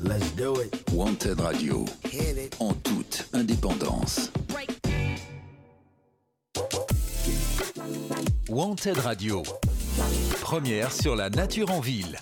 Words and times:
Let's 0.00 0.30
do 0.36 0.60
it. 0.60 0.72
Wanted 0.92 1.40
Radio, 1.40 1.84
en 2.60 2.72
toute 2.72 3.28
indépendance. 3.32 4.30
Wanted 8.48 8.98
Radio, 8.98 9.42
première 10.40 10.92
sur 10.92 11.16
la 11.16 11.30
nature 11.30 11.72
en 11.72 11.80
ville. 11.80 12.16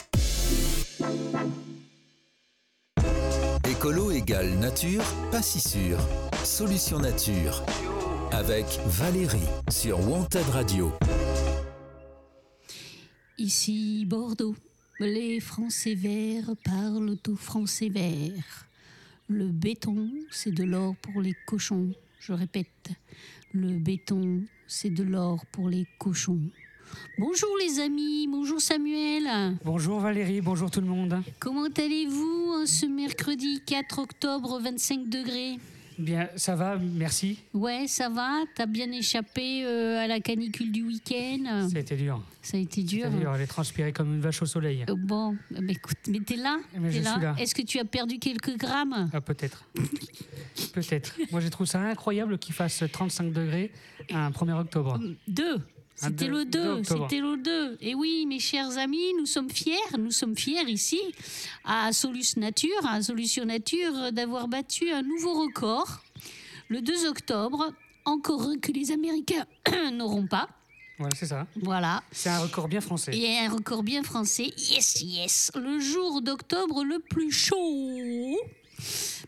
Écolo 3.68 4.10
égale 4.10 4.54
nature, 4.58 5.04
pas 5.30 5.42
si 5.42 5.60
sûr. 5.60 5.98
Solution 6.44 6.98
nature. 6.98 7.62
Avec 8.32 8.64
Valérie 8.86 9.38
sur 9.70 10.00
Wanted 10.08 10.48
Radio. 10.50 10.92
Ici 13.36 14.06
Bordeaux, 14.06 14.56
les 14.98 15.40
Français 15.40 15.94
verts 15.94 16.54
parlent 16.64 17.16
au 17.28 17.36
français 17.36 17.88
vert. 17.88 18.66
Le 19.28 19.48
béton, 19.48 20.10
c'est 20.30 20.52
de 20.52 20.64
l'or 20.64 20.94
pour 20.96 21.20
les 21.20 21.34
cochons. 21.46 21.92
Je 22.20 22.32
répète, 22.32 22.90
le 23.52 23.78
béton, 23.78 24.42
c'est 24.66 24.90
de 24.90 25.02
l'or 25.02 25.44
pour 25.52 25.68
les 25.68 25.86
cochons. 25.98 26.40
Bonjour 27.18 27.50
les 27.58 27.80
amis, 27.80 28.28
bonjour 28.28 28.60
Samuel. 28.60 29.56
Bonjour 29.64 30.00
Valérie, 30.00 30.40
bonjour 30.40 30.70
tout 30.70 30.80
le 30.80 30.86
monde. 30.86 31.20
Comment 31.40 31.66
allez-vous 31.76 32.52
hein, 32.54 32.66
ce 32.66 32.86
mercredi 32.86 33.60
4 33.66 33.98
octobre 33.98 34.60
25 34.60 35.08
degrés? 35.08 35.58
Bien, 35.98 36.28
ça 36.36 36.54
va, 36.56 36.76
merci. 36.76 37.38
Ouais, 37.54 37.86
ça 37.86 38.08
va 38.10 38.44
T'as 38.54 38.66
bien 38.66 38.90
échappé 38.92 39.64
euh, 39.64 39.98
à 39.98 40.06
la 40.06 40.20
canicule 40.20 40.70
du 40.70 40.82
week-end? 40.82 41.68
Ça 41.70 41.76
a 41.76 41.80
été 41.80 41.96
dur. 41.96 42.22
Ça 42.42 42.58
a 42.58 42.60
été 42.60 42.82
dur. 42.82 43.08
Dur, 43.10 43.34
elle 43.34 43.40
est 43.40 43.46
transpirée 43.46 43.92
comme 43.92 44.14
une 44.14 44.20
vache 44.20 44.42
au 44.42 44.46
soleil. 44.46 44.84
Euh, 44.88 44.94
Bon, 44.96 45.36
eh 45.52 45.60
ben, 45.60 45.70
écoute, 45.70 45.96
mais 46.08 46.20
t'es 46.20 46.36
là, 46.36 46.58
Mais 46.74 46.90
T'es 46.90 46.96
je 46.98 47.02
suis 47.02 47.20
là. 47.20 47.34
Est-ce 47.38 47.54
que 47.54 47.62
tu 47.62 47.78
as 47.78 47.84
perdu 47.84 48.18
quelques 48.18 48.56
grammes? 48.58 49.08
Ah, 49.12 49.20
peut-être. 49.20 49.64
peut-être. 50.74 51.16
Moi, 51.32 51.40
j'ai 51.40 51.50
trouvé 51.50 51.68
ça 51.68 51.80
incroyable 51.80 52.38
qu'il 52.38 52.54
fasse 52.54 52.84
35 52.92 53.32
degrés 53.32 53.72
un 54.10 54.30
1er 54.30 54.60
octobre. 54.60 55.00
Deux? 55.26 55.56
Un 56.02 56.08
C'était 56.08 56.28
le 56.28 56.44
2, 56.44 56.50
2 56.50 56.68
octobre. 56.80 57.06
c'était 57.08 57.22
le 57.22 57.36
2. 57.38 57.78
Et 57.80 57.94
oui, 57.94 58.26
mes 58.26 58.38
chers 58.38 58.76
amis, 58.76 59.14
nous 59.18 59.26
sommes 59.26 59.48
fiers, 59.50 59.76
nous 59.98 60.10
sommes 60.10 60.36
fiers 60.36 60.68
ici, 60.68 61.00
à 61.64 61.92
Solus 61.92 62.36
Nature, 62.36 62.84
à 62.86 63.00
Solution 63.02 63.44
Nature, 63.46 64.12
d'avoir 64.12 64.46
battu 64.48 64.90
un 64.90 65.02
nouveau 65.02 65.34
record, 65.44 66.02
le 66.68 66.82
2 66.82 67.06
octobre, 67.06 67.72
encore 68.04 68.42
un 68.42 68.58
que 68.58 68.72
les 68.72 68.92
Américains 68.92 69.46
n'auront 69.92 70.26
pas. 70.26 70.48
Voilà, 70.98 71.14
c'est 71.14 71.26
ça. 71.26 71.46
Voilà. 71.62 72.02
C'est 72.10 72.30
un 72.30 72.38
record 72.38 72.68
bien 72.68 72.80
français. 72.80 73.14
Et 73.14 73.38
un 73.38 73.50
record 73.50 73.82
bien 73.82 74.02
français. 74.02 74.50
Yes, 74.56 75.02
yes. 75.02 75.50
Le 75.54 75.78
jour 75.78 76.22
d'octobre 76.22 76.84
le 76.84 76.98
plus 77.00 77.30
chaud. 77.30 78.38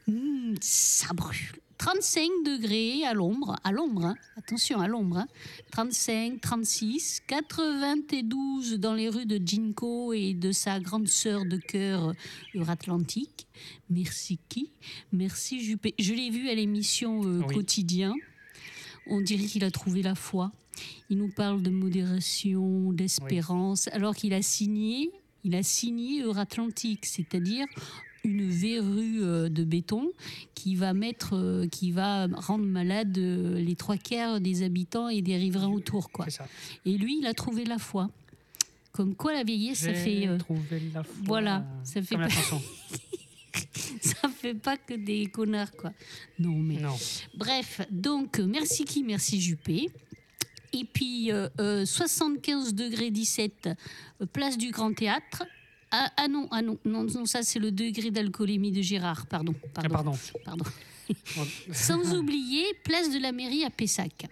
Hmm, 0.07 0.55
ça 0.61 1.13
brûle. 1.13 1.37
35 1.79 2.29
degrés 2.45 3.05
à 3.05 3.15
l'ombre, 3.15 3.57
à 3.63 3.71
l'ombre, 3.71 4.07
hein. 4.07 4.15
attention 4.37 4.81
à 4.81 4.89
l'ombre, 4.89 5.19
hein. 5.19 5.29
35, 5.71 6.41
36, 6.41 7.23
92 7.27 8.75
dans 8.81 8.95
les 8.95 9.09
rues 9.09 9.27
de 9.27 9.41
Jinko 9.45 10.13
et 10.13 10.35
de 10.35 10.51
sa 10.51 10.81
grande 10.81 11.07
sœur 11.07 11.45
de 11.45 11.57
cœur 11.57 12.15
Euratlantique. 12.55 13.47
Merci 13.91 14.41
qui? 14.49 14.71
Merci 15.13 15.63
Juppé. 15.63 15.95
Je 15.99 16.15
l'ai 16.15 16.31
vu 16.31 16.49
à 16.49 16.55
l'émission 16.55 17.23
euh, 17.25 17.43
Oui. 17.47 17.55
Quotidien. 17.55 18.15
On 19.07 19.21
dirait 19.21 19.47
qu'il 19.47 19.65
a 19.65 19.71
trouvé 19.71 20.03
la 20.03 20.17
foi. 20.17 20.53
Il 21.11 21.19
nous 21.19 21.31
parle 21.31 21.63
de 21.63 21.71
modération, 21.71 22.93
d'espérance, 22.93 23.89
alors 23.89 24.15
qu'il 24.15 24.35
a 24.35 24.43
signé, 24.43 25.11
il 25.45 25.55
a 25.55 25.63
signé 25.63 26.23
Euratlantique, 26.23 27.07
c'est-à-dire 27.07 27.67
une 28.25 28.49
verrue 28.49 29.23
euh, 29.23 29.49
de 29.49 29.65
béton 29.65 30.11
qui 30.55 30.75
va 30.75 30.93
mettre, 30.93 31.35
euh, 31.37 31.67
qui 31.69 31.93
va 31.93 32.27
rendre 32.27 32.65
malade 32.65 33.17
euh, 33.19 33.61
les 33.61 33.77
trois 33.77 33.97
quarts 33.97 34.41
des 34.41 34.63
habitants 34.63 35.09
et 35.09 35.23
des 35.23 35.37
riverains 35.37 35.69
autour, 35.73 36.11
quoi. 36.11 36.27
Et 36.85 36.99
lui, 36.99 37.19
il 37.21 37.27
a 37.27 37.35
trouvé 37.35 37.65
la 37.65 37.79
foi. 37.79 38.11
Comme 38.93 39.15
quoi, 39.15 39.33
la 39.33 39.45
vieillesse, 39.45 39.79
ça 39.81 39.95
fait, 39.95 40.27
euh, 40.27 40.39
trouvé 40.39 40.83
la 40.93 41.05
foi. 41.05 41.15
voilà, 41.25 41.65
ça 41.85 42.03
fait 42.03 42.15
Comme 42.17 42.23
la 42.23 42.27
pas- 42.29 42.33
chanson. 42.35 42.61
ça 44.01 44.29
fait 44.29 44.55
pas 44.55 44.77
que 44.77 44.95
des 44.95 45.27
connards, 45.27 45.73
quoi. 45.73 45.93
Non, 46.39 46.55
mais 46.57 46.77
Non. 46.81 46.97
Bref, 47.37 47.81
donc 47.91 48.39
merci 48.41 48.85
qui, 48.85 49.03
merci 49.05 49.41
Juppé. 49.41 49.89
Et 50.73 50.85
puis 50.85 51.33
euh, 51.33 51.49
euh, 51.61 51.87
75 51.87 52.75
degrés 52.75 53.11
17, 53.11 53.69
euh, 54.21 54.27
place 54.27 54.59
du 54.59 54.71
Grand 54.71 54.93
Théâtre. 54.93 55.45
Ah, 55.91 56.13
ah 56.17 56.29
non, 56.29 56.49
ah 56.51 56.61
non, 56.63 56.79
non, 56.85 57.05
non, 57.05 57.25
ça 57.25 57.43
c'est 57.43 57.59
le 57.59 57.71
degré 57.71 58.11
d'alcoolémie 58.11 58.71
de 58.73 58.83
Gérard, 58.83 59.27
pardon. 59.27 59.55
Ah, 59.77 59.89
Pardon. 59.89 60.13
pardon. 60.45 60.65
Sans 61.73 62.15
oublier, 62.15 62.65
place 62.85 63.11
de 63.11 63.19
la 63.19 63.33
mairie 63.33 63.65
à 63.65 63.71
Pessac. 63.71 64.27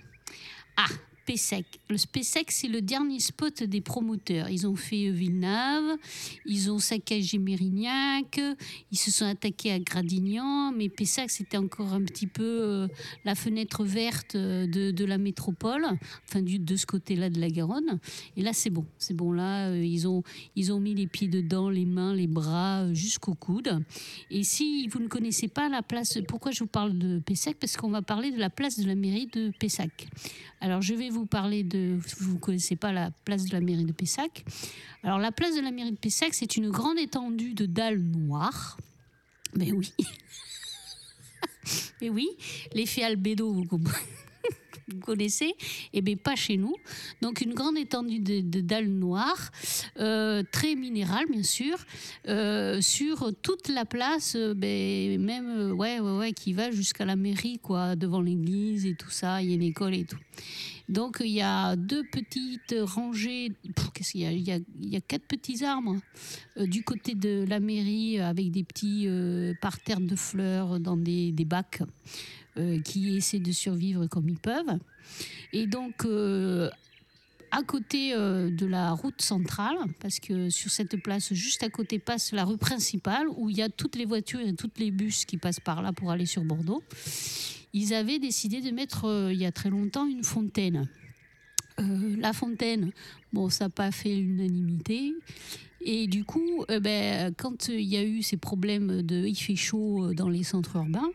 Ah, 0.76 0.86
Pessac. 1.26 1.64
Le 1.90 1.96
Pessac, 2.10 2.52
c'est 2.52 2.68
le 2.68 2.80
dernier 2.80 3.18
spot 3.18 3.64
des 3.64 3.80
promoteurs. 3.80 4.48
Ils 4.48 4.66
ont 4.68 4.76
fait 4.76 5.10
Villeneuve, 5.10 5.98
ils 6.46 6.70
ont 6.70 6.78
saccagé 6.78 7.38
Mérignac, 7.38 8.40
ils 8.92 8.96
se 8.96 9.10
sont 9.10 9.24
attaqués 9.24 9.72
à 9.72 9.80
Gradignan, 9.80 10.72
mais 10.72 10.88
Pessac, 10.88 11.30
c'était 11.30 11.56
encore 11.56 11.92
un 11.92 12.02
petit 12.02 12.28
peu 12.28 12.44
euh, 12.44 12.88
la 13.24 13.34
fenêtre 13.34 13.84
verte 13.84 14.36
euh, 14.36 14.66
de, 14.66 15.04
la 15.04 15.18
métropole, 15.18 15.84
enfin 16.28 16.42
de 16.42 16.76
ce 16.76 16.86
côté-là 16.86 17.28
de 17.28 17.40
la 17.40 17.50
Garonne. 17.50 17.98
Et 18.36 18.42
là, 18.42 18.52
c'est 18.52 18.70
bon. 18.70 18.86
C'est 18.96 19.14
bon, 19.14 19.32
là, 19.32 19.70
euh, 19.70 19.84
ils, 19.84 20.06
ont, 20.06 20.22
ils 20.54 20.72
ont 20.72 20.78
mis 20.78 20.94
les 20.94 21.08
pieds 21.08 21.28
dedans, 21.28 21.68
les 21.70 21.86
mains, 21.86 22.14
les 22.14 22.28
bras, 22.28 22.92
jusqu'au 22.94 23.34
coude. 23.34 23.82
Et 24.30 24.44
si 24.44 24.86
vous 24.88 25.00
ne 25.00 25.08
connaissez 25.08 25.48
pas 25.48 25.68
la 25.68 25.82
place, 25.82 26.18
pourquoi 26.28 26.52
je 26.52 26.60
vous 26.60 26.68
parle 26.68 26.96
de 26.96 27.18
Pessac 27.18 27.56
Parce 27.56 27.76
qu'on 27.76 27.90
va 27.90 28.02
parler 28.02 28.30
de 28.30 28.38
la 28.38 28.50
place 28.50 28.78
de 28.78 28.86
la 28.86 28.94
mairie 28.94 29.26
de 29.26 29.50
Pessac. 29.58 30.06
Alors 30.60 30.82
je 30.82 30.94
vais 30.94 31.10
vous 31.10 31.26
parler 31.26 31.62
de, 31.62 31.98
vous 32.20 32.34
ne 32.34 32.38
connaissez 32.38 32.76
pas 32.76 32.92
la 32.92 33.10
place 33.24 33.44
de 33.44 33.52
la 33.52 33.60
mairie 33.60 33.84
de 33.84 33.92
Pessac. 33.92 34.44
Alors 35.02 35.18
la 35.18 35.32
place 35.32 35.54
de 35.54 35.60
la 35.60 35.70
mairie 35.70 35.92
de 35.92 35.98
Pessac, 35.98 36.34
c'est 36.34 36.56
une 36.56 36.70
grande 36.70 36.98
étendue 36.98 37.54
de 37.54 37.66
dalles 37.66 38.00
noires. 38.00 38.76
Mais 39.54 39.72
oui. 39.72 39.92
Mais 42.00 42.10
oui, 42.10 42.28
l'effet 42.74 43.02
albédo, 43.02 43.52
vous 43.52 43.64
comprenez 43.64 44.04
vous 44.88 45.00
connaissez 45.00 45.54
Eh 45.92 46.00
bien, 46.00 46.16
pas 46.16 46.36
chez 46.36 46.56
nous. 46.56 46.74
Donc, 47.22 47.40
une 47.40 47.54
grande 47.54 47.76
étendue 47.76 48.20
de, 48.20 48.60
dalles 48.60 48.88
noires, 48.88 49.50
euh, 49.98 50.42
très 50.50 50.74
minérale, 50.74 51.26
bien 51.30 51.42
sûr, 51.42 51.76
euh, 52.28 52.80
sur 52.80 53.32
toute 53.42 53.68
la 53.68 53.84
place, 53.84 54.34
euh, 54.36 54.54
ben, 54.54 55.20
même, 55.20 55.72
ouais, 55.72 56.00
ouais, 56.00 56.18
ouais, 56.18 56.32
qui 56.32 56.52
va 56.52 56.70
jusqu'à 56.70 57.04
la 57.04 57.16
mairie, 57.16 57.58
quoi, 57.62 57.96
devant 57.96 58.20
l'église 58.20 58.86
et 58.86 58.94
tout 58.94 59.10
ça. 59.10 59.42
Il 59.42 59.48
y 59.48 59.52
a 59.52 59.54
une 59.54 59.62
école 59.62 59.94
et 59.94 60.04
tout. 60.04 60.18
Donc, 60.88 61.18
il 61.20 61.32
y 61.32 61.42
a 61.42 61.74
deux 61.74 62.04
petites 62.04 62.74
rangées. 62.78 63.52
Qu'est-ce 63.92 64.12
qu'il 64.12 64.20
y 64.20 64.26
a? 64.26 64.30
Il 64.30 64.88
y 64.88 64.96
a, 64.96 65.00
quatre 65.00 65.26
petits 65.26 65.64
arbres 65.64 65.96
du 66.56 66.84
côté 66.84 67.16
de 67.16 67.44
la 67.48 67.58
mairie 67.58 68.20
avec 68.20 68.52
des 68.52 68.62
petits 68.62 69.08
parterres 69.60 70.00
de 70.00 70.14
fleurs 70.14 70.78
dans 70.78 70.96
des, 70.96 71.32
des 71.32 71.44
bacs 71.44 71.82
euh, 72.58 72.80
qui 72.80 73.16
essaient 73.16 73.38
de 73.38 73.52
survivre 73.52 74.06
comme 74.06 74.28
ils 74.28 74.38
peuvent. 74.38 74.78
Et 75.52 75.66
donc, 75.66 76.04
euh, 76.04 76.70
à 77.50 77.62
côté 77.62 78.14
euh, 78.14 78.50
de 78.50 78.64
la 78.64 78.92
route 78.92 79.20
centrale, 79.20 79.76
parce 80.00 80.20
que 80.20 80.48
sur 80.48 80.70
cette 80.70 80.96
place, 81.02 81.34
juste 81.34 81.62
à 81.62 81.68
côté, 81.68 81.98
passe 81.98 82.32
la 82.32 82.44
rue 82.44 82.56
principale 82.56 83.26
où 83.36 83.50
il 83.50 83.56
y 83.58 83.62
a 83.62 83.68
toutes 83.68 83.96
les 83.96 84.06
voitures 84.06 84.40
et 84.40 84.54
toutes 84.54 84.78
les 84.78 84.90
bus 84.90 85.24
qui 85.24 85.36
passent 85.36 85.60
par 85.60 85.82
là 85.82 85.92
pour 85.92 86.10
aller 86.10 86.26
sur 86.26 86.44
Bordeaux. 86.44 86.82
Ils 87.72 87.92
avaient 87.92 88.18
décidé 88.18 88.62
de 88.62 88.70
mettre, 88.70 89.28
il 89.30 89.38
y 89.38 89.44
a 89.44 89.52
très 89.52 89.68
longtemps, 89.68 90.06
une 90.06 90.24
fontaine. 90.24 90.88
La 91.78 92.32
fontaine, 92.32 92.90
bon, 93.34 93.50
ça 93.50 93.66
n'a 93.66 93.68
pas 93.68 93.90
fait 93.90 94.14
l'unanimité. 94.16 95.12
Et 95.88 96.08
du 96.08 96.24
coup, 96.24 96.64
euh, 96.68 96.80
ben, 96.80 97.32
quand 97.38 97.68
il 97.68 97.82
y 97.82 97.96
a 97.96 98.02
eu 98.02 98.20
ces 98.20 98.36
problèmes 98.36 99.02
de 99.02 99.24
il 99.24 99.36
fait 99.36 99.54
chaud 99.54 100.12
dans 100.14 100.28
les 100.28 100.42
centres 100.42 100.74
urbains, 100.74 101.10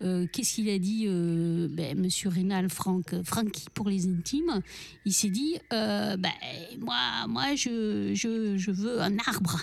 euh, 0.00 0.26
qu'est-ce 0.32 0.54
qu'il 0.54 0.70
a 0.70 0.78
dit, 0.78 1.04
euh, 1.06 1.68
ben, 1.70 1.98
Monsieur 1.98 2.30
Rénal, 2.30 2.70
Franck, 2.70 3.14
Francky 3.24 3.66
pour 3.74 3.90
les 3.90 4.08
intimes? 4.08 4.62
Il 5.04 5.12
s'est 5.12 5.28
dit, 5.28 5.58
euh, 5.70 6.16
ben, 6.16 6.32
moi, 6.78 6.96
moi 7.28 7.54
je, 7.56 8.12
je, 8.14 8.56
je 8.56 8.70
veux 8.70 9.02
un 9.02 9.18
arbre, 9.18 9.60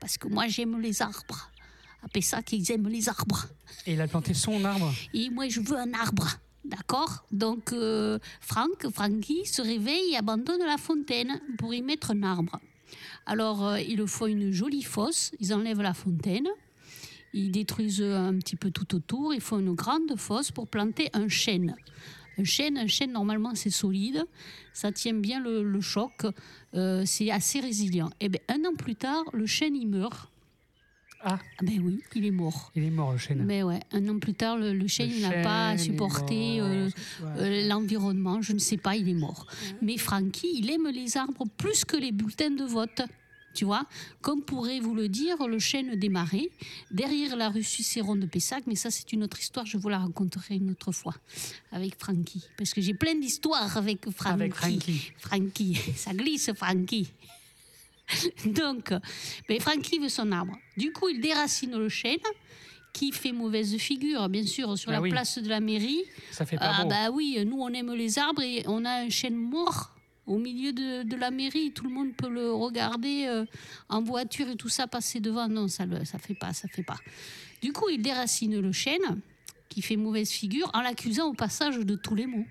parce 0.00 0.18
que 0.18 0.26
moi 0.26 0.48
j'aime 0.48 0.80
les 0.80 1.00
arbres. 1.00 1.52
Appelez 2.02 2.22
ça 2.22 2.42
qu'ils 2.42 2.68
aiment 2.72 2.88
les 2.88 3.08
arbres. 3.08 3.46
Et 3.86 3.92
il 3.92 4.00
a 4.00 4.08
planté 4.08 4.34
son 4.34 4.64
arbre. 4.64 4.92
Et 5.14 5.30
moi, 5.30 5.48
je 5.48 5.60
veux 5.60 5.76
un 5.76 5.94
arbre. 5.94 6.28
D'accord? 6.64 7.24
Donc, 7.30 7.72
euh, 7.72 8.18
Franck, 8.40 8.88
Francky 8.92 9.46
se 9.46 9.62
réveille 9.62 10.14
et 10.14 10.16
abandonne 10.16 10.64
la 10.66 10.78
fontaine 10.78 11.40
pour 11.58 11.72
y 11.72 11.82
mettre 11.82 12.10
un 12.10 12.24
arbre. 12.24 12.58
Alors, 13.26 13.66
euh, 13.66 13.80
il 13.80 14.06
faut 14.06 14.26
une 14.26 14.52
jolie 14.52 14.82
fosse. 14.82 15.32
Ils 15.40 15.52
enlèvent 15.54 15.82
la 15.82 15.94
fontaine. 15.94 16.48
Ils 17.34 17.50
détruisent 17.50 18.02
un 18.02 18.36
petit 18.38 18.56
peu 18.56 18.70
tout 18.70 18.94
autour. 18.94 19.32
Il 19.34 19.40
faut 19.40 19.58
une 19.58 19.74
grande 19.74 20.16
fosse 20.16 20.50
pour 20.50 20.68
planter 20.68 21.08
un 21.12 21.28
chêne. 21.28 21.74
Un 22.38 22.44
chêne, 22.44 23.12
normalement 23.12 23.54
c'est 23.54 23.70
solide, 23.70 24.24
ça 24.72 24.90
tient 24.90 25.12
bien 25.12 25.38
le, 25.40 25.80
choc, 25.80 26.24
euh, 26.74 27.02
c'est 27.04 27.30
assez 27.30 27.60
résilient. 27.60 28.10
Et 28.20 28.28
bien 28.30 28.40
un 28.48 28.64
an 28.64 28.74
plus 28.74 28.96
tard, 28.96 29.24
le 29.34 29.46
chêne 29.46 29.76
il 29.76 29.86
meurt 29.86 30.31
Ah, 31.24 31.38
Ah 31.40 31.62
ben 31.62 31.80
oui, 31.84 32.00
il 32.16 32.24
est 32.26 32.30
mort. 32.30 32.72
il 32.74 32.82
est 32.84 32.90
mort 32.90 33.12
le 33.12 33.18
chêne. 33.18 33.44
Mais 33.44 33.62
ouais, 33.62 33.80
un 33.92 34.08
an 34.08 34.18
plus 34.18 34.34
tard, 34.34 34.56
le, 34.56 34.72
le 34.72 34.86
chêne 34.88 35.20
n'a 35.20 35.42
pas 35.42 35.78
supporté 35.78 36.60
euh, 36.60 36.86
ouais. 36.88 36.92
euh, 37.38 37.68
l'environnement, 37.68 38.42
je 38.42 38.52
ne 38.52 38.58
sais 38.58 38.76
pas, 38.76 38.96
il 38.96 39.08
est 39.08 39.14
mort. 39.14 39.46
Mais 39.80 39.96
Francky, 39.98 40.48
il 40.56 40.70
aime 40.70 40.88
les 40.88 41.16
arbres 41.16 41.44
plus 41.56 41.84
que 41.84 41.96
les 41.96 42.12
bulletins 42.12 42.50
de 42.50 42.64
vote. 42.64 43.02
Tu 43.54 43.66
vois, 43.66 43.84
comme 44.22 44.40
pourrait 44.40 44.80
vous 44.80 44.94
le 44.94 45.08
dire 45.10 45.46
le 45.46 45.58
chêne 45.58 45.94
des 45.96 46.08
marais, 46.08 46.48
derrière 46.90 47.36
la 47.36 47.50
rue 47.50 47.62
Cicéron 47.62 48.16
de 48.16 48.24
Pessac, 48.24 48.64
mais 48.66 48.76
ça 48.76 48.90
c'est 48.90 49.12
une 49.12 49.22
autre 49.22 49.38
histoire, 49.38 49.66
je 49.66 49.76
vous 49.76 49.90
la 49.90 49.98
raconterai 49.98 50.54
une 50.56 50.70
autre 50.70 50.90
fois 50.90 51.14
avec 51.70 51.98
Francky. 52.00 52.42
Parce 52.56 52.72
que 52.72 52.80
j'ai 52.80 52.94
plein 52.94 53.14
d'histoires 53.14 53.76
avec 53.76 54.08
Francky. 54.10 54.32
Avec 54.34 54.54
Frankie. 54.54 55.12
Francky, 55.18 55.74
ça 55.96 56.14
glisse 56.14 56.50
Francky. 56.56 57.08
Donc, 58.46 58.92
ben, 59.48 59.60
Francky 59.60 59.98
veut 59.98 60.08
son 60.08 60.30
arbre. 60.32 60.56
Du 60.76 60.92
coup, 60.92 61.08
il 61.08 61.20
déracine 61.20 61.76
le 61.76 61.88
chêne, 61.88 62.18
qui 62.92 63.10
fait 63.12 63.32
mauvaise 63.32 63.74
figure, 63.78 64.28
bien 64.28 64.44
sûr, 64.46 64.76
sur 64.76 64.90
Ah 64.90 64.94
la 64.94 65.00
oui. 65.00 65.10
place 65.10 65.38
de 65.38 65.48
la 65.48 65.60
mairie. 65.60 66.02
Ça 66.30 66.44
fait 66.44 66.58
pas 66.58 66.72
Ah 66.78 66.82
beau. 66.82 66.88
bah 66.90 67.10
oui, 67.10 67.38
nous 67.46 67.58
on 67.58 67.68
aime 67.70 67.92
les 67.94 68.18
arbres 68.18 68.42
et 68.42 68.62
on 68.66 68.84
a 68.84 69.04
un 69.04 69.08
chêne 69.08 69.34
mort 69.36 69.94
au 70.26 70.36
milieu 70.38 70.72
de, 70.74 71.02
de 71.02 71.16
la 71.16 71.30
mairie. 71.30 71.72
Tout 71.72 71.84
le 71.84 71.90
monde 71.90 72.14
peut 72.14 72.28
le 72.28 72.52
regarder 72.52 73.24
euh, 73.26 73.46
en 73.88 74.02
voiture 74.02 74.48
et 74.50 74.56
tout 74.56 74.68
ça 74.68 74.86
passer 74.86 75.20
devant. 75.20 75.48
Non, 75.48 75.68
ça 75.68 75.86
le, 75.86 76.04
ça 76.04 76.18
fait 76.18 76.34
pas, 76.34 76.52
ça 76.52 76.68
fait 76.68 76.82
pas. 76.82 76.98
Du 77.62 77.72
coup, 77.72 77.88
il 77.88 78.02
déracine 78.02 78.60
le 78.60 78.72
chêne 78.72 79.20
qui 79.70 79.80
fait 79.80 79.96
mauvaise 79.96 80.30
figure 80.30 80.70
en 80.74 80.82
l'accusant 80.82 81.28
au 81.28 81.32
passage 81.32 81.78
de 81.78 81.94
tous 81.96 82.14
les 82.14 82.26
maux. 82.26 82.44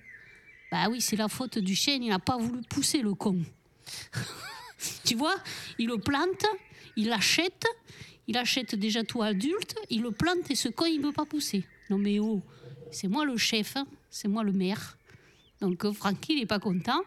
Bah 0.71 0.87
oui, 0.89 1.01
c'est 1.01 1.17
la 1.17 1.27
faute 1.27 1.59
du 1.59 1.75
chêne. 1.75 2.01
Il 2.01 2.09
n'a 2.09 2.17
pas 2.17 2.37
voulu 2.37 2.61
pousser 2.67 3.03
le 3.03 3.13
con. 3.13 3.37
tu 5.03 5.15
vois, 5.15 5.35
il 5.77 5.87
le 5.87 5.97
plante, 5.97 6.45
il 6.95 7.07
l'achète. 7.07 7.65
Il 8.27 8.37
achète 8.37 8.75
déjà 8.75 9.03
tout 9.03 9.21
adulte, 9.23 9.75
il 9.89 10.03
le 10.03 10.11
plante 10.11 10.49
et 10.51 10.55
ce 10.55 10.69
con, 10.69 10.85
il 10.85 11.01
ne 11.01 11.07
veut 11.07 11.11
pas 11.11 11.25
pousser. 11.25 11.65
Non 11.89 11.97
mais 11.97 12.19
oh, 12.19 12.41
c'est 12.91 13.07
moi 13.07 13.25
le 13.25 13.35
chef, 13.35 13.75
hein, 13.75 13.85
c'est 14.09 14.27
moi 14.27 14.43
le 14.43 14.53
maire. 14.53 14.97
Donc 15.59 15.83
euh, 15.85 15.91
Francky, 15.91 16.33
il 16.33 16.39
n'est 16.39 16.45
pas 16.45 16.59
content 16.59 17.01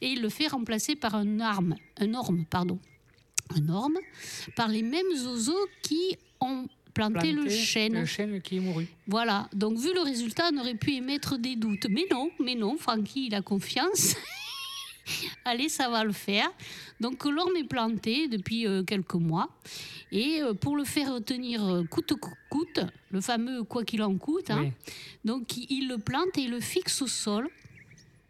et 0.00 0.08
il 0.08 0.20
le 0.20 0.28
fait 0.30 0.48
remplacer 0.48 0.96
par 0.96 1.14
un 1.14 1.38
arme, 1.38 1.76
un 1.98 2.14
orme, 2.14 2.44
pardon, 2.46 2.78
un 3.54 3.68
orme, 3.68 3.98
par 4.56 4.68
les 4.68 4.82
mêmes 4.82 5.12
oiseaux 5.26 5.66
qui 5.82 6.16
ont 6.40 6.66
planté, 6.92 7.32
le 7.32 7.42
Planté, 7.42 7.56
chêne. 7.56 8.00
Le 8.00 8.06
chêne 8.06 8.40
qui 8.40 8.56
est 8.56 8.60
mouru. 8.60 8.86
Voilà, 9.06 9.48
donc 9.52 9.78
vu 9.78 9.92
le 9.94 10.00
résultat, 10.00 10.50
on 10.52 10.58
aurait 10.58 10.76
pu 10.76 10.94
émettre 10.94 11.38
des 11.38 11.56
doutes. 11.56 11.86
Mais 11.90 12.06
non, 12.10 12.30
mais 12.40 12.54
non, 12.54 12.76
Francky, 12.76 13.26
il 13.26 13.34
a 13.34 13.42
confiance. 13.42 14.16
Allez, 15.44 15.68
ça 15.68 15.88
va 15.88 16.04
le 16.04 16.12
faire. 16.12 16.48
Donc 17.00 17.24
l'orme 17.24 17.56
est 17.56 17.68
planté 17.68 18.28
depuis 18.28 18.66
euh, 18.66 18.82
quelques 18.82 19.14
mois. 19.14 19.48
Et 20.12 20.40
euh, 20.42 20.54
pour 20.54 20.76
le 20.76 20.84
faire 20.84 21.22
tenir 21.24 21.64
euh, 21.64 21.84
coûte 21.84 22.14
que 22.14 22.28
coûte, 22.48 22.80
le 23.10 23.20
fameux 23.20 23.64
quoi 23.64 23.84
qu'il 23.84 24.02
en 24.02 24.16
coûte, 24.16 24.50
hein, 24.50 24.62
Oui. 24.62 24.72
donc 25.24 25.56
il, 25.56 25.88
le 25.88 25.98
plante 25.98 26.38
et 26.38 26.42
il 26.42 26.50
le 26.50 26.60
fixe 26.60 27.02
au 27.02 27.06
sol. 27.06 27.48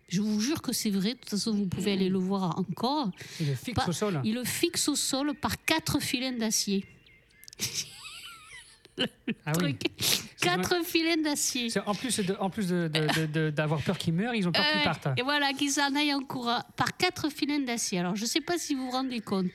Je 0.09 0.21
vous 0.21 0.41
jure 0.41 0.63
que 0.63 0.73
c'est 0.73 0.91
vrai, 0.91 1.15
de 1.15 1.19
toute 1.19 1.31
façon 1.31 1.53
vous 1.53 1.67
pouvez 1.67 1.93
aller 1.93 2.09
le 2.09 2.19
voir 2.19 2.59
encore. 2.59 3.11
Il 3.41 3.49
le 3.49 3.55
fixe 3.55 3.89
au 3.89 3.93
sol. 3.93 4.21
Il 4.25 4.35
le 4.35 4.45
fixe 4.45 4.89
au 4.89 4.95
sol 4.95 5.35
par 5.35 5.63
quatre 5.65 6.01
filets 6.01 6.33
d'acier. 6.33 6.85
Ah 9.47 9.53
oui. 9.61 9.77
Truc. 9.77 9.81
Quatre 10.41 10.85
filets 10.85 11.17
d'acier. 11.17 11.69
En 11.87 11.95
plus 11.95 12.19
de- 12.21 12.37
en 12.39 12.51
plus 12.51 12.69
d'avoir 12.71 13.83
peur 13.83 13.99
qu'il 13.99 14.13
meure, 14.15 14.35
ils 14.35 14.47
ont 14.47 14.53
peur 14.53 14.65
Euh, 14.77 14.85
parte. 14.85 15.09
Et 15.17 15.23
voilà, 15.23 15.53
qu'ils 15.53 15.71
s'en 15.73 15.95
aillent 15.95 16.15
en 16.15 16.21
courant 16.23 16.63
par 16.77 16.97
quatre 16.97 17.31
filets 17.31 17.59
d'acier. 17.65 17.99
Alors, 17.99 18.15
je 18.17 18.23
ne 18.23 18.27
sais 18.29 18.41
pas 18.41 18.59
si 18.59 18.75
vous 18.75 18.85
vous 18.87 18.91
rendez 18.91 19.21
compte. 19.21 19.51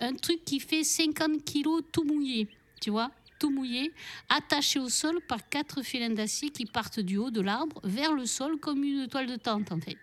Un 0.00 0.14
truc 0.14 0.44
qui 0.44 0.60
fait 0.60 0.84
50 0.84 1.44
kilos 1.44 1.82
tout 1.90 2.04
mouillé, 2.04 2.46
tu 2.80 2.90
vois, 2.90 3.10
tout 3.40 3.50
mouillé, 3.50 3.92
attaché 4.28 4.78
au 4.78 4.88
sol 4.88 5.18
par 5.26 5.48
quatre 5.48 5.82
filets 5.82 6.08
d'acier 6.10 6.50
qui 6.50 6.66
partent 6.66 7.00
du 7.00 7.16
haut 7.16 7.30
de 7.30 7.40
l'arbre 7.40 7.80
vers 7.84 8.12
le 8.12 8.26
sol 8.26 8.58
comme 8.60 8.84
une 8.84 9.08
toile 9.08 9.26
de 9.26 9.36
tente, 9.36 9.72
en 9.72 9.80
fait. 9.80 9.98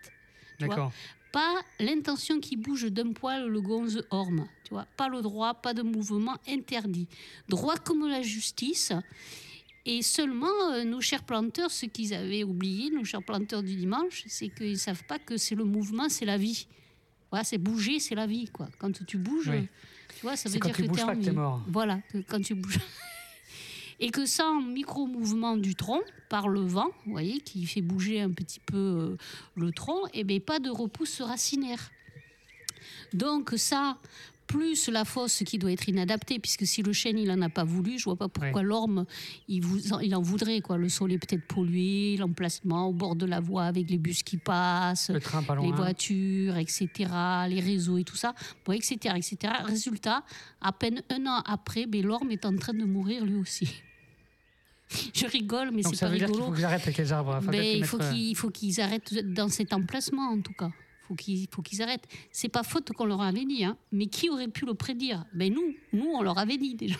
D'accord. 0.60 0.92
Pas 1.32 1.54
l'intention 1.80 2.40
qui 2.40 2.56
bouge 2.56 2.86
d'un 2.90 3.12
poil 3.12 3.46
le 3.46 3.60
gonze 3.60 4.02
orme, 4.10 4.46
tu 4.66 4.74
vois. 4.74 4.86
Pas 4.96 5.08
le 5.08 5.22
droit, 5.22 5.54
pas 5.54 5.72
de 5.74 5.82
mouvement 5.82 6.36
interdit. 6.48 7.06
Droit 7.48 7.76
comme 7.76 8.06
la 8.08 8.20
justice. 8.22 8.92
Et 9.84 10.02
seulement, 10.02 10.72
euh, 10.72 10.82
nos 10.82 11.00
chers 11.00 11.22
planteurs, 11.22 11.70
ce 11.70 11.86
qu'ils 11.86 12.12
avaient 12.12 12.42
oublié, 12.42 12.90
nos 12.90 13.04
chers 13.04 13.22
planteurs 13.22 13.62
du 13.62 13.76
dimanche, 13.76 14.24
c'est 14.26 14.48
qu'ils 14.48 14.72
ne 14.72 14.76
savent 14.76 15.04
pas 15.04 15.20
que 15.20 15.36
c'est 15.36 15.54
le 15.54 15.62
mouvement, 15.64 16.08
c'est 16.08 16.24
la 16.24 16.36
vie. 16.36 16.66
Voilà, 17.30 17.44
c'est 17.44 17.58
bouger, 17.58 18.00
c'est 18.00 18.16
la 18.16 18.26
vie. 18.26 18.48
Quoi. 18.52 18.68
Quand 18.80 18.90
tu 19.06 19.16
bouges, 19.16 19.48
Oui. 19.48 19.68
tu 20.16 20.22
vois, 20.22 20.34
ça 20.34 20.48
veut 20.48 20.58
dire 20.58 20.72
que 20.72 20.82
tu 20.82 20.88
es 20.98 21.02
en 21.04 21.14
vie. 21.14 21.30
mort. 21.30 21.62
Voilà, 21.68 22.00
que 22.10 22.18
quand 22.18 22.40
tu 22.42 22.56
bouges. 22.56 22.80
Et 24.00 24.10
que 24.10 24.26
sans 24.26 24.60
micro-mouvement 24.60 25.56
du 25.56 25.74
tronc, 25.76 26.02
par 26.28 26.48
le 26.48 26.60
vent, 26.60 26.88
vous 27.06 27.12
voyez, 27.12 27.40
qui 27.40 27.64
fait 27.64 27.80
bouger 27.80 28.20
un 28.20 28.30
petit 28.30 28.60
peu 28.60 28.76
euh, 28.76 29.16
le 29.54 29.70
tronc, 29.70 30.00
et 30.12 30.24
bien 30.24 30.40
pas 30.40 30.58
de 30.58 30.68
repousse 30.68 31.20
racinaire. 31.22 31.90
Donc 33.12 33.54
ça, 33.56 33.98
plus 34.46 34.88
la 34.88 35.04
fosse 35.04 35.42
qui 35.44 35.58
doit 35.58 35.72
être 35.72 35.88
inadaptée, 35.88 36.38
puisque 36.38 36.66
si 36.66 36.82
le 36.82 36.92
chêne 36.92 37.18
il 37.18 37.30
en 37.30 37.42
a 37.42 37.48
pas 37.48 37.64
voulu, 37.64 37.98
je 37.98 38.04
vois 38.04 38.16
pas 38.16 38.28
pourquoi 38.28 38.62
l'orme 38.62 39.04
il, 39.48 39.62
vous 39.62 39.92
en, 39.92 40.00
il 40.00 40.14
en 40.14 40.22
voudrait 40.22 40.60
quoi. 40.60 40.76
Le 40.76 40.88
sol 40.88 41.12
est 41.12 41.18
peut-être 41.18 41.46
pollué, 41.46 42.16
l'emplacement 42.18 42.88
au 42.88 42.92
bord 42.92 43.16
de 43.16 43.26
la 43.26 43.40
voie 43.40 43.64
avec 43.64 43.90
les 43.90 43.98
bus 43.98 44.22
qui 44.22 44.36
passent, 44.36 45.10
Le 45.10 45.20
train 45.20 45.42
pas 45.42 45.56
les 45.56 45.72
voitures, 45.72 46.56
etc., 46.56 46.88
les 47.48 47.60
réseaux 47.60 47.98
et 47.98 48.04
tout 48.04 48.16
ça, 48.16 48.34
bon, 48.64 48.72
etc., 48.72 49.14
etc. 49.16 49.52
Résultat, 49.64 50.22
à 50.60 50.72
peine 50.72 51.02
un 51.10 51.26
an 51.26 51.42
après, 51.46 51.86
ben, 51.86 52.04
l'orme 52.04 52.30
est 52.30 52.44
en 52.44 52.56
train 52.56 52.74
de 52.74 52.84
mourir 52.84 53.24
lui 53.24 53.36
aussi. 53.36 53.82
Je 55.14 55.26
rigole, 55.26 55.70
mais 55.72 55.82
c'est 55.82 55.98
pas 55.98 56.10
dire 56.10 56.28
rigolo. 56.28 56.46
faut 56.46 56.52
qu'ils 56.52 56.64
arrêtent 56.64 56.82
avec 56.82 56.96
les 56.96 57.12
arbres. 57.12 57.34
Enfin, 57.38 57.50
Ben, 57.50 57.64
il 57.64 57.84
faut 57.84 57.98
qu'ils 57.98 58.28
il 58.28 58.34
faut 58.36 58.50
qu'ils 58.50 58.80
arrêtent 58.80 59.14
dans 59.32 59.48
cet 59.48 59.72
emplacement, 59.72 60.30
en 60.30 60.40
tout 60.40 60.52
cas. 60.52 60.70
Faut 61.06 61.14
qu'ils 61.14 61.48
faut 61.50 61.62
qu'ils 61.62 61.82
arrêtent. 61.82 62.06
C'est 62.30 62.48
pas 62.48 62.62
faute 62.62 62.92
qu'on 62.92 63.06
leur 63.06 63.20
avait 63.20 63.44
dit, 63.44 63.64
hein. 63.64 63.76
mais 63.92 64.06
qui 64.06 64.28
aurait 64.28 64.48
pu 64.48 64.66
le 64.66 64.74
prédire? 64.74 65.24
Ben 65.32 65.52
nous, 65.52 65.74
nous, 65.92 66.06
on 66.06 66.22
leur 66.22 66.38
avait 66.38 66.58
dit 66.58 66.74
déjà. 66.74 66.96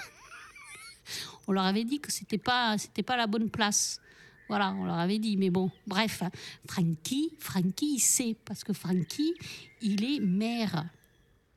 on 1.46 1.52
leur 1.52 1.64
avait 1.64 1.84
dit 1.84 2.00
que 2.00 2.12
c'était 2.12 2.38
pas, 2.38 2.78
c'était 2.78 3.02
pas 3.02 3.16
la 3.16 3.26
bonne 3.26 3.50
place. 3.50 4.00
Voilà, 4.48 4.72
on 4.78 4.84
leur 4.84 4.98
avait 4.98 5.18
dit. 5.18 5.36
Mais 5.36 5.50
bon, 5.50 5.70
bref, 5.86 6.22
hein. 6.22 6.30
Frankie, 6.68 7.32
Frankie, 7.38 7.94
il 7.94 8.00
sait 8.00 8.36
parce 8.44 8.62
que 8.62 8.72
Frankie, 8.72 9.34
il 9.82 10.04
est 10.04 10.20
maire. 10.20 10.84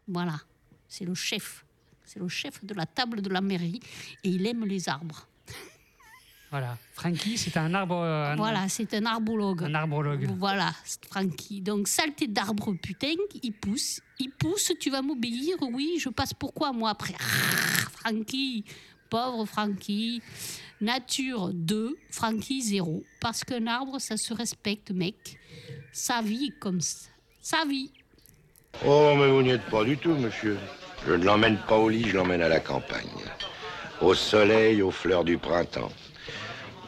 Voilà, 0.08 0.40
c'est 0.88 1.06
le 1.06 1.14
chef. 1.14 1.66
C'est 2.04 2.20
le 2.20 2.28
chef 2.28 2.66
de 2.66 2.74
la 2.74 2.88
table 2.88 3.22
de 3.22 3.30
la 3.30 3.42
mairie 3.42 3.80
et 4.24 4.30
il 4.30 4.48
aime 4.48 4.66
les 4.66 4.90
arbres. 4.90 5.28
Voilà. 6.52 6.78
Frankie, 6.94 7.38
c'est 7.38 7.56
un 7.58 7.74
arbre. 7.74 7.98
euh, 7.98 8.34
Un, 8.34 8.36
Voilà, 8.36 8.68
c'est 8.70 8.92
un 8.96 9.06
arbologue. 9.06 9.64
Un 9.64 9.76
arbrologue. 9.76 10.28
Voilà, 10.38 10.74
c'est 10.84 11.06
Francky. 11.06 11.62
Donc, 11.62 11.88
saleté 11.88 12.28
d'arbre, 12.28 12.74
putain, 12.82 13.14
il 13.44 13.52
pousse. 13.54 14.02
Il 14.20 14.32
pousse, 14.32 14.72
tu 14.80 14.90
vas 14.90 15.02
m'obéir, 15.02 15.56
oui, 15.62 15.98
je 16.00 16.10
passe 16.10 16.34
pourquoi, 16.34 16.72
moi, 16.74 16.90
après? 16.90 17.14
Francky, 17.20 18.66
pauvre 19.10 19.46
Francky. 19.46 20.22
Nature 20.82 21.52
2, 21.54 21.98
Francky 22.10 22.62
0. 22.62 23.04
Parce 23.20 23.44
qu'un 23.44 23.68
arbre, 23.68 24.00
ça 24.00 24.18
se 24.18 24.34
respecte, 24.34 24.92
mec. 24.92 25.38
Sa 25.92 26.22
vie 26.22 26.52
comme 26.60 26.82
ça. 26.82 27.10
Sa 27.42 27.66
vie. 27.66 27.92
Oh, 28.86 29.14
mais 29.18 29.30
vous 29.30 29.42
n'y 29.42 29.50
êtes 29.52 29.66
pas 29.70 29.84
du 29.84 29.98
tout, 29.98 30.14
monsieur. 30.16 30.58
Je 31.06 31.14
ne 31.14 31.24
l'emmène 31.24 31.58
pas 31.68 31.78
au 31.78 31.90
lit, 31.90 32.08
je 32.08 32.16
l'emmène 32.18 32.42
à 32.42 32.48
la 32.50 32.60
campagne. 32.60 33.08
Au 34.02 34.14
soleil, 34.14 34.82
aux 34.82 34.92
fleurs 34.92 35.24
du 35.26 35.38
printemps. 35.38 35.92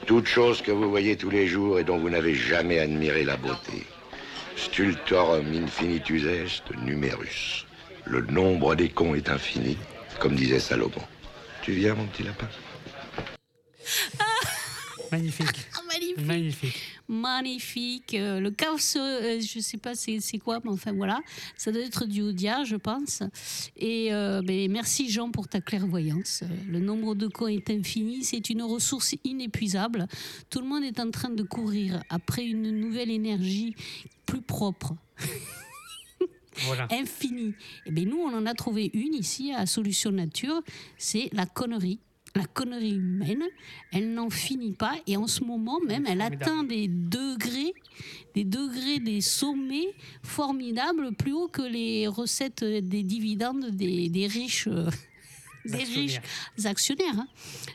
Toutes 0.05 0.27
choses 0.27 0.61
que 0.61 0.71
vous 0.71 0.89
voyez 0.89 1.15
tous 1.15 1.29
les 1.29 1.47
jours 1.47 1.79
et 1.79 1.83
dont 1.83 1.97
vous 1.97 2.09
n'avez 2.09 2.35
jamais 2.35 2.79
admiré 2.79 3.23
la 3.23 3.37
beauté. 3.37 3.85
Stultorum 4.55 5.45
infinitus 5.53 6.25
est 6.25 6.75
numerus. 6.83 7.65
Le 8.05 8.21
nombre 8.21 8.75
des 8.75 8.89
cons 8.89 9.15
est 9.15 9.29
infini, 9.29 9.77
comme 10.19 10.35
disait 10.35 10.59
Salomon. 10.59 11.01
Tu 11.61 11.73
viens, 11.73 11.95
mon 11.95 12.05
petit 12.07 12.23
lapin? 12.23 12.47
Magnifique. 15.11 15.67
Magnifique. 16.17 16.27
Magnifique. 16.27 16.81
magnifique. 17.07 18.13
Euh, 18.13 18.39
le 18.39 18.51
chaos, 18.51 18.77
euh, 18.97 19.39
je 19.41 19.59
sais 19.59 19.77
pas 19.77 19.95
c'est 19.95 20.19
quoi, 20.37 20.59
mais 20.63 20.69
enfin 20.71 20.91
voilà, 20.93 21.19
ça 21.57 21.71
doit 21.71 21.81
être 21.81 22.05
du 22.05 22.21
Odia, 22.21 22.63
je 22.63 22.75
pense. 22.75 23.21
Et 23.77 24.13
euh, 24.13 24.41
ben, 24.41 24.71
merci 24.71 25.09
Jean 25.09 25.31
pour 25.31 25.47
ta 25.47 25.61
clairvoyance. 25.61 26.43
Le 26.69 26.79
nombre 26.79 27.15
de 27.15 27.27
cons 27.27 27.47
est 27.47 27.69
infini, 27.69 28.23
c'est 28.23 28.49
une 28.49 28.63
ressource 28.63 29.15
inépuisable. 29.23 30.07
Tout 30.49 30.59
le 30.61 30.67
monde 30.67 30.83
est 30.83 30.99
en 30.99 31.11
train 31.11 31.29
de 31.29 31.43
courir 31.43 32.01
après 32.09 32.45
une 32.45 32.71
nouvelle 32.79 33.11
énergie 33.11 33.75
plus 34.25 34.41
propre, 34.41 34.93
Voilà. 36.65 36.87
infinie. 36.91 37.53
Et 37.85 37.91
bien 37.91 38.05
nous, 38.05 38.17
on 38.19 38.33
en 38.35 38.45
a 38.45 38.53
trouvé 38.53 38.89
une 38.93 39.13
ici 39.13 39.51
à 39.53 39.65
Solution 39.65 40.11
Nature, 40.11 40.61
c'est 40.97 41.29
la 41.33 41.45
connerie. 41.45 41.99
La 42.35 42.45
connerie 42.45 42.95
humaine, 42.95 43.43
elle 43.91 44.13
n'en 44.13 44.29
finit 44.29 44.71
pas 44.71 44.93
et 45.05 45.17
en 45.17 45.27
ce 45.27 45.43
moment 45.43 45.79
même, 45.81 46.05
elle 46.07 46.19
Formidable. 46.19 46.43
atteint 46.43 46.63
des 46.63 46.87
degrés, 46.87 47.73
des 48.35 48.45
degrés, 48.45 48.99
des 48.99 49.19
sommets 49.19 49.93
formidables, 50.23 51.11
plus 51.13 51.33
haut 51.33 51.49
que 51.49 51.61
les 51.61 52.07
recettes 52.07 52.63
des 52.63 53.03
dividendes 53.03 53.71
des, 53.71 54.07
des 54.07 54.27
riches 54.27 54.67
euh, 54.67 54.89
des 55.65 55.73
Actionnaires. 55.75 56.21
riches 56.55 56.65
actionnaires. 56.65 57.19
hein. 57.19 57.27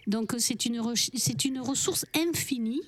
Donc 0.07 0.33
euh, 0.33 0.39
c'est 0.39 0.65
une, 0.65 0.83
c'est 0.97 1.45
une 1.45 1.61
ressource 1.61 2.07
infinie, 2.17 2.81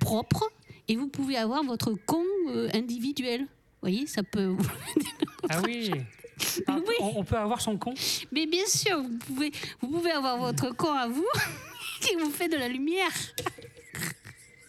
propre, 0.00 0.50
et 0.88 0.96
vous 0.96 1.08
pouvez 1.08 1.36
avoir 1.36 1.62
votre 1.62 1.92
con 2.06 2.24
euh, 2.48 2.68
individuel. 2.74 3.42
Vous 3.42 3.46
voyez, 3.82 4.06
ça 4.08 4.22
peut. 4.24 4.56
Ah 5.50 5.62
oui. 5.64 5.90
Oui. 6.68 6.94
On, 7.00 7.12
on 7.16 7.24
peut 7.24 7.36
avoir 7.36 7.60
son 7.60 7.76
con 7.76 7.94
Mais 8.32 8.46
bien 8.46 8.66
sûr, 8.66 9.02
vous 9.02 9.18
pouvez, 9.18 9.52
vous 9.80 9.88
pouvez 9.88 10.10
avoir 10.10 10.38
votre 10.38 10.74
con 10.74 10.92
à 10.92 11.08
vous 11.08 11.26
qui 12.00 12.14
vous 12.16 12.30
fait 12.30 12.48
de 12.48 12.56
la 12.56 12.68
lumière. 12.68 13.12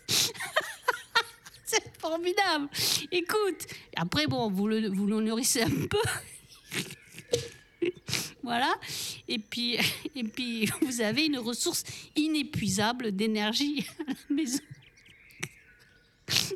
C'est 1.66 1.98
formidable. 2.00 2.68
Écoute, 3.12 3.68
après, 3.96 4.26
bon, 4.26 4.50
vous 4.50 4.68
le, 4.68 4.90
vous 4.90 5.06
le 5.06 5.22
nourrissez 5.22 5.62
un 5.62 5.88
peu. 5.90 6.02
Voilà. 8.42 8.74
Et 9.28 9.38
puis, 9.38 9.78
et 10.16 10.24
puis, 10.24 10.68
vous 10.82 11.02
avez 11.02 11.26
une 11.26 11.38
ressource 11.38 11.84
inépuisable 12.16 13.12
d'énergie 13.12 13.86
à 14.00 14.12
la 14.12 14.36
maison. 14.36 14.64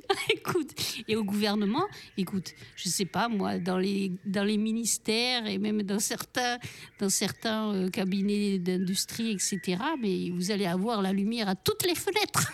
écoute, 0.29 0.71
et 1.07 1.15
au 1.15 1.23
gouvernement, 1.23 1.85
écoute, 2.17 2.51
je 2.75 2.89
sais 2.89 3.05
pas 3.05 3.27
moi, 3.27 3.57
dans 3.59 3.77
les, 3.77 4.11
dans 4.25 4.43
les 4.43 4.57
ministères 4.57 5.47
et 5.47 5.57
même 5.57 5.83
dans 5.83 5.99
certains, 5.99 6.57
dans 6.99 7.09
certains 7.09 7.73
euh, 7.73 7.89
cabinets 7.89 8.59
d'industrie, 8.59 9.31
etc., 9.31 9.81
mais 9.99 10.29
vous 10.29 10.51
allez 10.51 10.65
avoir 10.65 11.01
la 11.01 11.13
lumière 11.13 11.49
à 11.49 11.55
toutes 11.55 11.85
les 11.85 11.95
fenêtres. 11.95 12.51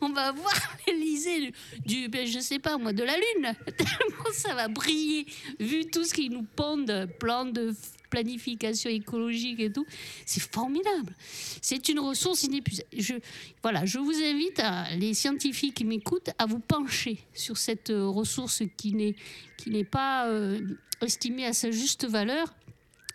on, 0.00 0.12
va 0.12 0.28
avoir 0.28 0.54
l'Élysée 0.86 1.52
du, 1.84 2.08
ben, 2.08 2.26
je 2.26 2.38
sais 2.38 2.58
pas 2.58 2.78
moi, 2.78 2.92
de 2.92 3.02
la 3.02 3.14
Lune. 3.16 3.54
Tellement 3.76 4.32
ça 4.32 4.54
va 4.54 4.68
briller, 4.68 5.26
vu 5.58 5.86
tout 5.86 6.04
ce 6.04 6.14
qu'ils 6.14 6.32
nous 6.32 6.44
pondent, 6.44 7.08
plan 7.18 7.44
de 7.44 7.74
planification 8.12 8.90
écologique 8.90 9.58
et 9.58 9.72
tout. 9.72 9.86
C'est 10.26 10.42
formidable. 10.42 11.16
C'est 11.62 11.88
une 11.88 11.98
ressource 11.98 12.42
inépuisable. 12.44 12.88
Je, 12.96 13.14
voilà, 13.62 13.86
je 13.86 13.98
vous 13.98 14.14
invite, 14.22 14.60
à, 14.60 14.94
les 14.96 15.14
scientifiques 15.14 15.74
qui 15.76 15.84
m'écoutent, 15.84 16.30
à 16.38 16.44
vous 16.44 16.60
pencher 16.60 17.18
sur 17.32 17.56
cette 17.56 17.88
euh, 17.88 18.06
ressource 18.06 18.62
qui 18.76 18.92
n'est 18.92 19.14
qui 19.56 19.70
n'est 19.70 19.84
pas 19.84 20.28
euh, 20.28 20.60
estimée 21.00 21.46
à 21.46 21.54
sa 21.54 21.70
juste 21.70 22.04
valeur 22.04 22.52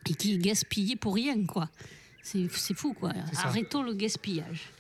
et 0.09 0.13
qui 0.15 0.33
est 0.33 0.37
gaspillée 0.39 0.95
pour 0.95 1.13
rien, 1.13 1.45
quoi. 1.45 1.69
C'est 2.23 2.47
c'est 2.51 2.73
fou, 2.73 2.93
quoi. 2.93 3.13
Arrêtons 3.43 3.83
le 3.83 3.93
gaspillage. 3.93 4.71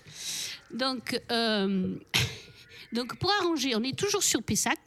Donc, 0.73 1.21
euh, 1.31 1.95
donc 2.93 3.17
pour 3.17 3.31
arranger, 3.41 3.75
on 3.75 3.83
est 3.83 3.97
toujours 3.97 4.23
sur 4.23 4.41
Pessac. 4.43 4.79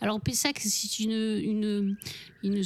Alors 0.00 0.20
Pessac, 0.20 0.58
c'est 0.58 1.00
une, 1.00 1.96
une, 2.42 2.64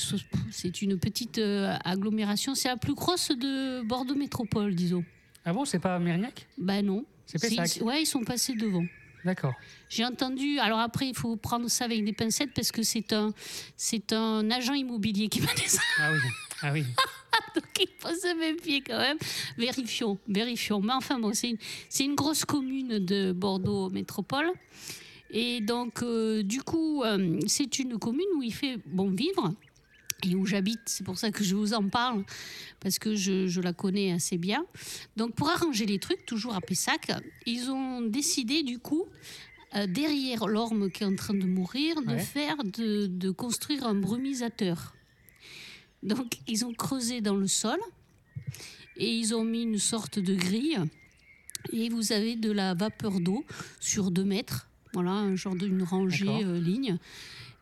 c'est 0.51 0.83
une 0.83 0.99
petite 0.99 1.39
euh, 1.39 1.77
agglomération. 1.85 2.55
C'est 2.55 2.69
la 2.69 2.77
plus 2.77 2.95
grosse 2.95 3.31
de 3.31 3.83
Bordeaux 3.83 4.15
Métropole, 4.15 4.75
disons. 4.75 5.05
Ah 5.45 5.53
bon, 5.53 5.65
c'est 5.65 5.79
pas 5.79 5.99
Mérignac? 5.99 6.47
Ben 6.59 6.85
non. 6.85 7.05
C'est 7.27 7.41
Pessac. 7.41 7.83
Ouais, 7.83 8.03
ils 8.03 8.07
sont 8.07 8.23
passés 8.23 8.55
devant. 8.55 8.85
D'accord. 9.25 9.55
J'ai 9.89 10.05
entendu. 10.05 10.59
Alors 10.59 10.81
après, 10.81 11.09
il 11.09 11.17
faut 11.17 11.37
prendre 11.37 11.69
ça 11.69 11.87
avec 11.87 12.05
des 12.05 12.13
pincettes 12.13 12.53
parce 12.55 12.71
que 12.71 12.83
c'est 12.83 13.13
un, 13.13 13.33
c'est 13.77 14.13
un 14.13 14.51
agent 14.51 14.75
immobilier 14.75 15.29
qui 15.29 15.41
m'a 15.43 15.53
dit 15.55 15.69
ça. 15.69 15.81
Ah 15.99 16.13
oui. 16.13 16.19
Ah 16.63 16.73
oui. 16.73 16.85
Donc 17.57 17.65
il 17.81 17.89
faut 17.99 18.09
se 18.15 18.37
méfier 18.37 18.81
quand 18.81 18.99
même. 18.99 19.19
Vérifions, 19.57 20.19
vérifions. 20.29 20.81
Mais 20.81 20.93
enfin 20.93 21.19
bon, 21.19 21.33
c'est 21.35 21.57
une, 22.01 22.15
grosse 22.15 22.45
commune 22.45 22.99
de 22.99 23.33
Bordeaux 23.33 23.91
Métropole. 23.91 24.51
Et 25.31 25.61
donc, 25.61 26.03
euh, 26.03 26.43
du 26.43 26.63
coup, 26.63 27.03
euh, 27.03 27.41
c'est 27.47 27.79
une 27.79 27.99
commune 27.99 28.27
où 28.37 28.43
il 28.43 28.55
fait 28.55 28.79
bon 28.87 29.11
vivre 29.11 29.53
et 30.25 30.35
où 30.37 30.47
j'habite. 30.47 30.81
C'est 30.87 31.05
pour 31.05 31.19
ça 31.19 31.31
que 31.31 31.43
je 31.43 31.55
vous 31.57 31.75
en 31.75 31.89
parle, 31.89 32.25
parce 32.81 32.99
que 32.99 33.15
je, 33.17 33.47
je 33.49 33.61
la 33.61 33.73
connais 33.73 34.13
assez 34.13 34.39
bien. 34.39 34.65
Donc, 35.17 35.35
pour 35.35 35.49
arranger 35.51 35.87
les 35.87 35.99
trucs, 35.99 36.25
toujours 36.25 36.55
à 36.55 36.61
Pessac, 36.61 37.11
ils 37.47 37.69
ont 37.71 38.01
décidé, 38.03 38.63
du 38.63 38.79
coup, 38.79 39.05
euh, 39.75 39.87
derrière 39.89 40.47
l'orme 40.47 40.91
qui 40.91 41.03
est 41.03 41.07
en 41.07 41.17
train 41.17 41.35
de 41.35 41.47
mourir, 41.47 42.01
de 42.03 42.13
Ouais. 42.13 42.19
faire, 42.19 42.57
de, 42.63 43.07
de 43.07 43.31
construire 43.31 43.87
un 43.87 43.95
brumisateur. 43.95 44.95
Donc, 46.05 46.39
ils 46.47 46.65
ont 46.65 46.75
creusé 46.75 47.21
dans 47.23 47.35
le 47.35 47.49
sol 47.49 47.79
et 48.97 49.11
ils 49.11 49.35
ont 49.35 49.43
mis 49.43 49.63
une 49.63 49.79
sorte 49.79 50.19
de 50.19 50.35
grille. 50.35 50.79
Et 51.73 51.89
vous 51.89 52.13
avez 52.13 52.37
de 52.37 52.53
la 52.53 52.75
vapeur 52.75 53.21
d'eau 53.21 53.45
sur 53.81 54.11
deux 54.11 54.25
mètres. 54.25 54.69
Voilà, 54.93 55.13
un 55.13 55.35
genre 55.35 55.57
d'une 55.57 55.83
rangée 55.83 56.45
euh, 56.45 56.61
ligne. 56.61 56.99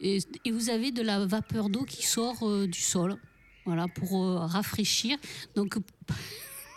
Et, 0.01 0.19
et 0.45 0.51
vous 0.51 0.71
avez 0.71 0.91
de 0.91 1.03
la 1.03 1.25
vapeur 1.25 1.71
d'eau 1.71 1.85
qui 1.85 2.05
sort 2.05 2.43
euh, 2.43 2.67
du 2.67 2.81
sol. 2.81 3.17
Voilà, 3.65 3.87
pour 3.87 4.23
euh, 4.23 4.39
rafraîchir. 4.39 5.17
Donc, 5.55 5.79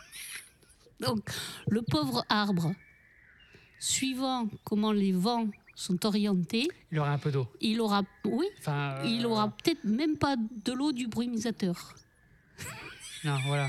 donc, 0.99 1.27
le 1.67 1.81
pauvre 1.81 2.23
arbre, 2.29 2.73
suivant 3.79 4.47
comment 4.63 4.91
les 4.91 5.11
vents 5.11 5.47
sont 5.75 6.05
orientés, 6.05 6.67
Il 6.91 6.99
aura 6.99 7.11
un 7.11 7.17
peu 7.17 7.31
d'eau. 7.31 7.47
il 7.61 7.79
aura, 7.81 8.03
oui, 8.23 8.45
Enfin. 8.59 8.95
euh, 8.99 9.05
il 9.05 9.25
aura 9.25 9.49
peut-être 9.49 9.83
même 9.83 10.17
pas 10.17 10.35
de 10.37 10.71
l'eau 10.73 10.91
du 10.93 11.07
brumisateur. 11.07 11.93
Non, 13.23 13.37
voilà. 13.47 13.67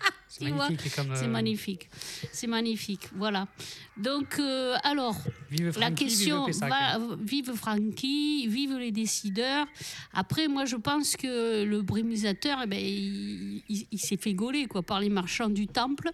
C'est 0.28 0.50
magnifique. 0.50 0.92
C'est 0.92 1.24
euh, 1.24 1.28
magnifique. 1.28 1.90
C'est 2.32 2.46
magnifique. 2.46 3.08
Voilà. 3.14 3.48
Donc, 3.96 4.38
euh, 4.38 4.76
alors, 4.84 5.16
Vive 5.50 5.76
la 5.78 5.90
question, 5.90 6.46
vive 6.46 6.58
va- 6.60 6.98
vive 7.20 7.52
Francky, 7.54 8.46
vive 8.46 8.76
les 8.78 8.92
décideurs. 8.92 9.66
Après, 10.12 10.46
moi, 10.48 10.64
je 10.64 10.76
pense 10.76 11.16
que 11.16 11.64
le 11.64 11.82
brumisateur, 11.82 12.58
eh 12.62 12.66
ben, 12.66 12.78
il, 12.80 13.62
il- 13.68 13.86
il 13.90 13.98
s'est 13.98 14.16
fait 14.16 14.34
gauler 14.34 14.66
quoi, 14.66 14.82
par 14.82 15.00
les 15.00 15.10
marchands 15.10 15.50
du 15.50 15.66
temple 15.66 16.10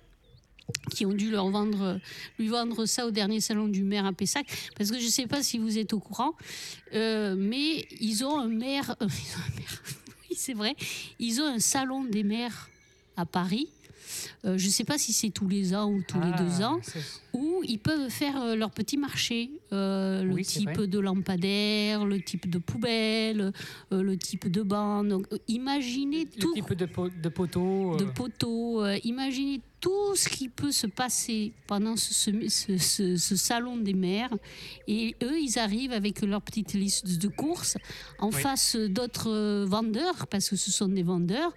qui 0.90 1.06
ont 1.06 1.12
dû 1.12 1.30
leur 1.30 1.48
vendre, 1.48 2.00
lui 2.38 2.48
vendre 2.48 2.86
ça 2.86 3.06
au 3.06 3.10
dernier 3.10 3.40
salon 3.40 3.68
du 3.68 3.82
maire 3.82 4.06
à 4.06 4.12
Pessac. 4.12 4.46
Parce 4.76 4.90
que 4.90 4.98
je 4.98 5.04
ne 5.04 5.10
sais 5.10 5.26
pas 5.26 5.42
si 5.42 5.58
vous 5.58 5.78
êtes 5.78 5.92
au 5.92 6.00
courant, 6.00 6.34
euh, 6.94 7.34
mais 7.36 7.78
euh, 7.78 7.96
ils 8.00 8.24
ont 8.24 8.38
un 8.38 8.48
maire, 8.48 8.96
oui, 9.00 10.36
c'est 10.36 10.54
vrai. 10.54 10.74
Ils 11.18 11.40
ont 11.40 11.46
un 11.46 11.58
salon 11.58 12.04
des 12.04 12.22
maires 12.22 12.68
à 13.16 13.26
Paris. 13.26 13.68
Euh, 14.44 14.56
je 14.56 14.66
ne 14.66 14.70
sais 14.70 14.84
pas 14.84 14.98
si 14.98 15.12
c'est 15.12 15.30
tous 15.30 15.48
les 15.48 15.74
ans 15.74 15.90
ou 15.90 16.00
tous 16.06 16.20
les 16.20 16.30
Ah, 16.32 16.40
deux 16.42 16.62
ans 16.62 16.78
où 17.32 17.60
ils 17.64 17.78
peuvent 17.80 18.08
faire 18.08 18.40
euh, 18.40 18.54
leur 18.54 18.70
petit 18.70 18.96
marché, 18.96 19.50
euh, 19.72 20.22
le 20.22 20.32
Oui, 20.34 20.44
type 20.44 20.80
de 20.80 20.98
lampadaire, 21.00 22.04
le 22.04 22.20
type 22.20 22.48
de 22.48 22.58
poubelle, 22.58 23.52
le 23.90 24.16
type 24.16 24.48
de 24.48 24.62
banc. 24.62 25.02
Donc, 25.02 25.26
imaginez 25.48 26.24
Le 26.36 26.40
tout 26.40 26.54
type 26.54 26.72
de, 26.74 26.86
po- 26.86 27.08
de 27.10 27.28
poteau. 27.28 27.96
de 27.96 29.06
imaginez 29.06 29.60
tout 29.80 30.14
ce 30.14 30.28
qui 30.28 30.48
peut 30.48 30.72
se 30.72 30.86
passer 30.86 31.52
pendant 31.66 31.96
ce, 31.96 32.14
ce- 32.14 32.48
ce- 32.48 32.78
ce- 32.78 33.16
ce 33.16 33.36
salon 33.36 33.76
des 33.76 33.92
maires. 33.94 34.32
Et 34.86 35.16
eux, 35.24 35.38
ils 35.40 35.58
arrivent 35.58 35.92
avec 35.92 36.22
leur 36.22 36.42
petite 36.42 36.74
liste 36.74 37.18
de 37.18 37.28
courses 37.28 37.76
en 38.20 38.28
Oui. 38.28 38.40
face 38.40 38.76
d'autres 38.76 39.64
vendeurs, 39.64 40.28
parce 40.28 40.48
que 40.48 40.56
ce 40.56 40.70
sont 40.70 40.88
des 40.88 41.02
vendeurs. 41.02 41.52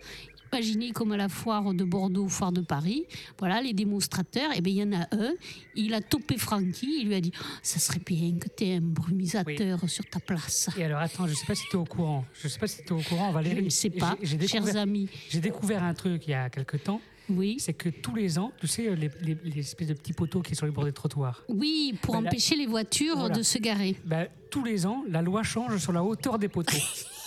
Imaginez 0.52 0.92
comme 0.92 1.12
à 1.12 1.18
la 1.18 1.30
foire 1.30 1.74
de 1.74 1.84
Bordeaux, 1.84 2.28
foire 2.28 2.52
de 2.52 2.62
Paris, 2.62 3.06
voilà, 3.38 3.62
les 3.62 3.74
démonstrateurs, 3.74 4.52
et 4.56 4.62
bien 4.62 4.74
il 4.74 4.78
y 4.78 4.84
en 4.96 5.02
a 5.02 5.08
un, 5.12 5.34
il 5.76 5.94
a 5.94 6.02
topé 6.02 6.38
Francky, 6.38 7.02
il 7.02 7.08
lui 7.08 7.16
a 7.16 7.22
dit 7.22 7.32
Oh, 7.40 7.44
Ça 7.62 7.80
serait 7.80 8.00
bien 8.06 8.38
que 8.40 8.48
tu 8.56 8.66
aies 8.66 8.76
un 8.78 8.82
brumisateur 8.82 9.80
sur 9.90 10.06
ta 10.06 10.20
place. 10.20 10.70
Et 10.78 10.84
alors, 10.84 11.00
attends, 11.00 11.28
je 11.28 11.34
sais 11.34 11.46
pas 11.46 11.56
si 11.56 11.64
tu 11.70 11.76
es 11.76 11.80
au 11.80 11.86
courant. 11.86 12.26
Je 12.42 12.48
sais 12.48 12.60
pas 12.60 12.68
si 12.68 12.78
tu 12.84 12.88
es 12.88 12.92
au 12.92 13.02
courant, 13.02 13.30
Je 13.30 13.34
Valérie. 13.36 13.64
ne 13.64 13.70
sais 13.70 13.90
pas, 13.90 14.18
chers 14.24 14.38
découvert, 14.38 14.78
amis. 14.78 15.10
j'ai 15.30 15.40
découvert 15.40 15.84
un 15.84 15.94
truc 15.94 16.28
il 16.28 16.32
y 16.32 16.34
a 16.34 16.50
quelque 16.50 16.78
temps. 16.78 17.02
Oui. 17.32 17.58
C'est 17.60 17.74
que 17.74 17.90
tous 17.90 18.16
les 18.16 18.40
ans, 18.40 18.52
tu 18.60 18.66
sais, 18.66 18.96
les, 18.96 19.12
les- 19.22 19.38
les 19.44 19.60
espèces 19.60 19.90
de 19.90 19.94
petits 19.94 20.14
poteaux 20.14 20.42
qui 20.42 20.56
sont 20.56 20.60
sur 20.62 20.66
les 20.66 20.72
bords 20.72 20.86
des 20.86 20.94
trottoirs. 20.94 21.44
Oui, 21.48 21.94
pour 22.02 22.16
Voilà. 22.16 22.28
empêcher 22.30 22.56
les 22.56 22.66
voitures 22.66 23.18
Voilà. 23.18 23.36
de 23.36 23.44
se 23.44 23.60
garer. 23.60 23.96
Ben, 24.04 24.28
tous 24.50 24.64
les 24.64 24.88
ans, 24.88 25.04
la 25.08 25.22
loi 25.22 25.44
change 25.44 25.78
sur 25.78 25.92
la 25.94 26.04
hauteur 26.04 26.40
des 26.40 26.48
poteaux. 26.48 26.76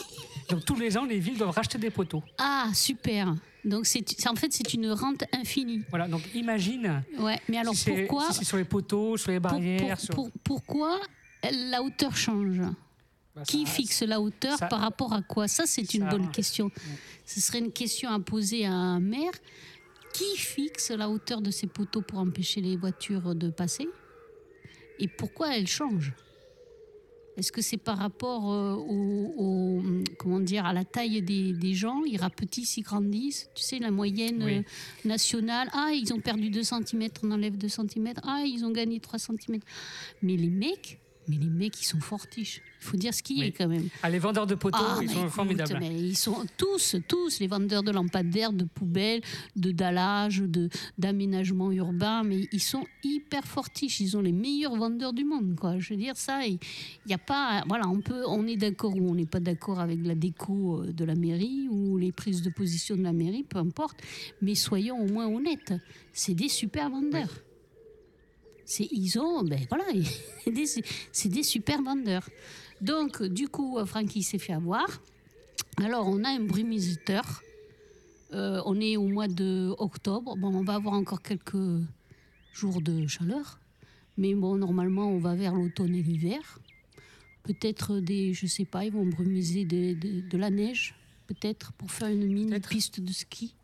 Donc 0.52 0.64
tous 0.64 0.76
les 0.76 0.96
ans, 0.98 1.04
les 1.04 1.18
villes 1.18 1.38
doivent 1.38 1.50
racheter 1.54 1.78
des 1.78 1.90
poteaux. 1.90 2.22
Ah, 2.38 2.68
super. 2.74 3.34
Donc, 3.64 3.86
c'est 3.86 4.04
en 4.28 4.34
fait, 4.34 4.52
c'est 4.52 4.74
une 4.74 4.90
rente 4.90 5.24
infinie. 5.32 5.82
Voilà, 5.88 6.08
donc 6.08 6.22
imagine 6.34 7.02
Ouais, 7.18 7.40
mais 7.48 7.58
alors 7.58 7.74
si 7.74 7.90
pourquoi, 7.90 8.30
si 8.32 8.44
sur 8.44 8.56
les 8.56 8.64
poteaux, 8.64 9.16
sur 9.16 9.30
les 9.30 9.40
barrières. 9.40 9.96
pour- 9.96 10.04
sur- 10.04 10.14
pour- 10.14 10.30
pourquoi 10.44 11.00
la 11.70 11.82
hauteur 11.82 12.16
change? 12.16 12.60
Bah, 13.34 13.42
Qui 13.48 13.64
fixe 13.64 14.02
la 14.02 14.20
hauteur 14.20 14.58
ça- 14.58 14.66
par 14.66 14.80
rapport 14.80 15.12
à 15.14 15.22
quoi? 15.22 15.48
Ça, 15.48 15.64
c'est 15.66 15.94
une 15.94 16.02
ça- 16.02 16.10
bonne 16.10 16.30
question. 16.30 16.70
Ce 17.24 17.40
serait 17.40 17.60
une 17.60 17.72
question 17.72 18.10
à 18.10 18.20
poser 18.20 18.66
à 18.66 18.72
un 18.72 19.00
maire. 19.00 19.32
Qui 20.12 20.36
fixe 20.36 20.90
la 20.90 21.08
hauteur 21.08 21.40
de 21.40 21.50
ces 21.50 21.66
poteaux 21.66 22.02
pour 22.02 22.18
empêcher 22.18 22.60
les 22.60 22.76
voitures 22.76 23.34
de 23.34 23.48
passer? 23.48 23.88
Et 24.98 25.08
pourquoi 25.08 25.56
elles 25.56 25.66
changent 25.68 26.12
Est-ce 27.36 27.50
que 27.50 27.62
c'est 27.62 27.78
par 27.78 27.96
rapport 27.98 28.52
euh, 28.52 28.74
au, 28.74 29.34
au- 29.38 29.82
comment 30.18 30.38
dire, 30.40 30.66
à 30.66 30.72
la 30.72 30.84
taille 30.84 31.22
des, 31.22 31.52
des 31.54 31.74
gens? 31.74 32.02
Ils 32.04 32.18
rapetissent, 32.18 32.76
ils 32.76 32.82
grandissent. 32.82 33.48
Tu 33.54 33.62
sais, 33.62 33.78
la 33.78 33.90
moyenne 33.90 34.42
Oui. 34.44 34.56
euh, 34.58 34.62
nationale. 35.08 35.68
Ah, 35.72 35.90
ils 35.94 36.12
ont 36.12 36.20
perdu 36.20 36.50
2 36.50 36.62
cm, 36.62 37.08
on 37.22 37.30
enlève 37.30 37.56
2 37.56 37.68
cm. 37.68 38.12
Ah, 38.22 38.42
ils 38.46 38.64
ont 38.64 38.70
gagné 38.70 39.00
3 39.00 39.18
cm. 39.18 39.60
Mais 40.22 40.36
les 40.36 40.50
mecs, 40.50 41.00
Mais 41.28 41.36
les 41.36 41.48
mecs, 41.50 41.80
ils 41.80 41.84
sont 41.84 42.00
fortiches. 42.00 42.60
Il 42.80 42.84
faut 42.84 42.96
dire 42.96 43.14
ce 43.14 43.22
qu'il 43.22 43.36
y 43.38 43.40
Oui. 43.42 43.46
est 43.46 43.52
quand 43.52 43.68
même. 43.68 43.88
Ah, 44.02 44.10
les 44.10 44.18
vendeurs 44.18 44.46
de 44.46 44.56
poteaux, 44.56 44.78
Ah, 44.80 44.98
ils 45.00 45.08
sont 45.08 45.20
écoute, 45.20 45.30
formidables. 45.30 45.76
mais 45.78 45.94
ils 46.00 46.16
sont 46.16 46.44
tous, 46.56 46.96
tous, 47.06 47.38
les 47.38 47.46
vendeurs 47.46 47.84
de 47.84 47.92
lampadaires, 47.92 48.52
de 48.52 48.64
poubelles, 48.64 49.20
de 49.54 49.70
dallage, 49.70 50.38
de 50.40 50.68
d'aménagement 50.98 51.70
urbain, 51.70 52.24
mais 52.24 52.48
ils 52.52 52.60
sont 52.60 52.84
hyper 53.04 53.44
fortiches. 53.44 54.00
Ils 54.00 54.16
ont 54.16 54.20
les 54.20 54.32
meilleurs 54.32 54.74
vendeurs 54.76 55.12
du 55.12 55.24
monde, 55.24 55.54
quoi. 55.58 55.78
Je 55.78 55.90
veux 55.94 55.96
dire 56.00 56.16
ça, 56.16 56.44
il 56.46 56.58
y 57.06 57.14
a 57.14 57.18
pas, 57.18 57.62
voilà, 57.68 57.88
on 57.88 58.00
peut, 58.00 58.24
on 58.26 58.46
est 58.48 58.56
d'accord 58.56 58.94
ou 58.96 59.08
on 59.08 59.14
n'est 59.14 59.26
pas 59.26 59.40
d'accord 59.40 59.78
avec 59.78 60.04
la 60.04 60.14
déco 60.16 60.82
euh, 60.82 60.92
de 60.92 61.04
la 61.04 61.14
mairie 61.14 61.68
ou 61.70 61.96
les 61.98 62.10
prises 62.10 62.42
de 62.42 62.50
position 62.50 62.96
de 62.96 63.02
la 63.02 63.12
mairie, 63.12 63.44
peu 63.44 63.58
importe. 63.58 64.00
Mais 64.40 64.54
soyons 64.56 64.98
au 65.00 65.06
moins 65.06 65.28
honnêtes, 65.28 65.72
c'est 66.12 66.34
des 66.34 66.48
super 66.48 66.90
vendeurs. 66.90 67.30
Ils 68.80 69.18
ont, 69.18 69.42
ben 69.44 69.60
voilà, 69.68 69.84
c'est 71.12 71.28
des 71.28 71.42
super 71.42 71.82
vendeurs. 71.82 72.28
Donc, 72.80 73.22
du 73.22 73.48
coup, 73.48 73.78
euh, 73.78 73.84
Francky 73.86 74.22
s'est 74.22 74.38
fait 74.38 74.52
avoir. 74.52 74.86
Alors, 75.82 76.08
on 76.08 76.22
a 76.24 76.28
un 76.30 76.40
brumisateur. 76.40 77.42
Euh, 78.32 78.62
on 78.66 78.80
est 78.80 78.96
au 78.96 79.06
mois 79.08 79.28
de 79.28 79.74
octobre. 79.78 80.36
Bon, 80.36 80.54
on 80.54 80.62
va 80.64 80.74
avoir 80.74 80.94
encore 80.94 81.22
quelques 81.22 81.56
jours 82.54 82.80
de 82.80 83.06
chaleur. 83.06 83.58
Mais 84.16 84.34
bon, 84.34 84.56
normalement, 84.56 85.08
on 85.08 85.18
va 85.18 85.34
vers 85.34 85.54
l'automne 85.54 85.94
et 85.94 86.02
l'hiver. 86.02 86.58
Peut-être 87.44 87.98
des, 88.00 88.34
je 88.34 88.46
sais 88.46 88.64
pas, 88.64 88.84
ils 88.84 88.92
vont 88.92 89.04
brumiser 89.06 89.64
de, 89.64 89.94
de- 89.94 90.20
de 90.20 90.38
la 90.38 90.48
neige, 90.50 90.94
peut-être, 91.26 91.72
pour 91.72 91.90
faire 91.90 92.08
une 92.08 92.26
mini 92.32 92.58
piste 92.60 93.00
de 93.00 93.12
ski. 93.12 93.54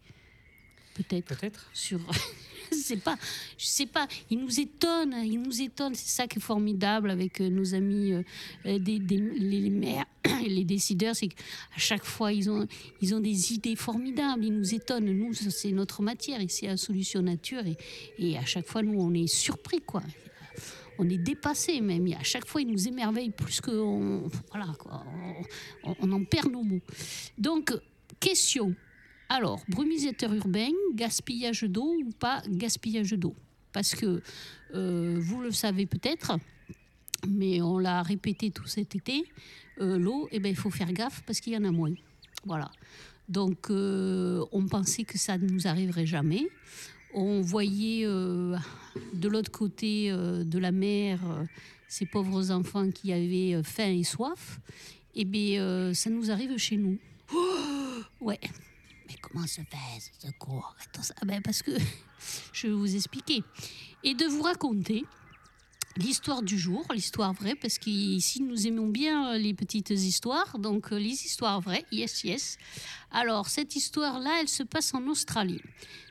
Peut-être 0.95 1.27
Peut-être. 1.39 1.71
sur 1.73 2.01
sais 2.77 2.97
pas 2.97 3.17
je 3.57 3.67
sais 3.67 3.87
pas 3.87 4.07
ils 4.31 4.39
nous 4.39 4.61
étonnent 4.61 5.15
ils 5.25 5.41
nous 5.41 5.61
étonnent 5.63 5.95
c'est 5.95 6.09
ça 6.23 6.27
qui 6.27 6.39
est 6.39 6.43
formidable 6.43 7.11
avec 7.11 7.41
euh, 7.41 7.49
nos 7.49 7.75
amis 7.75 8.13
euh, 8.13 8.23
euh, 8.67 8.79
des, 8.79 8.99
des- 8.99 9.17
les, 9.19 9.71
maires 9.71 10.07
les 10.47 10.65
décideurs 10.65 11.15
c'est 11.17 11.29
qu'à 11.29 11.37
chaque 11.77 12.05
fois 12.05 12.33
ils 12.33 12.51
ont 12.51 12.67
ils 13.01 13.15
ont 13.15 13.21
des 13.21 13.53
idées 13.53 13.77
formidables 13.77 14.45
ils 14.45 14.53
nous 14.55 14.75
étonnent 14.75 15.11
nous 15.11 15.33
c'est 15.35 15.73
notre 15.73 16.03
matière 16.03 16.41
ici 16.41 16.67
à 16.67 16.77
Solution 16.77 17.23
Nature 17.23 17.67
et, 17.67 17.77
et 18.19 18.39
à 18.39 18.45
chaque 18.45 18.67
fois 18.67 18.83
nous 18.83 19.01
on 19.01 19.13
est 19.15 19.27
surpris 19.27 19.81
quoi 19.81 20.03
on 20.99 21.09
est 21.09 21.19
dépassé 21.19 21.81
même. 21.81 22.13
À 22.19 22.25
chaque 22.25 22.45
fois, 22.47 22.61
ils 22.61 22.67
nous 22.67 22.89
émerveillent 22.89 23.31
plus 23.31 23.61
que 23.61 23.71
on, 23.71 24.29
voilà 24.51 24.67
quoi. 24.79 25.05
On 25.85 26.11
en 26.11 26.25
perd 26.25 26.51
nos 26.51 26.65
mots. 26.65 26.81
Donc, 27.39 27.73
question. 28.19 28.75
Alors, 29.31 29.63
brumisateur 29.69 30.33
urbain, 30.33 30.71
gaspillage 30.95 31.65
d'eau 31.65 31.95
ou 32.03 32.11
pas 32.19 32.43
gaspillage 32.49 33.13
d'eau? 33.13 33.35
Parce 33.73 33.95
que 33.95 34.23
euh, 34.75 35.19
vous 35.21 35.43
le 35.43 35.51
savez 35.51 35.85
peut-être, 35.85 36.39
mais 37.29 37.61
on 37.61 37.79
l'a 37.79 38.03
répété 38.03 38.51
tout 38.51 38.67
cet 38.67 38.97
été, 38.97 39.25
euh, 39.83 39.99
l'eau, 39.99 40.29
eh 40.33 40.41
ben, 40.41 40.49
il 40.49 40.57
faut 40.57 40.71
faire 40.71 40.91
gaffe 40.93 41.23
parce 41.27 41.41
qu'il 41.41 41.53
y 41.53 41.57
en 41.59 41.65
a 41.65 41.71
moins. 41.71 41.93
Voilà. 42.47 42.71
Donc, 43.29 43.71
euh, 43.71 44.47
on 44.51 44.67
pensait 44.67 45.05
que 45.05 45.19
ça 45.19 45.37
ne 45.37 45.47
nous 45.47 45.67
arriverait 45.67 46.07
jamais. 46.07 46.49
On 47.13 47.43
voyait 47.43 48.05
de 48.05 49.29
l'autre 49.29 49.51
côté 49.51 50.11
de 50.11 50.59
la 50.59 50.73
mer 50.73 51.21
ces 51.87 52.05
pauvres 52.05 52.51
enfants 52.51 52.91
qui 52.91 53.13
avaient 53.13 53.63
faim 53.63 53.93
et 53.93 54.05
soif. 54.05 54.61
Eh 55.15 55.25
bien, 55.25 55.93
ça 55.95 56.11
nous 56.11 56.31
arrive 56.31 56.57
chez 56.59 56.77
nous. 56.77 56.99
ouais. 58.21 58.41
Mais 59.09 59.17
comment 59.21 59.47
se 59.47 59.63
fait 59.63 60.01
ce 60.01 60.29
tout 60.93 61.03
ça 61.03 61.15
ben 61.25 61.43
Parce 61.43 61.63
que 61.63 61.73
je 62.53 62.67
vais 62.67 62.75
vous 62.75 62.95
expliquer. 62.95 63.43
Et 64.05 64.15
de 64.15 64.27
vous 64.27 64.43
raconter 64.43 65.05
l'histoire 65.99 66.43
du 66.43 66.59
jour, 66.59 66.85
l'histoire 66.93 67.33
vraie, 67.33 67.55
parce 67.55 67.79
qu'ici 67.79 68.43
nous 68.43 68.67
aimons 68.67 68.87
bien 68.87 69.33
euh, 69.33 69.39
les 69.39 69.55
petites 69.55 69.91
histoires, 69.91 70.59
donc 70.59 70.93
euh, 70.93 70.99
les 70.99 71.25
histoires 71.25 71.61
vraies, 71.61 71.85
yes, 71.91 72.23
yes. 72.25 72.59
Alors, 73.11 73.49
cette 73.49 73.75
histoire-là, 73.75 74.39
elle 74.41 74.49
se 74.49 74.63
passe 74.63 74.93
en 74.93 75.07
Australie. 75.07 75.63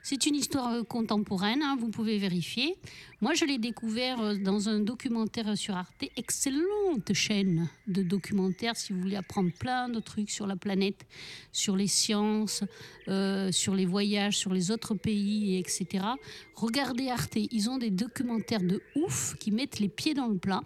C'est 0.01 0.25
une 0.25 0.36
histoire 0.36 0.74
euh, 0.74 0.84
contemporaine, 0.84 1.62
hein, 1.62 1.77
vous 1.80 1.89
pouvez 1.89 2.18
vérifier. 2.18 2.75
Moi, 3.22 3.33
je 3.36 3.46
l'ai 3.46 3.60
découvert 3.60 4.20
euh, 4.20 4.36
dans 4.36 4.68
un 4.68 4.79
documentaire 4.79 5.55
sur 5.55 5.75
Arte, 5.75 6.05
excellente 6.16 7.14
chaîne 7.14 7.70
de 7.88 8.01
documentaires 8.01 8.75
si 8.75 8.94
vous 8.94 9.01
voulez 9.01 9.16
apprendre 9.16 9.51
plein 9.51 9.90
de 9.90 10.00
trucs 10.00 10.31
sur 10.31 10.48
la 10.48 10.55
planète, 10.55 11.05
sur 11.51 11.75
les 11.75 11.88
sciences, 11.88 12.64
euh, 13.10 13.51
sur 13.51 13.75
les 13.75 13.86
voyages, 13.86 14.38
sur 14.38 14.53
les 14.53 14.72
autres 14.72 14.96
pays, 14.96 15.55
et 15.55 15.60
etc. 15.60 16.03
Regardez 16.55 17.10
Arte, 17.10 17.36
ils 17.36 17.70
ont 17.70 17.77
des 17.77 17.92
documentaires 17.92 18.64
de 18.64 18.81
ouf 18.96 19.36
qui 19.40 19.51
mettent 19.51 19.79
les 19.79 19.90
pieds 19.90 20.16
dans 20.16 20.27
le 20.27 20.38
plat. 20.38 20.62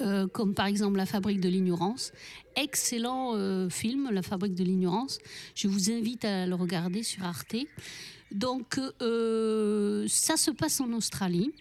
Euh, 0.00 0.26
comme 0.26 0.54
par 0.54 0.66
exemple 0.66 0.96
La 0.96 1.06
Fabrique 1.06 1.40
de 1.40 1.48
l'ignorance. 1.48 2.12
Excellent 2.54 3.34
euh, 3.34 3.68
film, 3.70 4.10
La 4.10 4.22
Fabrique 4.22 4.54
de 4.54 4.64
l'ignorance. 4.64 5.18
Je 5.54 5.68
vous 5.68 5.90
invite 5.90 6.24
à 6.24 6.46
le 6.46 6.54
regarder 6.54 7.02
sur 7.02 7.24
Arte. 7.24 7.56
Donc, 8.30 8.78
euh, 9.00 10.06
ça 10.08 10.36
se 10.36 10.50
passe 10.50 10.80
en 10.80 10.92
Australie. 10.92 11.52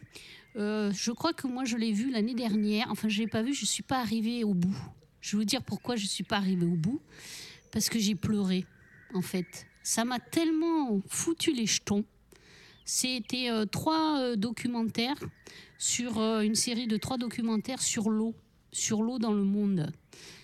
Je 0.56 1.12
crois 1.12 1.34
que 1.34 1.48
moi, 1.48 1.65
je 1.65 1.78
l'ai 1.78 1.91
vu 1.91 2.12
l'année 2.12 2.34
dernière. 2.34 2.88
Enfin, 2.89 3.10
je 3.10 3.19
ne 3.19 3.26
l'ai 3.26 3.30
pas 3.30 3.41
vu, 3.41 3.54
je 3.54 3.63
ne 3.63 3.67
suis 3.67 3.84
pas 3.84 4.00
arrivée 4.00 4.43
au 4.43 4.54
bout. 4.54 4.76
Je 5.21 5.32
vais 5.32 5.41
vous 5.41 5.45
dire 5.45 5.63
pourquoi 5.63 5.95
je 5.95 6.04
ne 6.04 6.10
suis 6.10 6.24
pas 6.24 6.38
arrivée 6.38 6.65
au 6.65 6.76
bout. 6.76 7.02
Parce 7.71 7.89
que 7.89 8.00
j'ai 8.00 8.15
pleuré, 8.15 8.65
en 9.13 9.21
fait. 9.21 9.67
Ça 9.84 10.06
m'a 10.06 10.19
tellement 10.19 11.02
foutu 11.08 11.54
les 11.54 11.65
jetons. 11.65 12.06
C'était 12.86 13.50
euh, 13.50 13.65
trois 13.65 14.21
euh, 14.21 14.36
documentaires 14.36 15.17
sur 15.80 16.19
euh, 16.19 16.41
une 16.41 16.54
série 16.54 16.86
de 16.86 16.98
trois 16.98 17.17
documentaires 17.17 17.82
sur 17.82 18.12
l'eau, 18.12 18.36
sur 18.71 19.02
l'eau 19.02 19.17
dans 19.17 19.34
le 19.34 19.43
monde, 19.43 19.91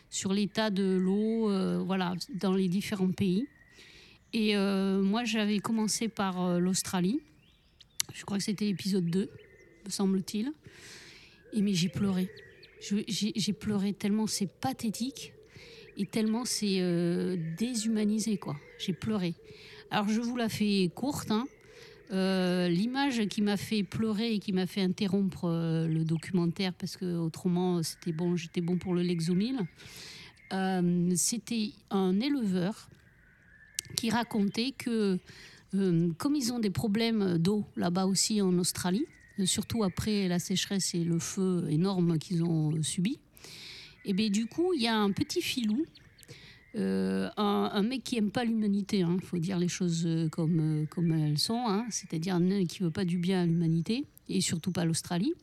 sur 0.10 0.34
l'état 0.34 0.71
de 0.71 0.95
l'eau, 0.95 1.49
voilà, 1.86 2.15
dans 2.34 2.54
les 2.54 2.67
différents 2.67 3.12
pays. 3.12 3.47
Et 4.34 4.56
moi, 4.56 5.23
j'avais 5.23 5.60
commencé 5.60 6.10
par 6.10 6.60
l'Australie. 6.60 7.21
Je 8.13 8.25
crois 8.25 8.38
que 8.38 8.43
c'était 8.43 8.65
l'épisode 8.65 9.06
2, 9.06 9.30
me 9.86 9.89
semble-t-il. 9.89 10.51
Et 11.54 11.62
mais 11.62 11.73
j'ai 11.73 11.88
pleuré. 11.88 12.30
J'ai 12.82 13.54
pleuré 13.54 13.93
tellement 13.93 14.27
c'est 14.27 14.47
pathétique 14.47 15.34
et 15.95 16.06
tellement 16.06 16.43
c'est 16.43 17.38
déshumanisé, 17.58 18.38
quoi. 18.38 18.58
J'ai 18.80 18.93
pleuré. 18.93 19.34
Alors, 19.91 20.10
je 20.10 20.19
vous 20.19 20.36
la 20.36 20.49
fais 20.49 20.89
courte, 20.93 21.32
hein. 21.32 21.47
Euh, 22.12 22.67
L'image 22.67 23.26
qui 23.28 23.41
m'a 23.41 23.56
fait 23.56 23.84
pleurer 23.84 24.34
et 24.34 24.39
qui 24.39 24.52
m'a 24.52 24.67
fait 24.67 24.82
interrompre 24.82 25.45
euh, 25.45 25.88
le 25.88 26.04
documentaire 26.04 26.74
parce 26.74 26.97
que 26.97 27.17
autrement 27.17 27.82
c'était 27.84 28.12
bon, 28.12 28.36
j'étais 28.36 28.62
bon 28.62 28.78
pour 28.78 28.93
le 28.93 29.02
Lexomil. 29.02 29.60
Euh, 30.52 31.13
c'était 31.15 31.71
un 31.89 32.19
éleveur 32.19 32.89
qui 33.95 34.10
racontait 34.10 34.74
que 34.78 35.19
comme 36.17 36.36
ils 36.36 36.52
ont 36.52 36.60
des 36.60 36.69
problèmes 36.69 37.38
d'eau 37.38 37.65
là-bas 37.78 38.06
aussi 38.06 38.41
en 38.41 38.58
Australie, 38.58 39.06
surtout 39.45 39.86
après 39.86 40.28
la 40.28 40.38
sécheresse 40.38 40.93
et 40.93 41.06
le 41.06 41.17
feu 41.17 41.65
énorme 41.69 42.19
qu'ils 42.19 42.43
ont 42.43 42.84
subi, 42.84 43.19
et 44.04 44.12
bien 44.12 44.30
du 44.30 44.47
coup 44.47 44.74
il 44.74 44.82
y 44.82 44.88
a 44.88 44.97
un 44.97 45.12
petit 45.12 45.41
filou 45.41 45.86
euh, 46.75 47.29
un, 47.36 47.81
mec 47.84 48.03
qui 48.03 48.17
aime 48.17 48.31
pas 48.31 48.45
l'humanité, 48.45 48.99
il 48.99 49.21
faut 49.21 49.38
dire 49.38 49.60
les 49.60 49.67
choses 49.67 50.03
euh, 50.05 50.29
comme, 50.29 50.84
euh, 50.84 50.86
comme 50.86 51.12
elles 51.12 51.38
sont, 51.38 51.65
hein, 51.67 51.86
c'est-à-dire 51.89 52.36
un 52.36 52.65
qui 52.65 52.81
veut 52.81 52.91
pas 52.91 53.03
du 53.03 53.17
bien 53.17 53.41
à 53.41 53.45
l'humanité, 53.45 54.05
et 54.29 54.39
surtout 54.39 54.71
pas 54.71 54.86
l'Australie, 54.86 55.34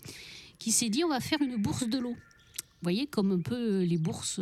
qui 0.59 0.73
s'est 0.73 0.89
dit 0.89 1.05
on 1.05 1.09
va 1.09 1.21
faire 1.21 1.43
une 1.43 1.57
bourse 1.57 1.87
de 1.87 1.99
l'eau. 1.99 2.15
Vous 2.15 2.85
voyez, 2.85 3.07
comme 3.07 3.33
un 3.33 3.41
peu 3.41 3.83
les 3.83 3.99
bourses 3.99 4.41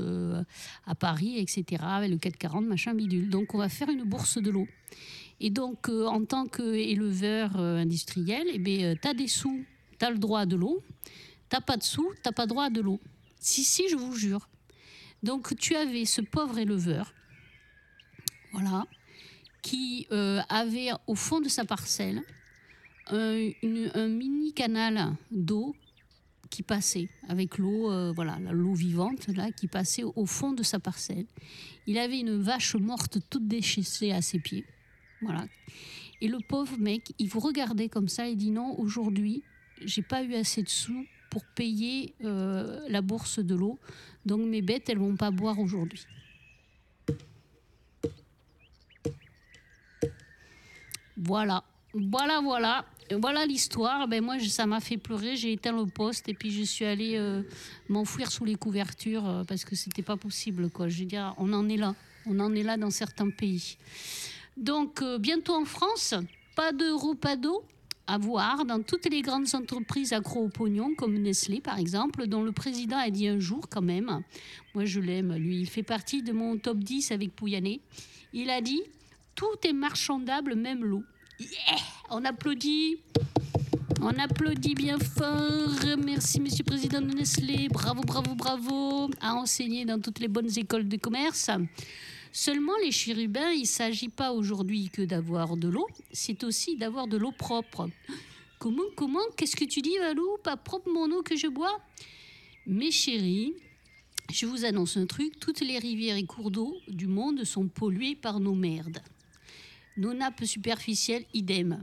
à 0.87 0.95
Paris, 0.95 1.39
etc., 1.39 1.83
avec 1.83 2.11
le 2.11 2.19
440, 2.19 2.67
machin 2.67 2.93
bidule. 2.93 3.31
Donc 3.31 3.55
on 3.55 3.59
va 3.59 3.71
faire 3.71 3.89
une 3.89 4.05
bourse 4.05 4.37
de 4.37 4.51
l'eau. 4.51 4.69
Et 5.41 5.49
donc, 5.49 5.89
en 5.89 6.23
tant 6.27 6.45
qu'éleveur 6.45 7.57
industriel, 7.57 8.47
eh 8.53 8.59
ben, 8.59 8.99
tu 9.01 9.09
as 9.09 9.15
des 9.15 9.27
sous, 9.27 9.65
tu 9.99 10.05
as 10.05 10.11
le 10.11 10.19
droit 10.19 10.41
à 10.41 10.47
de 10.47 10.55
l'eau. 10.55 10.83
T'as 11.49 11.63
pas 11.63 11.79
de 11.79 11.83
sous, 11.83 12.13
t'as 12.23 12.33
pas 12.33 12.47
droit 12.47 12.65
à 12.65 12.71
de 12.71 12.83
l'eau. 12.83 13.01
Si, 13.41 13.65
si, 13.65 13.89
je 13.89 13.97
vous 13.97 14.15
jure. 14.15 14.47
Donc 15.23 15.57
tu 15.57 15.75
avais 15.75 16.05
ce 16.05 16.21
pauvre 16.21 16.59
éleveur, 16.59 17.13
voilà, 18.53 18.87
qui 19.63 20.07
euh, 20.13 20.41
avait 20.49 20.91
au 21.07 21.15
fond 21.15 21.41
de 21.41 21.49
sa 21.49 21.65
parcelle 21.65 22.23
un, 23.09 24.09
mini 24.09 24.53
canal 24.53 25.17
d'eau 25.31 25.75
qui 26.51 26.63
passait 26.63 27.09
avec 27.29 27.59
l'eau, 27.59 27.91
euh, 27.91 28.13
voilà, 28.13 28.39
l'eau 28.39 28.75
vivante 28.75 29.27
là, 29.29 29.51
qui 29.51 29.67
passait 29.67 30.05
au, 30.05 30.27
fond 30.27 30.53
de 30.53 30.63
sa 30.63 30.79
parcelle. 30.79 31.27
Il 31.87 31.99
avait 31.99 32.21
une 32.21 32.41
vache 32.41 32.77
morte 32.77 33.19
toute 33.29 33.47
déchaissée 33.47 34.13
à 34.13 34.23
ses 34.23 34.39
pieds, 34.39 34.65
voilà. 35.23 35.47
Et 36.21 36.29
le 36.29 36.39
pauvre 36.39 36.79
mec, 36.79 37.13
il 37.19 37.29
vous 37.29 37.41
regardait 37.41 37.89
comme 37.89 38.09
ça 38.09 38.29
et 38.29 38.37
dit 38.37 38.51
non, 38.51 38.79
aujourd'hui, 38.79 39.43
j'ai 39.85 40.03
pas 40.03 40.23
eu 40.23 40.35
assez 40.35 40.63
de 40.63 40.69
sous 40.69 41.05
pour 41.37 41.45
payer 41.45 42.15
euh, 42.25 42.81
la 42.89 43.03
bourse 43.03 43.41
de 43.41 43.55
l'eau. 43.55 43.79
Donc 44.25 44.41
mes 44.41 44.63
bêtes, 44.63 44.89
elles 44.89 44.97
vont 44.97 45.17
pas 45.17 45.31
boire 45.31 45.59
aujourd'hui. 45.59 46.07
Voilà, 51.15 51.63
voilà, 51.93 52.41
voilà. 52.41 52.87
voilà 53.21 53.45
l'histoire. 53.45 54.09
Ben 54.09 54.25
moi, 54.25 54.41
ça 54.41 54.65
m'a 54.65 54.81
fait 54.81 54.97
pleurer. 54.97 55.37
J'ai 55.37 55.53
éteint 55.53 55.77
le 55.77 55.85
poste 55.85 56.27
et 56.31 56.33
puis 56.33 56.51
je 56.51 56.63
suis 56.63 56.87
allée 56.87 57.19
euh, 57.19 57.43
m'enfouir 57.91 58.33
sous 58.33 58.47
les 58.47 58.55
couvertures 58.55 59.29
euh, 59.29 59.45
parce 59.45 59.67
que 59.67 59.77
c'était 59.77 60.01
pas 60.01 60.17
possible. 60.17 60.71
Quoi. 60.71 60.89
Je 60.89 61.01
veux 61.01 61.05
dire, 61.05 61.35
on 61.37 61.53
en 61.53 61.69
est 61.69 61.77
là. 61.77 61.95
On 62.25 62.41
en 62.41 62.55
est 62.55 62.63
là 62.63 62.79
dans 62.79 62.91
certains 62.91 63.29
pays. 63.29 63.77
Donc, 64.57 65.03
euh, 65.03 65.19
bientôt 65.19 65.55
en 65.55 65.67
France, 65.67 66.15
pas 66.55 66.73
d'euro, 66.73 67.15
pas 67.15 67.37
d'eau? 67.37 67.63
À 68.07 68.19
voir 68.19 68.65
dans 68.65 68.83
toutes 68.83 69.11
les 69.11 69.23
grandes 69.23 69.55
entreprises 69.55 70.13
accro 70.13 70.45
au 70.45 70.49
pognon, 70.49 70.95
comme 70.95 71.15
Nestlé 71.19 71.61
par 71.61 71.79
exemple, 71.79 72.27
dont 72.27 72.43
le 72.43 72.53
président 72.53 72.97
a 72.99 73.11
dit 73.11 73.29
un 73.29 73.39
jour 73.39 73.69
quand 73.69 73.83
même, 73.83 74.23
moi 74.75 74.85
je 74.85 75.01
l'aime, 75.01 75.35
lui, 75.35 75.61
il 75.61 75.69
fait 75.69 75.83
partie 75.83 76.23
de 76.23 76.33
mon 76.33 76.57
top 76.59 76.79
10 76.79 77.13
avec 77.13 77.35
Pouyanné, 77.35 77.81
il 78.33 78.51
a 78.51 78.61
dit, 78.61 78.83
tout 79.35 79.47
est 79.65 79.73
marchandable, 79.73 80.55
même 80.55 80.85
l'eau. 80.85 81.05
On 82.11 82.25
applaudit. 82.25 82.99
On 84.01 84.19
applaudit 84.19 84.75
bien 84.75 84.99
fort. 84.99 85.97
Merci, 86.05 86.41
Monsieur 86.41 86.65
le 86.65 86.71
Président 86.71 87.01
de 87.01 87.13
Nestlé. 87.15 87.69
Bravo, 87.69 88.03
bravo, 88.03 88.35
bravo. 88.35 89.11
À 89.21 89.35
enseigner 89.35 89.85
dans 89.85 90.01
toutes 90.01 90.21
les 90.21 90.29
bonnes 90.29 90.51
écoles 90.57 90.89
de 90.89 90.97
commerce. 90.97 91.51
Seulement, 92.41 92.75
les 92.85 92.93
chérubins, 92.93 93.51
il 93.53 93.63
ne 93.63 93.67
s'agit 93.67 94.11
pas 94.11 94.31
aujourd'hui 94.35 94.91
que 94.91 95.01
d'avoir 95.01 95.57
de 95.57 95.69
l'eau, 95.69 95.87
c'est 96.13 96.45
aussi 96.45 96.77
d'avoir 96.77 97.07
de 97.07 97.17
l'eau 97.17 97.33
propre. 97.33 97.89
Comment, 98.59 98.83
comment 98.95 99.23
Qu'est-ce 99.39 99.57
que 99.57 99.65
tu 99.65 99.81
dis, 99.81 99.97
Valou? 99.99 100.37
Pas 100.45 100.59
propre 100.59 100.91
mon 100.91 101.11
eau 101.13 101.23
que 101.23 101.35
je 101.35 101.47
bois? 101.47 101.81
Mes 102.67 102.91
chéris, 102.91 103.55
je 104.31 104.45
vous 104.45 104.67
annonce 104.67 104.99
un 104.99 105.07
truc 105.07 105.41
toutes 105.41 105.61
les 105.61 105.79
rivières 105.79 106.17
et 106.19 106.25
cours 106.27 106.51
d'eau 106.51 106.77
du 106.89 107.07
monde 107.07 107.43
sont 107.45 107.69
pollués 107.69 108.15
par 108.15 108.39
nos 108.39 108.55
merdes. 108.55 109.01
Nos 109.97 110.13
nappes 110.13 110.45
superficielles, 110.45 111.25
idem. 111.33 111.83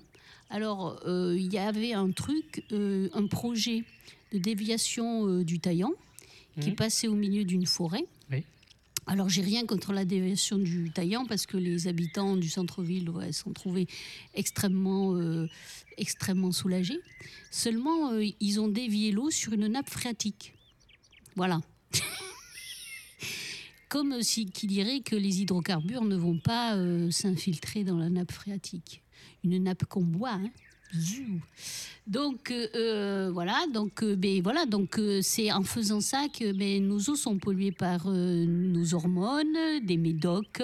Alors, 0.52 1.00
euh, 1.08 1.36
il 1.36 1.52
y 1.52 1.58
avait 1.58 1.94
un 1.94 2.12
truc, 2.12 2.64
euh, 2.72 3.10
un 3.14 3.26
projet 3.26 3.86
de 4.32 4.38
déviation 4.38 5.28
euh, 5.28 5.44
du 5.44 5.60
Taillan 5.60 5.94
qui 6.62 6.70
Mhm. 6.70 6.76
passait 6.76 7.08
au 7.08 7.16
milieu 7.16 7.44
d'une 7.44 7.66
forêt. 7.66 8.06
Oui. 8.32 8.44
Alors, 9.06 9.28
j'ai 9.30 9.42
rien 9.42 9.66
contre 9.66 9.92
la 9.92 10.06
déviation 10.06 10.58
du 10.58 10.92
Taillan 10.92 11.26
parce 11.26 11.46
que 11.46 11.58
les 11.58 11.88
habitants 11.88 12.38
du 12.38 12.50
centre-ville 12.50 13.10
ouais, 13.10 13.32
sont 13.34 13.52
trouvés 13.52 13.88
extrêmement, 14.34 15.16
euh, 15.16 15.48
extrêmement 15.98 16.52
soulagés. 16.52 17.00
Seulement, 17.52 18.12
euh, 18.14 18.26
ils 18.40 18.60
ont 18.62 18.70
dévié 18.70 19.12
l'eau 19.12 19.30
sur 19.30 19.54
une 19.54 19.68
nappe 19.68 19.90
phréatique. 19.90 20.54
Voilà. 21.36 21.62
Comme 23.90 24.24
si 24.24 24.46
qui 24.48 24.68
dirait 24.68 25.02
que 25.02 25.16
les 25.16 25.42
hydrocarbures 25.42 26.06
ne 26.06 26.16
vont 26.16 26.40
pas 26.40 26.76
euh, 26.76 27.12
s'infiltrer 27.12 27.84
dans 27.84 27.98
la 27.98 28.10
nappe 28.10 28.32
phréatique. 28.32 29.04
Une 29.44 29.62
nappe 29.64 29.86
qu'on 29.86 30.04
boit. 30.04 30.34
hein. 30.34 30.50
Donc 32.06 32.52
euh, 32.52 32.68
euh, 32.76 33.32
voilà, 33.32 33.66
donc 33.74 34.04
euh, 34.04 34.16
ben, 34.16 34.42
voilà, 34.42 34.66
donc 34.66 35.00
c'est 35.22 35.52
en 35.52 35.64
faisant 35.64 36.02
ça 36.02 36.28
que 36.28 36.52
ben, 36.52 36.86
nos 36.86 37.00
eaux 37.00 37.16
sont 37.16 37.38
polluées 37.38 37.72
par 37.72 38.08
nos 38.10 38.94
hormones, 38.94 39.58
des 39.84 39.98
médocs. 39.98 40.62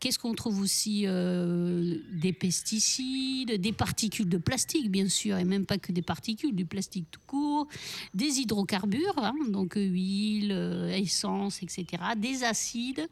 Qu'est-ce 0.00 0.18
qu'on 0.18 0.34
trouve 0.34 0.60
aussi 0.60 1.06
Des 1.06 2.32
pesticides, 2.32 3.60
des 3.60 3.72
particules 3.72 4.28
de 4.28 4.38
plastique, 4.38 4.92
bien 4.92 5.08
sûr, 5.08 5.36
et 5.38 5.44
même 5.44 5.66
pas 5.66 5.76
que 5.76 5.90
des 5.90 6.02
particules, 6.02 6.54
du 6.54 6.66
plastique 6.66 7.06
tout 7.10 7.20
court, 7.26 7.66
des 8.14 8.38
hydrocarbures, 8.38 9.18
hein, 9.18 9.34
donc 9.48 9.72
huile, 9.74 10.52
essence, 10.92 11.64
etc., 11.64 11.84
des 12.16 12.44
acides, 12.44 13.08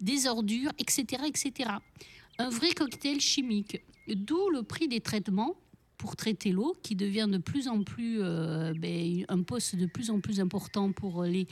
des 0.00 0.28
ordures, 0.28 0.70
etc., 0.78 1.24
etc. 1.26 1.70
Un 2.38 2.48
vrai 2.48 2.70
cocktail 2.74 3.20
chimique. 3.20 3.82
D'où 4.06 4.50
le 4.50 4.62
prix 4.62 4.86
des 4.86 5.00
traitements 5.00 5.56
pour 6.00 6.16
traiter 6.16 6.50
l'eau, 6.50 6.74
qui 6.82 6.96
devient 6.96 7.28
de 7.30 7.36
plus 7.36 7.68
en 7.68 7.82
plus 7.82 8.22
euh, 8.22 8.72
ben, 8.72 9.22
un 9.28 9.42
poste 9.42 9.76
de 9.76 9.84
plus 9.84 10.08
en 10.08 10.18
plus 10.18 10.40
important 10.40 10.92
pour 10.92 11.24
les, 11.24 11.46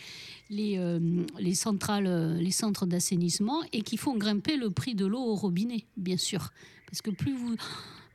les, 0.48 0.78
euh, 0.78 1.22
les 1.38 1.54
centrales, 1.54 2.06
euh, 2.06 2.34
les 2.38 2.50
centres 2.50 2.86
d'assainissement, 2.86 3.60
et 3.74 3.82
qui 3.82 3.98
font 3.98 4.16
grimper 4.16 4.56
le 4.56 4.70
prix 4.70 4.94
de 4.94 5.04
l'eau 5.04 5.20
au 5.20 5.34
robinet, 5.34 5.84
bien 5.98 6.16
sûr. 6.16 6.48
Parce 6.86 7.02
que 7.02 7.10
plus 7.10 7.34
vous, 7.34 7.56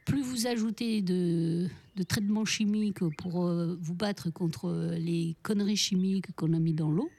plus 0.06 0.24
vous 0.24 0.48
ajoutez 0.48 1.04
de, 1.04 1.68
de 1.98 2.04
traitements 2.04 2.46
chimiques 2.46 3.08
pour 3.20 3.48
vous 3.80 3.94
battre 3.94 4.32
contre 4.32 4.96
les 4.98 5.36
conneries 5.44 5.78
chimiques 5.78 6.36
qu'on 6.36 6.54
a 6.54 6.60
mis 6.60 6.74
dans 6.74 6.90
l'eau, 6.90 7.12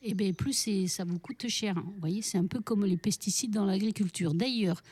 et 0.00 0.14
bien 0.14 0.32
plus 0.32 0.66
ça 0.86 1.04
vous 1.04 1.18
coûte 1.18 1.46
cher. 1.48 1.74
Vous 1.74 2.00
voyez, 2.00 2.22
c'est 2.22 2.38
un 2.38 2.46
peu 2.46 2.60
comme 2.60 2.86
les 2.86 2.96
pesticides 2.96 3.52
dans 3.52 3.66
l'agriculture. 3.66 4.32
D'ailleurs, 4.32 4.82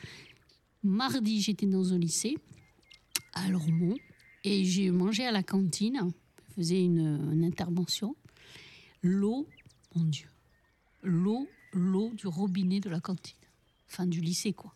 mardi, 0.83 1.41
j'étais 1.41 1.65
dans 1.65 1.93
un 1.93 1.97
lycée 1.97 2.37
à 3.39 3.49
Lormont 3.49 3.97
et 4.43 4.65
j'ai 4.65 4.91
mangé 4.91 5.25
à 5.25 5.31
la 5.31 5.43
cantine. 5.43 6.11
Je 6.49 6.55
faisais 6.55 6.83
une, 6.83 7.31
une 7.33 7.43
intervention. 7.43 8.15
L'eau, 9.01 9.47
mon 9.95 10.03
Dieu, 10.03 10.27
l'eau, 11.03 11.47
l'eau 11.73 12.11
du 12.13 12.27
robinet 12.27 12.79
de 12.79 12.89
la 12.89 12.99
cantine, 12.99 13.37
enfin 13.87 14.05
du 14.05 14.21
lycée 14.21 14.53
quoi. 14.53 14.73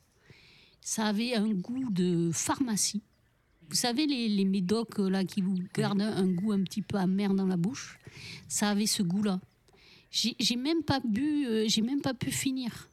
Ça 0.81 1.07
avait 1.07 1.35
un 1.35 1.49
goût 1.49 1.89
de 1.89 2.29
pharmacie. 2.33 3.01
Vous 3.69 3.75
savez 3.75 4.05
les, 4.05 4.27
les 4.27 4.45
médocs 4.45 4.99
là 4.99 5.23
qui 5.23 5.41
vous 5.41 5.57
gardent 5.73 6.01
un 6.01 6.27
goût 6.27 6.51
un 6.51 6.63
petit 6.63 6.81
peu 6.81 6.97
amer 6.97 7.33
dans 7.33 7.47
la 7.47 7.57
bouche. 7.57 7.99
Ça 8.47 8.69
avait 8.69 8.85
ce 8.85 9.01
goût-là. 9.01 9.39
J'ai 10.11 10.35
j'ai 10.39 10.57
même 10.57 10.83
pas 10.83 10.99
bu, 10.99 11.47
euh, 11.47 11.65
j'ai 11.67 11.81
même 11.81 12.01
pas 12.01 12.13
pu 12.13 12.31
finir. 12.31 12.89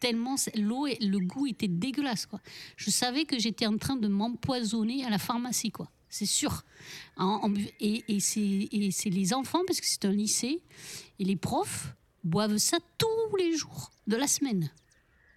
Tellement 0.00 0.36
l'eau, 0.56 0.86
et 0.86 0.96
le 1.00 1.18
goût 1.18 1.46
était 1.46 1.68
dégueulasse 1.68 2.26
quoi. 2.26 2.40
Je 2.76 2.90
savais 2.90 3.24
que 3.24 3.38
j'étais 3.38 3.66
en 3.66 3.78
train 3.78 3.96
de 3.96 4.08
m'empoisonner 4.08 5.04
à 5.04 5.10
la 5.10 5.18
pharmacie 5.18 5.70
quoi. 5.70 5.90
C'est 6.08 6.26
sûr. 6.26 6.62
En- 7.16 7.40
en 7.42 7.48
bu- 7.48 7.68
et 7.80 8.04
et 8.08 8.20
c'est 8.20 9.10
les 9.10 9.32
enfants 9.34 9.62
parce 9.66 9.80
que 9.80 9.86
c'est 9.86 10.04
un 10.04 10.12
lycée 10.12 10.60
et 11.18 11.24
les 11.24 11.36
profs 11.36 11.94
boivent 12.22 12.58
ça 12.58 12.78
tous 12.98 13.36
les 13.38 13.56
jours 13.56 13.90
de 14.06 14.16
la 14.16 14.26
semaine. 14.28 14.70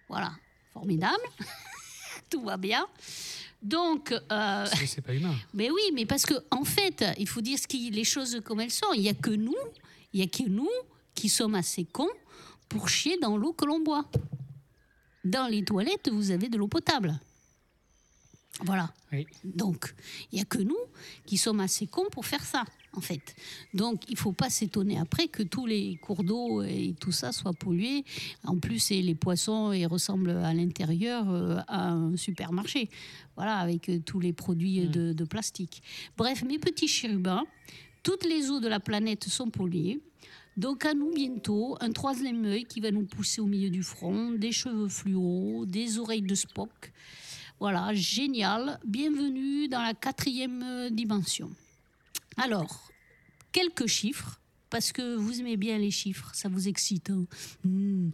Voilà, 0.08 0.32
formidable. 0.72 1.22
Tout 2.30 2.42
va 2.42 2.56
bien. 2.56 2.86
Donc, 3.62 4.12
euh, 4.32 4.66
C'est 4.86 5.00
pas 5.02 5.14
humain. 5.14 5.34
mais 5.54 5.70
oui, 5.70 5.82
mais 5.94 6.06
parce 6.06 6.24
que 6.26 6.34
en 6.50 6.64
fait, 6.64 7.04
il 7.18 7.28
faut 7.28 7.40
dire 7.40 7.58
ce 7.58 7.66
qui, 7.66 7.90
les 7.90 8.04
choses 8.04 8.40
comme 8.44 8.60
elles 8.60 8.70
sont. 8.70 8.92
Il 8.94 9.00
n'y 9.02 9.08
a 9.08 9.14
que 9.14 9.30
nous, 9.30 9.56
il 10.12 10.20
y 10.20 10.22
a 10.22 10.26
que 10.26 10.48
nous 10.48 10.68
qui 11.14 11.28
sommes 11.28 11.54
assez 11.54 11.84
cons 11.84 12.08
pour 12.68 12.88
chier 12.88 13.18
dans 13.18 13.36
l'eau 13.36 13.52
que 13.52 13.64
l'on 13.64 13.80
boit. 13.80 14.06
Dans 15.24 15.48
les 15.48 15.64
toilettes, 15.64 16.08
vous 16.10 16.30
avez 16.30 16.48
de 16.48 16.56
l'eau 16.56 16.68
potable. 16.68 17.18
Voilà. 18.62 18.92
Oui. 19.12 19.26
Donc, 19.44 19.94
il 20.30 20.36
n'y 20.36 20.40
a 20.42 20.44
que 20.44 20.58
nous 20.58 20.78
qui 21.26 21.36
sommes 21.36 21.60
assez 21.60 21.86
cons 21.86 22.08
pour 22.10 22.26
faire 22.26 22.44
ça, 22.44 22.64
en 22.92 23.00
fait. 23.00 23.34
Donc, 23.74 24.02
il 24.08 24.12
ne 24.12 24.18
faut 24.18 24.32
pas 24.32 24.50
s'étonner 24.50 24.98
après 24.98 25.28
que 25.28 25.42
tous 25.42 25.66
les 25.66 25.96
cours 25.96 26.22
d'eau 26.24 26.62
et 26.62 26.94
tout 27.00 27.12
ça 27.12 27.32
soient 27.32 27.52
pollués. 27.52 28.04
En 28.44 28.58
plus, 28.58 28.90
et 28.90 29.02
les 29.02 29.14
poissons 29.14 29.72
ils 29.72 29.86
ressemblent 29.86 30.30
à 30.30 30.52
l'intérieur 30.52 31.30
euh, 31.30 31.58
à 31.68 31.90
un 31.90 32.16
supermarché. 32.16 32.90
Voilà, 33.36 33.56
avec 33.56 33.88
euh, 33.88 33.98
tous 34.04 34.20
les 34.20 34.32
produits 34.32 34.86
de, 34.86 35.12
de 35.12 35.24
plastique. 35.24 35.82
Bref, 36.16 36.42
mes 36.42 36.58
petits 36.58 36.88
chérubins, 36.88 37.44
toutes 38.02 38.24
les 38.24 38.50
eaux 38.50 38.60
de 38.60 38.68
la 38.68 38.80
planète 38.80 39.24
sont 39.24 39.50
polluées. 39.50 40.00
Donc 40.56 40.84
à 40.84 40.94
nous 40.94 41.12
bientôt, 41.12 41.76
un 41.80 41.92
troisième 41.92 42.44
œil 42.44 42.64
qui 42.64 42.80
va 42.80 42.90
nous 42.90 43.04
pousser 43.04 43.40
au 43.40 43.46
milieu 43.46 43.70
du 43.70 43.82
front, 43.82 44.32
des 44.32 44.52
cheveux 44.52 44.88
fluo, 44.88 45.64
des 45.66 45.98
oreilles 45.98 46.22
de 46.22 46.34
Spock. 46.34 46.92
Voilà, 47.60 47.92
génial. 47.94 48.78
Bienvenue 48.84 49.68
dans 49.68 49.82
la 49.82 49.94
quatrième 49.94 50.62
euh, 50.62 50.90
dimension. 50.90 51.50
Alors, 52.36 52.90
quelques 53.52 53.86
chiffres, 53.86 54.40
parce 54.70 54.92
que 54.92 55.16
vous 55.16 55.40
aimez 55.40 55.56
bien 55.56 55.78
les 55.78 55.90
chiffres, 55.90 56.30
ça 56.34 56.48
vous 56.48 56.68
excite. 56.68 57.10
hein. 57.10 57.24
Hmm, 57.64 58.10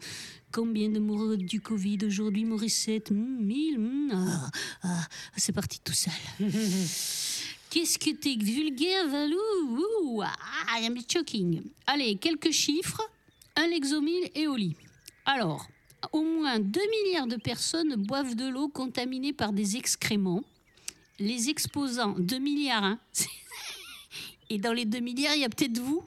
Combien 0.53 0.89
de 0.89 0.99
morts 0.99 1.37
du 1.37 1.61
Covid 1.61 1.99
aujourd'hui, 2.07 2.45
Morissette? 2.45 3.11
Hmm, 3.11 3.45
1000 3.45 3.79
hmm, 3.79 4.11
ah, 4.13 4.51
ah, 4.83 5.07
C'est 5.37 5.53
parti 5.53 5.81
tout 5.81 5.93
seul. 5.93 6.13
Qu'est-ce 7.77 7.99
que 7.99 8.09
t'es 8.09 8.43
vulgaire, 8.43 9.07
Valou? 9.07 9.37
Ouh, 9.37 10.23
ah, 10.23 10.81
I'm 10.81 10.97
choking. 11.07 11.63
Allez, 11.87 12.17
quelques 12.17 12.51
chiffres. 12.51 13.03
Un 13.55 13.67
lexomile 13.67 14.31
et 14.35 14.47
au 14.47 14.57
lit. 14.57 14.75
Alors, 15.27 15.67
au 16.11 16.23
moins 16.23 16.59
2 16.59 16.81
milliards 17.05 17.27
de 17.27 17.37
personnes 17.37 17.97
boivent 17.97 18.35
de 18.35 18.49
l'eau 18.49 18.69
contaminée 18.69 19.35
par 19.35 19.53
des 19.53 19.77
excréments. 19.77 20.43
Les 21.19 21.51
exposants, 21.51 22.15
2 22.19 22.39
milliards, 22.39 22.83
hein. 22.83 22.99
Et 24.49 24.57
dans 24.57 24.73
les 24.73 24.87
2 24.87 25.01
milliards, 25.01 25.35
il 25.35 25.43
y 25.43 25.45
a 25.45 25.51
peut-être 25.51 25.79
vous. 25.79 26.03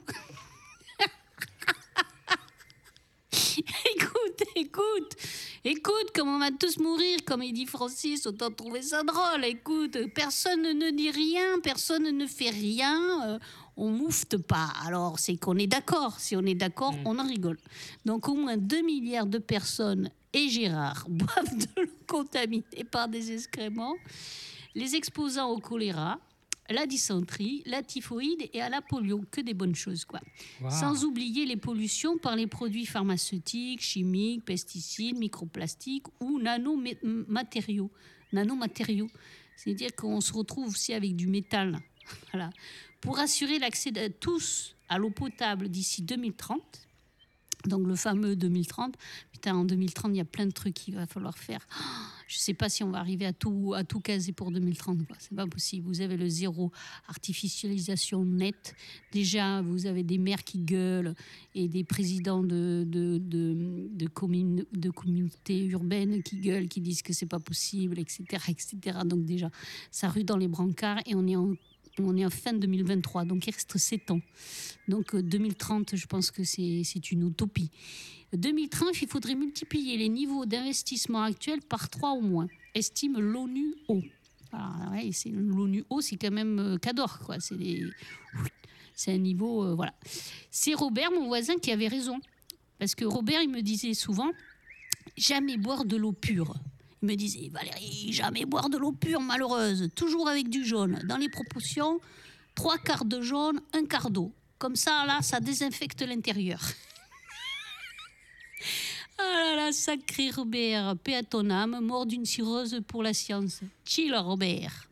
écoute, 3.94 4.42
écoute, 4.56 5.16
écoute, 5.64 6.10
comme 6.14 6.28
on 6.28 6.38
va 6.38 6.50
tous 6.50 6.78
mourir, 6.78 7.18
comme 7.26 7.42
il 7.42 7.52
dit 7.52 7.66
Francis, 7.66 8.26
autant 8.26 8.50
trouver 8.50 8.82
ça 8.82 9.02
drôle. 9.02 9.44
Écoute, 9.44 9.98
personne 10.14 10.62
ne 10.62 10.90
dit 10.90 11.10
rien, 11.10 11.60
personne 11.62 12.10
ne 12.10 12.26
fait 12.26 12.50
rien, 12.50 13.28
euh, 13.28 13.38
on 13.76 13.90
moufte 13.90 14.36
pas. 14.38 14.72
Alors, 14.84 15.18
c'est 15.18 15.36
qu'on 15.36 15.56
est 15.56 15.66
d'accord. 15.66 16.18
Si 16.20 16.36
on 16.36 16.42
est 16.42 16.54
d'accord, 16.54 16.94
on 17.04 17.18
en 17.18 17.26
rigole. 17.26 17.58
Donc, 18.04 18.28
au 18.28 18.34
moins 18.34 18.56
2 18.56 18.82
milliards 18.82 19.26
de 19.26 19.38
personnes 19.38 20.10
et 20.32 20.48
Gérard 20.48 21.06
boivent 21.08 21.56
de 21.56 21.82
l'eau 21.82 21.88
contaminée 22.06 22.84
par 22.90 23.08
des 23.08 23.32
excréments. 23.32 23.96
les 24.74 24.94
exposant 24.94 25.50
au 25.50 25.58
choléra, 25.58 26.18
la 26.70 26.86
dysenterie, 26.86 27.62
la 27.66 27.82
typhoïde 27.82 28.48
et 28.52 28.60
à 28.60 28.68
la 28.68 28.80
polio. 28.80 29.24
Que 29.30 29.40
des 29.40 29.54
bonnes 29.54 29.74
choses, 29.74 30.04
quoi. 30.04 30.20
Wow. 30.60 30.70
Sans 30.70 31.04
oublier 31.04 31.44
les 31.46 31.56
pollutions 31.56 32.18
par 32.18 32.36
les 32.36 32.46
produits 32.46 32.86
pharmaceutiques, 32.86 33.80
chimiques, 33.80 34.44
pesticides, 34.44 35.18
microplastiques 35.18 36.06
ou 36.20 36.38
nanomatériaux. 36.38 37.90
Nanomatériaux. 38.32 39.10
C'est-à-dire 39.56 39.94
qu'on 39.94 40.20
se 40.20 40.32
retrouve 40.32 40.68
aussi 40.68 40.94
avec 40.94 41.16
du 41.16 41.26
métal. 41.26 41.78
Voilà. 42.32 42.50
Pour 43.00 43.20
assurer 43.20 43.60
l'accès 43.60 43.92
de 43.92 44.08
tous 44.08 44.74
à 44.88 44.98
l'eau 44.98 45.10
potable 45.10 45.68
d'ici 45.68 46.02
2030, 46.02 46.88
donc 47.66 47.86
le 47.86 47.96
fameux 47.96 48.36
2030, 48.36 48.94
putain, 49.32 49.54
en 49.54 49.64
2030, 49.64 50.12
il 50.14 50.18
y 50.18 50.20
a 50.20 50.24
plein 50.24 50.46
de 50.46 50.50
trucs 50.50 50.74
qu'il 50.74 50.94
va 50.94 51.06
falloir 51.06 51.36
faire. 51.36 51.66
Oh, 51.78 51.84
je 52.26 52.36
ne 52.36 52.40
sais 52.40 52.54
pas 52.54 52.68
si 52.68 52.84
on 52.84 52.90
va 52.90 52.98
arriver 52.98 53.26
à 53.26 53.32
tout, 53.32 53.74
à 53.74 53.84
tout 53.84 54.00
caser 54.00 54.32
pour 54.32 54.50
2030. 54.50 55.06
quoi. 55.06 55.16
C'est 55.18 55.34
pas 55.34 55.46
possible. 55.46 55.86
Vous 55.86 56.00
avez 56.00 56.16
le 56.16 56.28
zéro 56.28 56.70
artificialisation 57.08 58.24
nette. 58.24 58.74
Déjà, 59.12 59.62
vous 59.62 59.86
avez 59.86 60.02
des 60.02 60.18
maires 60.18 60.44
qui 60.44 60.58
gueulent 60.58 61.14
et 61.54 61.68
des 61.68 61.84
présidents 61.84 62.42
de, 62.42 62.84
de, 62.86 63.18
de, 63.18 63.54
de, 63.54 64.68
de 64.72 64.90
communautés 64.90 65.64
urbaines 65.66 66.22
qui 66.22 66.36
gueulent, 66.36 66.68
qui 66.68 66.80
disent 66.80 67.02
que 67.02 67.12
c'est 67.12 67.26
pas 67.26 67.40
possible, 67.40 67.98
etc., 67.98 68.24
etc. 68.48 68.98
Donc 69.04 69.24
déjà, 69.24 69.50
ça 69.90 70.08
rue 70.08 70.24
dans 70.24 70.36
les 70.36 70.48
brancards 70.48 71.00
et 71.06 71.14
on 71.14 71.26
est 71.26 71.36
en, 71.36 71.54
on 72.06 72.16
est 72.16 72.24
en 72.26 72.30
fin 72.30 72.52
2023. 72.52 73.24
Donc 73.24 73.46
il 73.46 73.52
reste 73.54 73.76
7 73.78 74.10
ans. 74.10 74.20
Donc 74.88 75.14
euh, 75.14 75.22
2030, 75.22 75.96
je 75.96 76.06
pense 76.06 76.30
que 76.30 76.44
c'est 76.44 77.10
une 77.12 77.28
utopie. 77.28 77.70
2030, 78.32 79.02
il 79.02 79.08
faudrait 79.08 79.34
multiplier 79.34 79.96
les 79.96 80.08
niveaux 80.08 80.46
d'investissement 80.46 81.22
actuels 81.22 81.62
par 81.62 81.88
3 81.88 82.12
au 82.12 82.20
moins, 82.20 82.46
estime 82.74 83.18
l'ONU-O. 83.18 84.00
Alors, 84.52 84.92
ouais, 84.92 85.10
c'est- 85.12 85.30
L'ONU-O, 85.30 86.00
c'est 86.00 86.16
quand 86.16 86.30
même 86.32 86.58
euh, 86.58 86.76
Cador, 86.78 87.18
quoi. 87.20 87.38
C'est 87.40 87.56
des- 87.56 87.84
un 89.08 89.16
niveau, 89.18 89.64
euh, 89.64 89.74
voilà. 89.74 89.94
C'est 90.50 90.74
Robert, 90.74 91.10
mon 91.12 91.26
voisin, 91.26 91.56
qui 91.56 91.70
avait 91.72 91.88
raison. 91.88 92.20
Parce 92.78 92.94
que 92.94 93.04
Robert, 93.04 93.40
il 93.42 93.48
me 93.50 93.62
disait 93.62 93.94
souvent, 93.94 94.30
jamais 95.16 95.56
boire 95.56 95.84
de 95.84 95.96
l'eau 95.96 96.12
pure. 96.12 96.54
Il 97.02 97.08
me 97.08 97.14
disait, 97.14 97.48
Valérie, 97.50 98.12
jamais 98.12 98.44
boire 98.44 98.68
de 98.68 98.76
l'eau 98.76 98.92
pure 98.92 99.20
malheureuse, 99.20 99.88
toujours 99.94 100.28
avec 100.28 100.48
du 100.48 100.64
jaune, 100.64 101.00
dans 101.06 101.16
les 101.16 101.30
proportions, 101.30 101.98
trois 102.54 102.76
quarts 102.78 103.06
de 103.06 103.20
jaune, 103.22 103.60
un 103.72 103.86
quart 103.86 104.10
d'eau. 104.10 104.32
Comme 104.58 104.76
ça, 104.76 105.06
là, 105.06 105.22
ça 105.22 105.40
désinfecte 105.40 106.02
l'intérieur. 106.02 106.60
Ah 109.22 109.22
là 109.22 109.56
là, 109.56 109.72
sacré 109.72 110.30
Robert, 110.30 110.96
paix 111.04 111.20
mort 111.82 112.06
d'une 112.06 112.24
cirrhose 112.24 112.80
pour 112.88 113.02
la 113.02 113.12
science. 113.12 113.60
Chill, 113.84 114.14
Robert. 114.14 114.88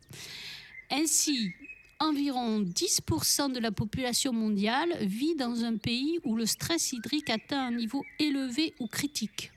Ainsi, 0.91 1.51
environ 1.99 2.61
10% 2.61 3.51
de 3.51 3.59
la 3.59 3.71
population 3.71 4.31
mondiale 4.31 4.95
vit 5.01 5.35
dans 5.35 5.63
un 5.63 5.77
pays 5.77 6.19
où 6.23 6.35
le 6.35 6.45
stress 6.45 6.93
hydrique 6.93 7.31
atteint 7.31 7.67
un 7.67 7.71
niveau 7.71 8.03
élevé 8.19 8.75
ou 8.79 8.85
critique. 8.85 9.51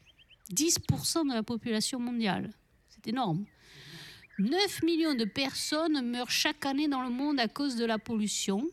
10% 0.53 1.29
de 1.29 1.35
la 1.35 1.43
population 1.43 1.99
mondiale. 1.99 2.51
C'est 2.89 3.09
énorme. 3.09 3.45
9 4.39 4.83
millions 4.83 5.15
de 5.15 5.25
personnes 5.25 6.01
meurent 6.03 6.31
chaque 6.31 6.65
année 6.67 6.89
dans 6.89 7.03
le 7.03 7.11
monde 7.11 7.39
à 7.39 7.49
cause 7.49 7.77
de 7.77 7.85
la 7.85 7.99
pollution 7.99 8.67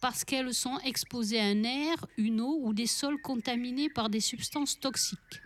parce 0.00 0.24
qu'elles 0.24 0.54
sont 0.54 0.78
exposées 0.80 1.40
à 1.40 1.44
un 1.44 1.64
air, 1.64 2.06
une 2.16 2.40
eau 2.40 2.60
ou 2.62 2.72
des 2.72 2.86
sols 2.86 3.20
contaminés 3.20 3.88
par 3.88 4.08
des 4.08 4.20
substances 4.20 4.78
toxiques. 4.78 5.40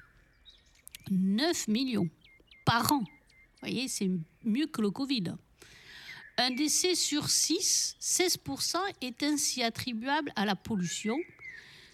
9 1.11 1.69
millions 1.69 2.09
par 2.65 2.93
an. 2.93 3.01
Vous 3.01 3.69
voyez, 3.69 3.89
c'est 3.89 4.11
mieux 4.45 4.67
que 4.67 4.83
le 4.83 4.91
Covid. 4.91 5.35
Un 6.39 6.51
décès 6.51 6.95
sur 6.95 7.29
6, 7.29 7.97
16%, 8.01 8.77
est 9.01 9.23
ainsi 9.23 9.63
attribuable 9.63 10.33
à 10.37 10.45
la 10.45 10.57
pollution, 10.57 11.17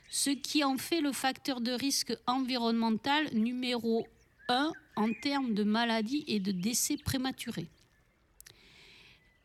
ce 0.09 0.31
qui 0.31 0.65
en 0.65 0.79
fait 0.79 1.01
le 1.01 1.13
facteur 1.13 1.61
de 1.61 1.73
risque 1.73 2.17
environnemental 2.27 3.33
numéro 3.35 4.07
1 4.49 4.73
en 4.97 5.13
termes 5.13 5.55
de 5.55 5.65
maladies 5.65 6.25
et 6.27 6.41
de 6.41 6.53
décès 6.53 6.97
prématurés. 6.97 7.69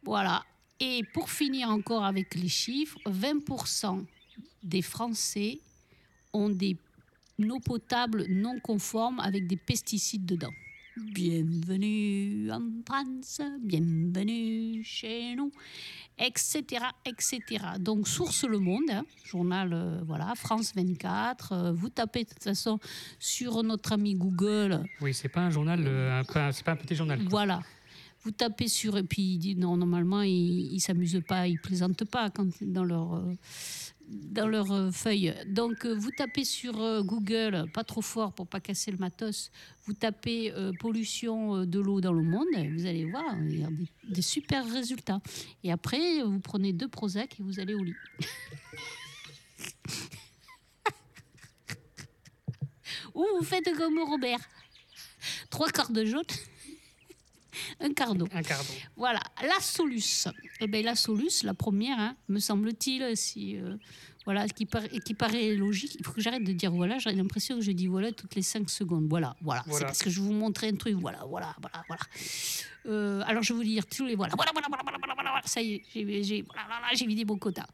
Voilà. 0.04 0.46
Et 0.80 1.04
pour 1.14 1.30
finir 1.30 1.70
encore 1.70 2.04
avec 2.04 2.36
les 2.36 2.50
chiffres, 2.50 2.98
20% 3.06 4.06
des 4.64 4.82
Français 4.82 5.60
ont 6.34 6.50
des 6.50 6.78
eaux 7.40 7.60
potables 7.60 8.26
non 8.28 8.60
conformes 8.60 9.20
avec 9.20 9.48
des 9.48 9.58
pesticides 9.58 10.26
dedans. 10.26 10.54
Bienvenue 10.96 12.52
en 12.52 12.62
France, 12.86 13.42
bienvenue 13.62 14.84
chez 14.84 15.36
nous, 15.36 15.52
etc., 16.20 16.64
etc. 17.06 17.42
Donc, 17.80 18.08
Source 18.08 18.44
Le 18.46 18.60
Monde, 18.60 18.92
hein, 18.92 19.04
journal, 19.26 19.72
euh, 19.74 20.02
voilà, 20.06 20.34
France 20.36 20.72
24, 20.76 21.52
euh, 21.52 21.72
vous 21.72 21.90
tapez 21.90 22.26
de 22.26 22.30
toute 22.30 22.44
façon 22.44 22.78
sur 23.18 23.64
notre 23.64 23.94
ami 23.94 24.14
Google, 24.14 24.84
Oui, 25.02 25.16
c'est 25.16 25.30
pas 25.30 25.42
un 25.42 25.50
journal, 25.50 25.84
euh, 25.88 26.20
un- 26.20 26.24
pas- 26.24 26.52
c'est 26.52 26.64
pas 26.64 26.74
un 26.74 26.78
petit 26.78 26.96
journal. 26.96 27.18
quoi. 27.22 27.30
voilà. 27.30 27.62
Vous 28.24 28.32
tapez 28.32 28.70
sur 28.70 28.96
et 28.98 29.04
puis 29.04 29.22
il 29.34 29.38
dit 29.38 29.56
non 29.56 29.76
normalement 29.76 30.22
ils, 30.22 30.72
ils 30.74 30.80
s'amusent 30.80 31.22
pas, 31.28 31.46
ils 31.48 31.60
plaisantent 31.60 32.06
pas 32.06 32.30
quand 32.30 32.48
dans 32.62 32.86
leur 32.86 33.16
euh, 33.16 33.34
dans 34.08 34.48
leur 34.48 34.72
euh, 34.72 34.90
feuille. 34.92 35.34
Donc 35.48 35.86
euh, 35.86 35.94
vous 35.94 36.10
tapez 36.12 36.44
sur 36.44 36.82
euh, 36.82 37.04
Google, 37.04 37.66
pas 37.74 37.84
trop 37.84 38.02
fort 38.02 38.34
pour 38.34 38.48
pas 38.48 38.60
casser 38.60 38.90
le 38.92 38.98
matos. 38.98 39.52
Vous 39.86 39.94
tapez 39.94 40.54
pollution 40.80 41.66
de 41.66 41.80
l'eau 41.80 42.00
dans 42.00 42.14
le 42.14 42.24
monde, 42.24 42.48
vous 42.74 42.86
allez 42.86 43.04
voir 43.04 43.36
il 43.42 43.60
y 43.60 43.66
a 43.66 43.68
des, 43.68 43.90
des 44.08 44.22
super 44.22 44.66
résultats. 44.72 45.20
Et 45.62 45.74
après 45.74 46.24
vous 46.24 46.40
prenez 46.40 46.72
deux 46.72 46.88
Prozac 46.88 47.38
et 47.38 47.44
vous 47.44 47.60
allez 47.60 47.74
au 47.74 47.84
lit. 47.84 47.94
Ou 53.14 53.26
vous 53.38 53.46
faites 53.46 53.70
comme 53.78 54.00
Robert, 54.00 54.40
trois 55.50 55.68
quarts 55.68 55.92
de 55.92 56.06
jaune, 56.06 56.24
un 57.80 57.90
d'eau. 58.16 58.28
Un 58.32 58.42
d'eau. 58.42 58.48
Voilà, 58.96 59.20
la 59.42 59.60
Solus. 59.62 60.28
Eh 60.60 60.68
bien, 60.68 60.82
la 60.82 60.96
Solus, 60.96 61.44
la 61.44 61.54
première, 61.54 62.00
hein, 62.00 62.16
me 62.28 62.40
semble-t-il, 62.40 63.16
si, 63.18 63.58
euh, 63.58 63.76
voilà, 64.26 64.48
qui, 64.48 64.66
par- 64.66 64.88
qui 64.88 65.14
paraît 65.14 65.54
logique. 65.56 65.96
Il 66.00 66.06
faut 66.06 66.14
que 66.14 66.22
j'arrête 66.22 66.44
de 66.44 66.54
dire 66.54 66.72
voilà, 66.72 66.98
j'ai 66.98 67.12
l'impression 67.12 67.56
que 67.58 67.62
je 67.62 67.72
dis 67.72 67.88
voilà 67.88 68.12
toutes 68.12 68.36
les 68.36 68.42
5 68.42 68.70
secondes. 68.70 69.08
Voilà, 69.10 69.36
voilà. 69.42 69.62
C'est 69.66 69.70
Voilà. 69.72 69.86
parce 69.88 70.02
que 70.02 70.10
je 70.10 70.22
vais 70.22 70.28
vous 70.28 70.34
montrer 70.34 70.70
un 70.70 70.76
truc. 70.76 70.94
Voilà, 70.96 71.26
voilà, 71.28 71.56
voilà, 71.62 71.84
voilà. 71.88 72.02
Euh, 72.86 73.22
alors, 73.26 73.44
je 73.44 73.54
vais 73.54 73.58
vous 73.58 73.64
dire 73.66 73.86
tous 73.86 74.06
les 74.06 74.16
voilà. 74.16 74.34
Voilà, 74.36 74.52
voilà, 74.54 74.68
voilà, 74.70 74.84
voilà, 74.84 74.98
voilà, 75.00 75.14
voilà. 75.32 75.42
Ça 75.46 75.62
y 75.62 75.76
est, 75.76 76.24
j'ai, 76.24 76.42
voilà, 76.44 76.64
vidé 77.06 77.26
mon 77.26 77.38
quota. 77.38 77.66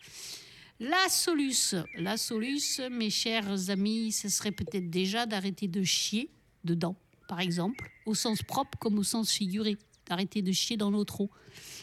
La 0.80 1.10
Solus. 1.10 1.76
La 1.98 2.16
Solus, 2.18 2.80
mes 2.90 3.10
chers 3.10 3.70
amis, 3.70 4.12
ce 4.12 4.30
serait 4.30 4.52
peut-être 4.52 4.90
déjà 4.90 5.26
d'arrêter 5.26 5.68
de 5.68 5.84
chier 5.84 6.30
dedans, 6.64 6.96
par 7.30 7.40
exemple, 7.40 7.88
au 8.08 8.16
sens 8.16 8.42
propre 8.42 8.78
comme 8.80 8.98
au 8.98 9.04
sens 9.04 9.32
figuré. 9.32 9.78
D'arrêter 10.08 10.42
de 10.42 10.52
chier 10.52 10.76
dans 10.76 10.90
notre 10.90 11.22
eau. 11.22 11.30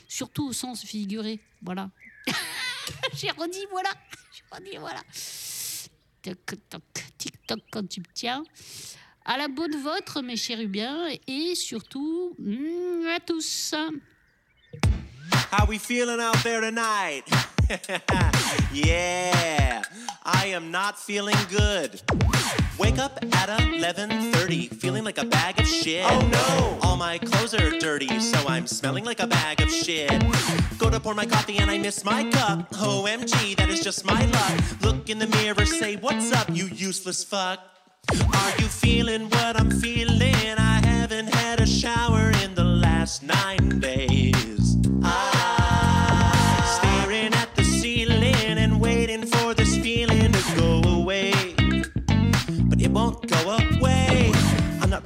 Surtout 0.09 0.48
au 0.48 0.52
sens 0.52 0.85
figuré. 0.85 1.38
Voilà. 1.62 1.90
J'ai 3.14 3.30
redit 3.30 3.64
voilà. 3.70 3.90
J'ai 4.35 4.42
redit 4.50 4.76
voilà. 4.78 5.00
Toc, 6.20 6.56
toc, 6.68 6.82
tic-toc 7.16 7.61
quand 7.70 7.88
tu 7.88 8.00
me 8.00 8.06
tiens. 8.12 8.42
À 9.24 9.38
la 9.38 9.46
bonne 9.46 9.80
vôtre, 9.80 10.20
mes 10.20 10.37
chérubins, 10.37 11.09
et 11.28 11.54
surtout 11.54 12.35
mm, 12.40 13.06
à 13.14 13.20
tous. 13.20 13.74
How 15.52 15.66
we 15.68 15.78
feeling 15.78 16.20
out 16.20 16.42
there 16.42 16.61
tonight? 16.61 17.22
yeah, 18.72 19.82
I 20.24 20.46
am 20.46 20.72
not 20.72 20.98
feeling 20.98 21.38
good. 21.48 22.00
Wake 22.78 22.98
up 22.98 23.18
at 23.32 23.48
11:30, 23.48 24.68
feeling 24.68 25.04
like 25.04 25.18
a 25.18 25.24
bag 25.24 25.58
of 25.58 25.66
shit. 25.66 26.04
Oh 26.04 26.20
no! 26.28 26.78
All 26.82 26.96
my 26.96 27.18
clothes 27.18 27.54
are 27.54 27.70
dirty, 27.78 28.20
so 28.20 28.38
I'm 28.46 28.66
smelling 28.66 29.04
like 29.04 29.20
a 29.20 29.26
bag 29.26 29.60
of 29.62 29.70
shit. 29.70 30.10
Go 30.78 30.90
to 30.90 31.00
pour 31.00 31.14
my 31.14 31.26
coffee 31.26 31.56
and 31.58 31.70
I 31.70 31.78
miss 31.78 32.04
my 32.04 32.28
cup. 32.30 32.70
OMG, 32.70 33.56
that 33.56 33.70
is 33.70 33.80
just 33.80 34.04
my 34.04 34.26
luck. 34.26 34.82
Look 34.82 35.08
in 35.08 35.18
the 35.18 35.26
mirror, 35.26 35.64
say 35.64 35.96
what's 35.96 36.32
up, 36.32 36.48
you 36.50 36.66
useless 36.66 37.24
fuck. 37.24 37.60
Are 38.12 38.54
you 38.58 38.68
feeling 38.68 39.28
what 39.30 39.58
I'm 39.58 39.70
feeling? 39.70 40.34
I 40.58 40.80
haven't 40.84 41.34
had 41.34 41.60
a 41.60 41.66
shower 41.66 42.30
in 42.44 42.54
the 42.54 42.64
last 42.64 43.22
nine 43.22 43.80
days. 43.80 44.15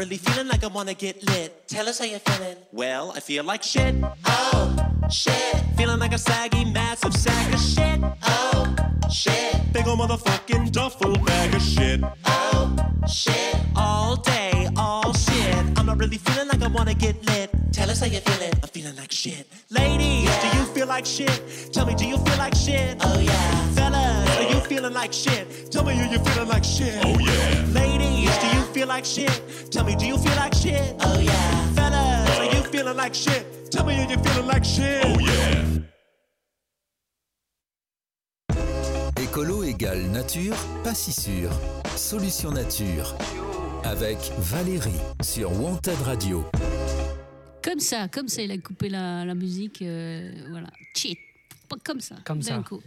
Really 0.00 0.16
feeling 0.16 0.48
like 0.48 0.64
I 0.64 0.68
wanna 0.68 0.94
get 0.94 1.22
lit. 1.28 1.68
Tell 1.68 1.86
us 1.86 1.98
how 1.98 2.06
you're 2.06 2.20
feeling. 2.20 2.56
Well, 2.72 3.12
I 3.14 3.20
feel 3.20 3.44
like 3.44 3.62
shit. 3.62 3.94
Oh, 4.24 4.74
shit. 5.10 5.56
Feeling 5.76 5.98
like 5.98 6.14
a 6.14 6.18
saggy, 6.18 6.64
massive 6.64 7.14
sack 7.14 7.52
of 7.52 7.60
shit. 7.60 8.00
Oh, 8.22 8.74
shit. 9.12 9.54
Big 9.74 9.86
ol' 9.86 9.98
motherfucking 9.98 10.72
duffel 10.72 11.12
bag 11.18 11.54
of 11.54 11.60
shit. 11.60 12.00
Oh, 12.24 12.74
shit. 13.06 13.56
All 13.76 14.16
day, 14.16 14.70
all 14.74 15.12
shit. 15.12 15.54
I'm 15.76 15.84
not 15.84 15.98
really 15.98 16.16
feeling 16.16 16.48
like 16.48 16.62
I 16.62 16.68
wanna 16.68 16.94
get 16.94 17.22
lit. 17.26 17.50
Tell 17.70 17.90
us 17.90 18.00
how 18.00 18.06
you're 18.06 18.22
feeling. 18.22 18.54
I'm 18.62 18.70
feeling 18.70 18.96
like 18.96 19.12
shit. 19.12 19.46
Ladies, 19.68 20.30
do 20.42 20.48
you 20.56 20.64
feel 20.74 20.86
like 20.86 21.04
shit? 21.04 21.36
Tell 21.74 21.84
me, 21.84 21.94
do 21.94 22.06
you 22.06 22.16
feel 22.16 22.38
like 22.38 22.54
shit? 22.54 22.96
Oh 23.02 23.18
yeah. 23.20 23.79
Feeling 24.80 24.94
like 24.94 25.12
shit? 25.12 25.70
Tell 25.70 25.84
me, 25.84 25.92
are 25.92 26.06
you 26.06 26.18
feeling 26.20 26.48
like 26.48 26.64
shit? 26.64 27.04
Oh 27.04 27.14
yeah. 27.18 27.66
Ladies, 27.74 28.34
do 28.38 28.46
you 28.56 28.62
feel 28.72 28.88
like 28.88 29.04
shit? 29.04 29.42
Tell 29.70 29.84
me, 29.84 29.94
do 29.94 30.06
you 30.06 30.16
feel 30.16 30.34
like 30.36 30.54
shit? 30.54 30.94
Oh 31.00 31.20
yeah. 31.20 31.66
Fellas, 31.74 32.38
are 32.38 32.44
you 32.46 32.62
feeling 32.72 32.96
like 32.96 33.14
shit? 33.14 33.70
Tell 33.70 33.84
me, 33.84 34.02
are 34.02 34.10
you 34.10 34.16
feeling 34.16 34.46
like 34.46 34.64
shit? 34.64 35.04
Oh 35.04 35.18
yeah. 35.20 35.66
Écolo 39.22 39.64
égale 39.64 40.10
nature, 40.10 40.56
pas 40.82 40.94
si 40.94 41.12
sûr. 41.12 41.50
Solution 41.94 42.50
nature. 42.50 43.14
Avec 43.84 44.16
Valérie 44.38 45.02
sur 45.22 45.52
Wanted 45.60 46.00
Radio. 46.06 46.42
Comme 47.62 47.80
ça, 47.80 48.08
comme 48.08 48.28
ça, 48.28 48.40
il 48.40 48.50
a 48.50 48.56
coupé 48.56 48.88
la, 48.88 49.26
la 49.26 49.34
musique. 49.34 49.82
euh, 49.82 50.32
voilà. 50.50 50.68
Cheat. 50.96 51.18
Comme 51.84 52.00
ça. 52.00 52.16
Comme 52.24 52.38
d'un 52.40 52.44
ça. 52.58 52.62
coup. 52.62 52.80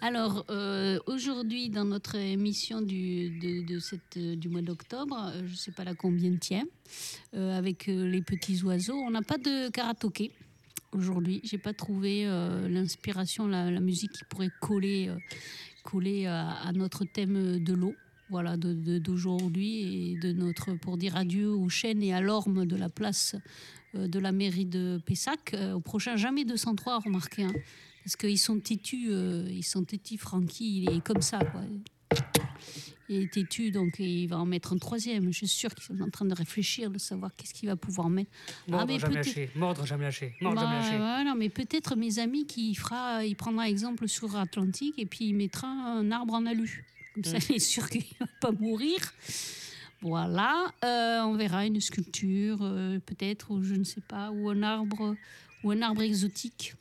Alors, 0.00 0.44
euh, 0.50 0.98
aujourd'hui, 1.06 1.68
dans 1.70 1.84
notre 1.84 2.16
émission 2.16 2.80
du, 2.82 3.30
de, 3.38 3.66
de 3.66 3.78
cette, 3.78 4.16
euh, 4.16 4.36
du 4.36 4.48
mois 4.48 4.62
d'octobre, 4.62 5.16
euh, 5.34 5.42
je 5.46 5.52
ne 5.52 5.56
sais 5.56 5.72
pas 5.72 5.84
la 5.84 5.94
combien 5.94 6.34
tiens, 6.36 6.64
avec 7.32 7.88
euh, 7.88 8.08
les 8.08 8.22
petits 8.22 8.62
oiseaux, 8.62 8.96
on 8.96 9.10
n'a 9.10 9.22
pas 9.22 9.38
de 9.38 9.68
karaoké. 9.70 10.30
Aujourd'hui, 10.92 11.40
j'ai 11.44 11.58
pas 11.58 11.72
trouvé 11.72 12.24
euh, 12.26 12.68
l'inspiration, 12.68 13.46
la, 13.48 13.70
la 13.70 13.80
musique 13.80 14.12
qui 14.12 14.24
pourrait 14.28 14.50
coller, 14.60 15.08
euh, 15.08 15.16
coller 15.82 16.26
à, 16.26 16.50
à 16.50 16.72
notre 16.72 17.04
thème 17.04 17.58
de 17.58 17.72
l'eau. 17.74 17.94
Voilà, 18.30 18.56
de- 18.56 18.72
de- 18.72 18.98
d'aujourd'hui 18.98 20.12
et 20.12 20.18
de 20.18 20.32
notre 20.32 20.72
pour 20.74 20.96
dire 20.96 21.14
adieu 21.16 21.50
aux 21.50 21.68
chênes 21.68 22.02
et 22.02 22.14
à 22.14 22.20
l'orme 22.22 22.64
de 22.64 22.74
la 22.74 22.88
place 22.88 23.36
euh, 23.94 24.08
de 24.08 24.18
la 24.18 24.32
mairie 24.32 24.64
de 24.66 24.98
Pessac. 25.04 25.54
Au 25.74 25.80
prochain, 25.80 26.16
jamais 26.16 26.44
203, 26.44 27.00
remarquez. 27.00 27.42
Hein, 27.44 27.52
parce 28.04 28.16
qu'ils 28.16 28.38
sont 28.38 28.60
têtus, 28.60 29.06
euh, 29.08 29.48
ils 29.50 29.64
sont 29.64 29.82
têtus, 29.82 30.18
Francky, 30.18 30.82
il 30.82 30.90
est 30.90 31.00
comme 31.00 31.22
ça, 31.22 31.38
quoi. 31.38 31.62
Il 33.08 33.22
est 33.22 33.32
têtu, 33.32 33.70
donc 33.70 33.98
il 33.98 34.26
va 34.26 34.38
en 34.38 34.46
mettre 34.46 34.72
un 34.74 34.78
troisième. 34.78 35.26
Je 35.26 35.38
suis 35.38 35.48
sûre 35.48 35.74
qu'ils 35.74 35.84
sont 35.84 36.02
en 36.02 36.10
train 36.10 36.24
de 36.26 36.34
réfléchir, 36.34 36.90
de 36.90 36.98
savoir 36.98 37.34
qu'est-ce 37.36 37.54
qu'il 37.54 37.68
va 37.68 37.76
pouvoir 37.76 38.08
mettre. 38.10 38.30
Mordre, 38.68 38.84
Ah, 38.88 38.92
mais 38.92 38.98
jamais 38.98 39.14
lâché. 39.16 39.50
Mordre, 39.54 39.86
jamais 39.86 40.04
lâché. 40.04 40.34
Mordre, 40.40 40.60
Bah, 40.60 40.82
jamais 40.84 41.34
mais 41.36 41.48
peut-être 41.48 41.96
mes 41.96 42.18
amis 42.18 42.46
qui 42.46 42.74
fera, 42.74 43.24
il 43.24 43.36
prendra 43.36 43.68
exemple 43.68 44.06
sur 44.08 44.36
Atlantique 44.36 44.94
et 44.98 45.06
puis 45.06 45.26
il 45.26 45.34
mettra 45.34 45.68
un 45.68 46.10
arbre 46.10 46.34
en 46.34 46.46
alu. 46.46 46.84
Comme 47.14 47.24
ça, 47.24 47.38
il 47.50 47.56
est 47.56 47.58
sûr 47.58 47.88
qu'il 47.88 48.04
va 48.20 48.26
pas 48.40 48.52
mourir. 48.52 48.98
Voilà, 50.02 50.70
euh, 50.84 51.22
on 51.22 51.34
verra 51.36 51.64
une 51.64 51.80
sculpture, 51.80 52.58
euh, 52.60 52.98
peut-être, 52.98 53.50
ou 53.50 53.62
je 53.62 53.74
ne 53.74 53.84
sais 53.84 54.02
pas, 54.02 54.30
ou 54.30 54.50
un 54.50 54.62
arbre, 54.62 55.16
ou 55.62 55.70
un 55.70 55.80
arbre 55.80 56.02
exotique. 56.02 56.74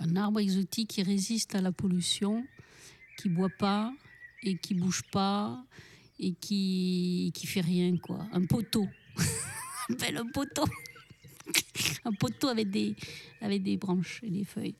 Un 0.00 0.16
arbre 0.16 0.40
exotique 0.40 0.90
qui 0.90 1.02
résiste 1.02 1.54
à 1.54 1.60
la 1.60 1.72
pollution, 1.72 2.46
qui 3.18 3.28
boit 3.28 3.50
pas 3.58 3.92
et 4.42 4.56
qui 4.56 4.74
bouge 4.74 5.02
pas 5.10 5.64
et 6.18 6.32
qui 6.32 7.32
qui 7.34 7.46
fait 7.46 7.60
rien 7.60 7.96
quoi. 7.96 8.26
Un 8.32 8.44
poteau, 8.46 8.86
appelle 9.88 10.16
un 10.24 10.26
poteau 10.26 10.64
un 12.04 12.12
poteau 12.12 12.48
avec 12.48 12.70
des, 12.70 12.94
avec 13.40 13.62
des 13.62 13.76
branches 13.76 14.20
et 14.22 14.30
des 14.30 14.44
feuilles. 14.44 14.74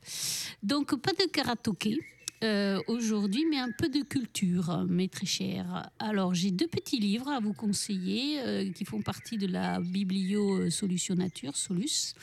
Donc, 0.63 0.95
pas 1.01 1.13
de 1.13 1.29
karaoké 1.29 1.99
euh, 2.43 2.79
aujourd'hui, 2.87 3.45
mais 3.49 3.57
un 3.57 3.71
peu 3.71 3.89
de 3.89 4.01
culture, 4.03 4.85
mes 4.87 5.07
très 5.07 5.25
chers. 5.25 5.89
Alors, 5.97 6.35
j'ai 6.35 6.51
deux 6.51 6.67
petits 6.67 6.99
livres 6.99 7.29
à 7.29 7.39
vous 7.39 7.53
conseiller 7.53 8.39
euh, 8.41 8.71
qui 8.71 8.85
font 8.85 9.01
partie 9.01 9.37
de 9.37 9.47
la 9.47 9.79
biblio 9.79 10.59
euh, 10.59 10.69
Solution 10.69 11.15
Nature, 11.15 11.55
Solus. 11.55 12.13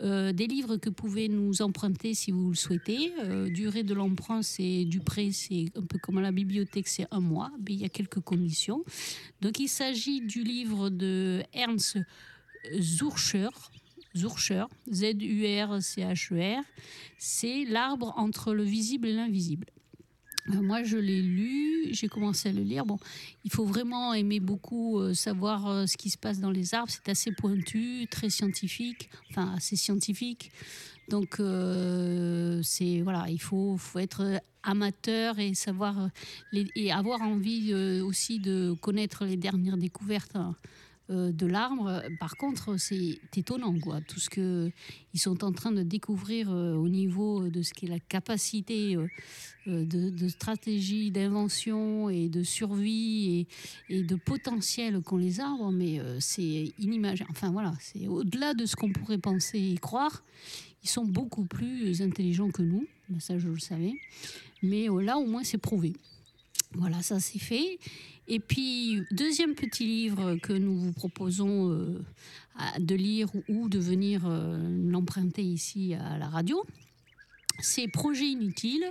Des 0.00 0.48
livres 0.48 0.78
que 0.78 0.88
vous 0.88 0.94
pouvez 0.94 1.28
nous 1.28 1.62
emprunter 1.62 2.12
si 2.14 2.32
vous 2.32 2.48
le 2.48 2.56
souhaitez. 2.56 3.12
Durée 3.50 3.84
de 3.84 3.94
l'emprunt, 3.94 4.42
c'est 4.42 4.84
du 4.84 4.98
prêt, 4.98 5.30
c'est 5.30 5.66
un 5.76 5.82
peu 5.82 5.96
comme 5.98 6.18
à 6.18 6.22
la 6.22 6.32
bibliothèque, 6.32 6.88
c'est 6.88 7.06
un 7.12 7.20
mois, 7.20 7.52
mais 7.58 7.74
il 7.74 7.80
y 7.82 7.84
a 7.84 7.88
quelques 7.88 8.18
conditions. 8.18 8.82
Donc, 9.42 9.60
il 9.60 9.68
s'agit 9.68 10.20
du 10.20 10.42
livre 10.42 10.88
de 10.90 11.44
Ernst 11.52 11.98
Zurcher, 12.80 13.50
Zurcher, 14.16 14.64
Z-U-R-C-H-E-R, 14.90 16.60
E 16.60 16.64
c'est 17.18 17.64
l'arbre 17.64 18.12
entre 18.16 18.52
le 18.54 18.62
visible 18.62 19.08
et 19.08 19.12
l'invisible. 19.12 19.66
Euh, 20.50 20.60
Moi, 20.60 20.82
je 20.82 20.96
l'ai 20.96 21.22
lu, 21.22 21.88
j'ai 21.92 22.08
commencé 22.08 22.48
à 22.48 22.52
le 22.52 22.62
lire. 22.62 22.84
Bon, 22.84 22.98
il 23.44 23.52
faut 23.52 23.64
vraiment 23.64 24.12
aimer 24.12 24.40
beaucoup 24.40 24.98
euh, 24.98 25.14
savoir 25.14 25.68
euh, 25.68 25.86
ce 25.86 25.96
qui 25.96 26.10
se 26.10 26.18
passe 26.18 26.40
dans 26.40 26.50
les 26.50 26.74
arbres. 26.74 26.90
C'est 26.90 27.08
assez 27.08 27.32
pointu, 27.32 28.06
très 28.10 28.28
scientifique, 28.28 29.08
enfin 29.30 29.54
assez 29.54 29.76
scientifique. 29.76 30.50
Donc, 31.08 31.34
c'est 32.64 33.02
voilà, 33.02 33.28
il 33.28 33.40
faut, 33.40 33.76
faut 33.76 33.98
être 33.98 34.40
amateur 34.62 35.38
et 35.40 35.52
savoir 35.52 36.08
et 36.52 36.92
avoir 36.92 37.20
envie 37.22 37.74
aussi 37.74 38.38
de 38.38 38.72
connaître 38.80 39.24
les 39.24 39.36
dernières 39.36 39.76
découvertes. 39.76 40.36
hein, 40.36 40.54
euh, 41.10 41.32
de 41.32 41.46
l'arbre. 41.46 42.00
Par 42.20 42.36
contre, 42.36 42.76
c'est 42.76 43.18
étonnant, 43.36 43.76
quoi, 43.80 44.00
tout 44.00 44.20
ce 44.20 44.30
que 44.30 44.70
ils 45.12 45.18
sont 45.18 45.42
en 45.42 45.50
train 45.50 45.72
de 45.72 45.82
découvrir 45.82 46.50
euh, 46.50 46.74
au 46.74 46.88
niveau 46.88 47.48
de 47.48 47.62
ce 47.62 47.74
qui 47.74 47.86
est 47.86 47.88
la 47.88 47.98
capacité 47.98 48.96
euh, 48.96 49.84
de, 49.84 50.28
stratégie, 50.28 51.10
d'invention 51.10 52.08
et 52.08 52.28
de 52.28 52.44
survie 52.44 53.48
et, 53.88 54.02
de 54.04 54.14
potentiel 54.14 55.00
qu'ont 55.00 55.16
les 55.16 55.40
arbres. 55.40 55.72
Mais 55.72 56.00
c'est 56.20 56.72
inimaginable. 56.78 57.32
Enfin 57.32 57.50
voilà, 57.50 57.74
c'est 57.80 58.06
au-delà 58.06 58.54
de 58.54 58.64
ce 58.64 58.76
qu'on 58.76 58.92
pourrait 58.92 59.18
penser 59.18 59.58
et 59.58 59.78
croire. 59.78 60.22
Ils 60.84 60.88
sont 60.88 61.04
beaucoup 61.04 61.44
plus 61.44 62.00
intelligents 62.00 62.50
que 62.50 62.62
nous. 62.62 62.86
Ben, 63.08 63.18
Ça, 63.18 63.38
je 63.38 63.48
le 63.48 63.58
savais. 63.58 63.94
Mais 64.62 64.86
là, 65.02 65.18
au 65.18 65.26
moins, 65.26 65.42
c'est 65.42 65.58
prouvé. 65.58 65.94
Voilà, 66.74 67.02
ça 67.02 67.20
c'est 67.20 67.38
fait. 67.38 67.78
Et 68.28 68.38
puis, 68.38 69.02
deuxième 69.10 69.54
petit 69.54 69.84
livre 69.84 70.36
que 70.36 70.52
nous 70.52 70.74
vous 70.74 70.92
proposons 70.92 71.70
euh, 71.70 71.98
de 72.78 72.94
lire 72.94 73.28
ou, 73.48 73.68
de 73.68 73.78
venir 73.78 74.22
euh, 74.26 74.58
l'emprunter 74.88 75.42
ici 75.42 75.94
à 75.94 76.18
la 76.18 76.28
radio, 76.28 76.64
c'est 77.60 77.88
Projet 77.88 78.26
inutile 78.26 78.84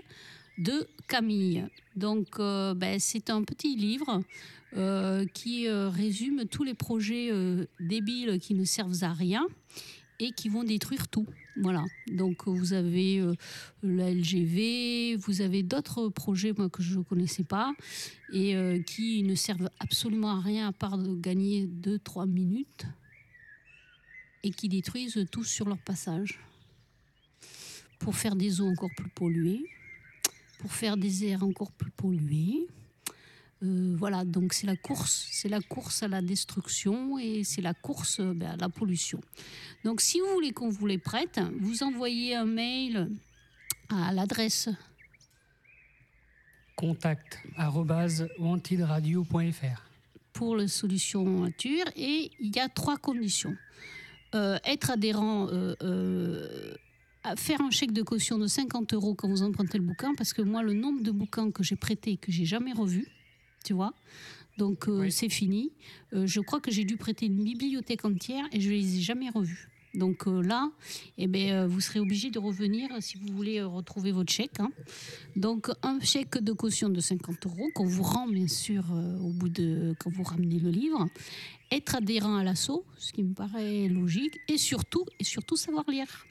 de 0.57 0.87
Camille. 1.07 1.65
Donc, 1.95 2.39
euh, 2.39 2.73
ben, 2.73 2.99
c'est 2.99 3.29
un 3.29 3.43
petit 3.43 3.75
livre 3.75 4.21
qui 5.33 5.67
résume 5.67 6.45
tous 6.45 6.63
les 6.63 6.73
projets 6.73 7.29
débiles 7.81 8.39
qui 8.39 8.53
ne 8.53 8.63
servent 8.63 9.03
à 9.03 9.11
rien 9.11 9.45
et 10.17 10.31
qui 10.31 10.47
vont 10.47 10.63
détruire 10.63 11.09
tout. 11.09 11.27
Voilà. 11.57 11.83
Donc 12.07 12.47
vous 12.47 12.73
avez 12.73 13.19
euh, 13.19 13.33
la 13.83 14.11
LGV, 14.11 15.17
vous 15.17 15.41
avez 15.41 15.63
d'autres 15.63 16.09
projets 16.09 16.53
que 16.53 16.81
je 16.81 16.99
ne 16.99 17.03
connaissais 17.03 17.43
pas 17.43 17.73
et 18.31 18.55
euh, 18.55 18.81
qui 18.81 19.23
ne 19.23 19.35
servent 19.35 19.69
absolument 19.79 20.37
à 20.37 20.41
rien 20.41 20.67
à 20.67 20.71
part 20.71 20.97
de 20.97 21.13
gagner 21.13 21.67
2-3 21.67 22.27
minutes 22.27 22.85
et 24.43 24.51
qui 24.51 24.69
détruisent 24.69 25.25
tout 25.31 25.43
sur 25.43 25.67
leur 25.67 25.77
passage 25.77 26.39
pour 27.99 28.15
faire 28.15 28.35
des 28.35 28.61
eaux 28.61 28.67
encore 28.67 28.89
plus 28.97 29.09
polluées, 29.09 29.65
pour 30.59 30.71
faire 30.71 30.97
des 30.97 31.25
airs 31.25 31.43
encore 31.43 31.71
plus 31.71 31.91
pollués. 31.91 32.67
Euh, 33.63 33.95
voilà, 33.97 34.25
donc 34.25 34.53
c'est 34.53 34.65
la 34.65 34.75
course, 34.75 35.27
c'est 35.31 35.49
la 35.49 35.61
course 35.61 36.01
à 36.01 36.07
la 36.07 36.21
destruction 36.21 37.19
et 37.19 37.43
c'est 37.43 37.61
la 37.61 37.73
course 37.73 38.19
euh, 38.19 38.33
ben, 38.33 38.51
à 38.51 38.55
la 38.57 38.69
pollution. 38.69 39.21
Donc 39.83 40.01
si 40.01 40.19
vous 40.19 40.27
voulez 40.33 40.51
qu'on 40.51 40.69
vous 40.69 40.87
les 40.87 40.97
prête, 40.97 41.39
vous 41.59 41.83
envoyez 41.83 42.35
un 42.35 42.45
mail 42.45 43.09
à 43.89 44.11
l'adresse 44.13 44.69
Contact 46.75 47.37
arobase 47.57 48.27
wantedradio.fr. 48.39 49.85
pour 50.33 50.55
la 50.55 50.67
solution 50.67 51.23
nature 51.43 51.85
et 51.95 52.31
il 52.39 52.55
y 52.55 52.59
a 52.59 52.69
trois 52.69 52.97
conditions. 52.97 53.55
Euh, 54.33 54.57
être 54.65 54.89
adhérent, 54.89 55.49
euh, 55.51 56.73
à 57.23 57.35
faire 57.35 57.61
un 57.61 57.69
chèque 57.69 57.91
de 57.91 58.01
caution 58.01 58.39
de 58.39 58.47
50 58.47 58.93
euros 58.93 59.13
quand 59.13 59.27
vous 59.27 59.43
empruntez 59.43 59.77
le 59.77 59.83
bouquin, 59.83 60.15
parce 60.15 60.33
que 60.33 60.41
moi, 60.41 60.63
le 60.63 60.73
nombre 60.73 61.03
de 61.03 61.11
bouquins 61.11 61.51
que 61.51 61.63
j'ai 61.63 61.75
prêtés 61.75 62.17
que 62.17 62.31
j'ai 62.31 62.45
jamais 62.45 62.71
revus, 62.71 63.07
tu 63.63 63.73
vois, 63.73 63.93
donc 64.57 64.87
euh, 64.87 65.01
Oui. 65.01 65.11
c'est 65.11 65.29
fini. 65.29 65.71
Euh, 66.13 66.25
je 66.27 66.39
crois 66.41 66.59
que 66.59 66.71
j'ai 66.71 66.83
dû 66.83 66.97
prêter 66.97 67.25
une 67.27 67.43
bibliothèque 67.43 68.05
entière 68.05 68.45
et 68.51 68.59
je 68.61 68.69
les 68.69 68.97
ai 68.97 69.01
jamais 69.01 69.29
revus. 69.29 69.67
Donc 69.93 70.25
euh, 70.27 70.41
là, 70.41 70.71
eh 71.17 71.27
ben, 71.27 71.65
vous 71.67 71.81
serez 71.81 71.99
obligé 71.99 72.29
de 72.31 72.39
revenir 72.39 72.89
si 73.01 73.17
vous 73.17 73.27
voulez 73.33 73.61
retrouver 73.61 74.11
votre 74.13 74.31
chèque. 74.31 74.59
hein. 74.59 74.71
Donc 75.35 75.69
un 75.83 75.99
chèque 75.99 76.37
de 76.37 76.53
caution 76.53 76.87
de 76.89 77.01
50 77.01 77.45
euros 77.45 77.69
qu'on 77.75 77.85
vous 77.85 78.03
rend 78.03 78.27
bien 78.27 78.47
sûr 78.47 78.85
au 79.21 79.29
bout 79.33 79.49
de 79.49 79.93
quand 79.99 80.09
vous 80.09 80.23
ramenez 80.23 80.59
le 80.59 80.69
livre. 80.69 81.07
Être 81.71 81.95
adhérent 81.95 82.35
à 82.35 82.43
l'assaut, 82.43 82.85
ce 82.97 83.11
qui 83.13 83.23
me 83.23 83.33
paraît 83.33 83.87
logique, 83.89 84.37
et 84.47 84.57
surtout 84.57 85.05
et 85.19 85.23
surtout 85.25 85.55
savoir 85.57 85.83
lire. 85.89 86.25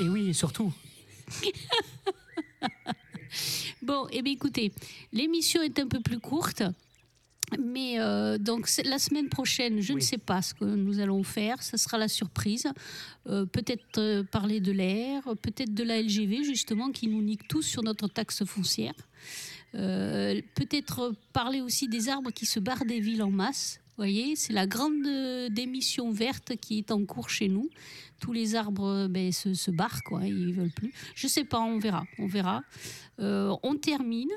Et 0.00 0.08
oui, 0.08 0.28
et 0.28 0.32
surtout, 0.32 0.72
Bon, 3.82 4.06
eh 4.10 4.22
bien 4.22 4.32
écoutez, 4.32 4.72
l'émission 5.12 5.62
est 5.62 5.78
un 5.78 5.86
peu 5.86 6.00
plus 6.00 6.18
courte. 6.18 6.62
Mais 7.58 7.98
euh, 7.98 8.38
donc 8.38 8.70
la 8.84 8.98
semaine 8.98 9.28
prochaine, 9.28 9.80
je 9.80 9.92
ne 9.92 10.00
sais 10.00 10.18
pas 10.18 10.40
ce 10.42 10.54
que 10.54 10.64
nous 10.64 11.00
allons 11.00 11.22
faire. 11.22 11.62
Ce 11.62 11.76
sera 11.76 11.98
la 11.98 12.08
surprise. 12.08 12.68
Euh, 13.28 13.44
peut-être 13.44 13.98
euh, 13.98 14.22
parler 14.22 14.60
de 14.60 14.72
l'air, 14.72 15.22
peut-être 15.42 15.74
de 15.74 15.82
la 15.82 16.00
LGV 16.00 16.44
justement 16.44 16.90
qui 16.90 17.08
nous 17.08 17.22
nique 17.22 17.48
tous 17.48 17.62
sur 17.62 17.82
notre 17.82 18.08
taxe 18.08 18.44
foncière. 18.44 18.94
Peut-être 19.72 21.14
parler 21.32 21.60
aussi 21.60 21.88
des 21.88 22.08
arbres 22.08 22.32
qui 22.32 22.44
se 22.44 22.58
barrent 22.58 22.84
des 22.84 22.98
villes 22.98 23.22
en 23.22 23.30
masse. 23.30 23.80
Vous 24.00 24.06
voyez, 24.06 24.34
c'est 24.34 24.54
la 24.54 24.66
grande 24.66 25.04
euh, 25.06 25.50
démission 25.50 26.10
verte 26.10 26.56
qui 26.56 26.78
est 26.78 26.90
en 26.90 27.04
cours 27.04 27.28
chez 27.28 27.48
nous. 27.48 27.68
Tous 28.18 28.32
les 28.32 28.54
arbres 28.54 28.86
euh, 28.86 29.08
ben, 29.08 29.30
se, 29.30 29.52
se 29.52 29.70
barrent, 29.70 30.02
quoi. 30.04 30.22
Ils 30.26 30.54
veulent 30.54 30.70
plus. 30.70 30.90
Je 31.14 31.26
sais 31.26 31.44
pas, 31.44 31.60
on 31.60 31.78
verra. 31.78 32.06
On 32.18 32.26
verra. 32.26 32.62
Euh, 33.18 33.54
on 33.62 33.76
termine. 33.76 34.30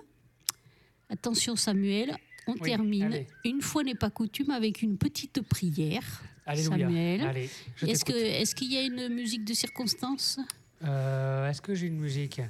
Attention 1.10 1.56
Samuel, 1.56 2.14
on 2.46 2.56
Oui, 2.56 2.60
termine. 2.60 3.04
allez. 3.04 3.28
Une 3.46 3.62
fois 3.62 3.84
n'est 3.84 3.96
pas 3.96 4.10
coutume 4.10 4.50
avec 4.50 4.82
une 4.82 4.98
petite 4.98 5.40
prière. 5.40 6.24
Alléluia. 6.46 6.70
Samuel. 6.86 7.22
Allez, 7.22 7.50
Est-ce 7.88 8.04
que 8.04 8.12
est-ce 8.12 8.56
qu'il 8.56 8.70
y 8.74 8.76
a 8.78 8.82
une 8.82 9.08
musique 9.08 9.46
de 9.46 9.54
circonstance? 9.54 10.42
Euh, 10.84 11.50
Est-ce 11.50 11.62
que 11.62 11.74
j'ai 11.74 11.88
une 11.88 12.00
musique? 12.02 12.42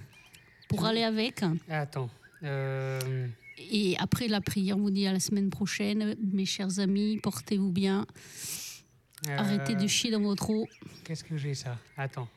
Pour 0.67 0.83
aller 0.83 1.03
avec 1.03 1.41
Attends. 1.69 2.09
Euh, 2.41 3.27
Et 3.57 3.95
après 3.99 4.27
la 4.27 4.41
prière, 4.41 4.77
on 4.77 4.81
vous 4.81 4.91
dit 4.91 5.05
à 5.07 5.13
la 5.13 5.19
semaine 5.19 5.49
prochaine, 5.49 6.15
mes 6.33 6.45
chers 6.45 6.79
amis, 6.79 7.19
portez-vous 7.21 7.71
bien. 7.71 8.05
Arrêtez 9.37 9.75
de 9.75 9.83
euh, 9.83 9.87
chier 9.87 10.11
dans 10.11 10.21
votre 10.21 10.49
eau. 10.49 10.67
Qu'est-ce 11.03 11.23
que 11.23 11.37
j'ai 11.37 11.53
ça? 11.53 11.77
Attends. 11.97 12.27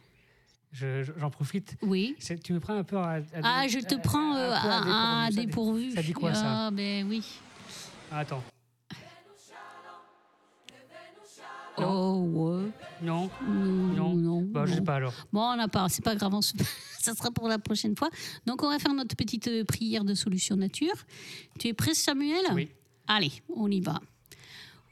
Je- 0.73 1.03
je- 1.03 1.13
J'en 1.19 1.31
profite. 1.31 1.77
Oui. 1.83 2.17
Tu 2.45 2.53
me 2.53 2.61
prends 2.61 2.75
un 2.77 2.85
peu 2.85 2.97
à. 2.99 3.15
à- 3.17 3.21
Ah, 3.43 3.67
je 3.69 3.79
te 3.79 3.95
à- 3.95 3.99
prends 3.99 4.37
euh, 4.37 4.51
à, 4.53 5.23
à 5.23 5.25
Ça 5.27 5.31
dit- 5.31 5.47
dépourvu. 5.47 5.91
Ça 5.93 6.03
dit 6.03 6.13
quoi 6.13 6.35
ça? 6.35 6.67
Ah, 6.67 6.71
ben 6.71 7.07
oui. 7.09 7.25
Attends. 8.13 8.43
Oh, 11.79 12.23
ouais. 12.33 12.71
Non 13.03 13.29
Non, 13.47 13.95
Non. 13.95 14.15
non. 14.15 14.43
Bah, 14.43 14.65
je 14.67 14.73
sais 14.73 14.79
non. 14.79 14.85
pas 14.85 14.95
alors. 14.97 15.13
Bon, 15.33 15.41
on 15.43 15.57
n'a 15.57 15.69
pas, 15.69 15.89
c'est 15.89 16.03
pas 16.05 16.15
grave, 16.15 16.33
on 16.35 16.43
se- 16.43 16.55
ça 17.01 17.15
sera 17.15 17.31
pour 17.31 17.49
la 17.49 17.59
prochaine 17.59 17.97
fois. 17.97 18.09
Donc, 18.47 18.63
on 18.63 18.69
va 18.71 18.79
faire 18.79 18.95
notre 18.95 19.15
petite 19.17 19.49
euh, 19.49 19.65
prière 19.65 20.05
de 20.05 20.15
solution 20.15 20.57
nature. 20.57 20.95
Tu 21.59 21.69
es 21.69 21.75
prêt, 21.75 21.95
Samuel? 21.95 22.43
Oui. 22.55 22.69
Allez, 23.07 23.33
on 23.55 23.71
y 23.71 23.81
va. 23.81 24.01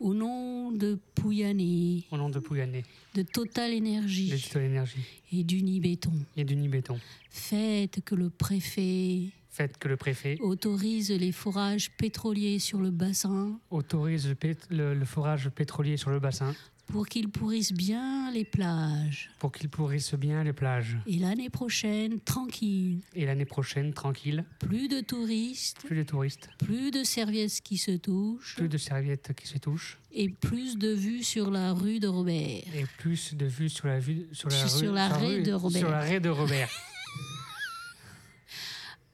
Au 0.01 0.12
nom 0.12 0.72
de 0.72 0.99
Pouyanné, 1.14 2.05
Au 2.11 2.16
nom 2.16 2.28
de 2.28 2.39
Pouyanné, 2.41 2.85
de 3.14 3.22
Total 3.22 3.72
Énergie 3.72 4.28
de 4.28 4.37
Tito 4.37 4.59
Énergie 4.59 4.99
et 5.32 5.45
d'Unibéton, 5.45 6.12
et 6.37 6.45
du 6.45 6.57
Nibéton. 6.57 6.99
faites 7.30 8.03
que 8.05 8.14
le 8.14 8.28
préfet 8.28 9.28
Faites 9.51 9.78
que 9.78 9.87
le 9.87 9.97
préfet 9.97 10.37
autorise 10.41 11.12
les 11.12 11.30
forages 11.30 11.93
pétroliers 11.97 12.59
sur 12.59 12.80
le 12.80 12.91
bassin 12.91 13.59
autorise 13.70 14.26
le, 14.28 14.35
pét- 14.35 14.66
le- 14.68 14.95
le 14.95 15.05
forage 15.05 15.49
pétrolier 15.51 15.97
sur 15.97 16.11
le 16.11 16.18
bassin 16.18 16.55
pour 16.87 17.07
qu'ils 17.07 17.28
pourrissent 17.28 17.72
bien 17.72 18.30
les 18.30 18.45
plages. 18.45 19.30
pour 19.39 19.51
qu'il 19.53 19.68
pourrisse 19.68 20.14
bien 20.14 20.45
les 20.45 20.53
plages. 20.53 20.97
Et 21.07 21.18
l'année 21.18 21.51
prochaine, 21.51 22.20
tranquille, 22.20 23.01
Et 23.14 23.26
l'année 23.26 23.45
prochaine, 23.47 23.93
tranquille, 23.93 24.45
plus 24.61 24.89
de 24.89 25.01
touristes, 25.01 25.78
plus 25.87 25.97
de 25.97 26.03
touristes, 26.03 26.49
plus 26.59 26.91
de 26.91 27.03
serviettes 27.03 27.61
qui 27.62 27.78
se 27.78 27.93
touchent 27.93 28.57
plus 28.57 28.68
de 28.68 28.78
serviettes 28.78 29.32
qui 29.35 29.47
se 29.49 29.59
touchent 29.59 29.99
et 30.12 30.28
plus 30.28 30.76
de 30.78 30.93
vues 30.93 31.24
sur 31.24 31.51
la 31.51 31.72
rue 31.72 31.99
de 32.01 32.07
Robert. 32.09 32.62
et 32.74 32.85
plus 32.99 33.35
de 33.35 33.47
vues 33.47 33.68
sur 33.70 33.87
la 33.89 33.99
vue 33.99 34.26
sur 34.32 34.49
la 34.49 34.66
Sur 34.66 34.89
rue 34.89 34.95
la 34.95 35.09
sur 35.11 35.20
rue- 35.28 35.43
de 35.43 35.53
Robert. 35.53 35.80
Sur 35.80 35.91
la 35.91 36.01
raie 36.01 36.20
de 36.20 36.28
Robert. 36.28 36.70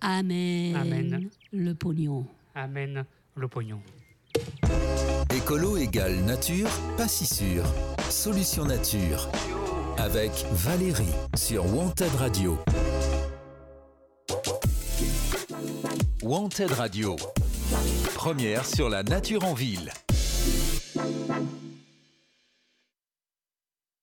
Amen. 0.00 0.76
Amen. 0.76 1.30
Le 1.52 1.74
pognon. 1.74 2.26
Amen 2.54 3.04
le 3.36 3.48
pognon. 3.48 3.80
Écolo 5.32 5.76
égale 5.76 6.16
nature, 6.24 6.68
pas 6.96 7.06
si 7.06 7.24
sûr. 7.24 7.62
Solution 8.10 8.64
nature. 8.64 9.28
Avec 9.96 10.32
Valérie 10.50 11.14
sur 11.36 11.72
Wanted 11.72 12.12
Radio. 12.18 12.58
Wanted 16.24 16.72
Radio. 16.72 17.14
Première 18.16 18.66
sur 18.66 18.88
la 18.88 19.04
nature 19.04 19.44
en 19.44 19.54
ville. 19.54 19.92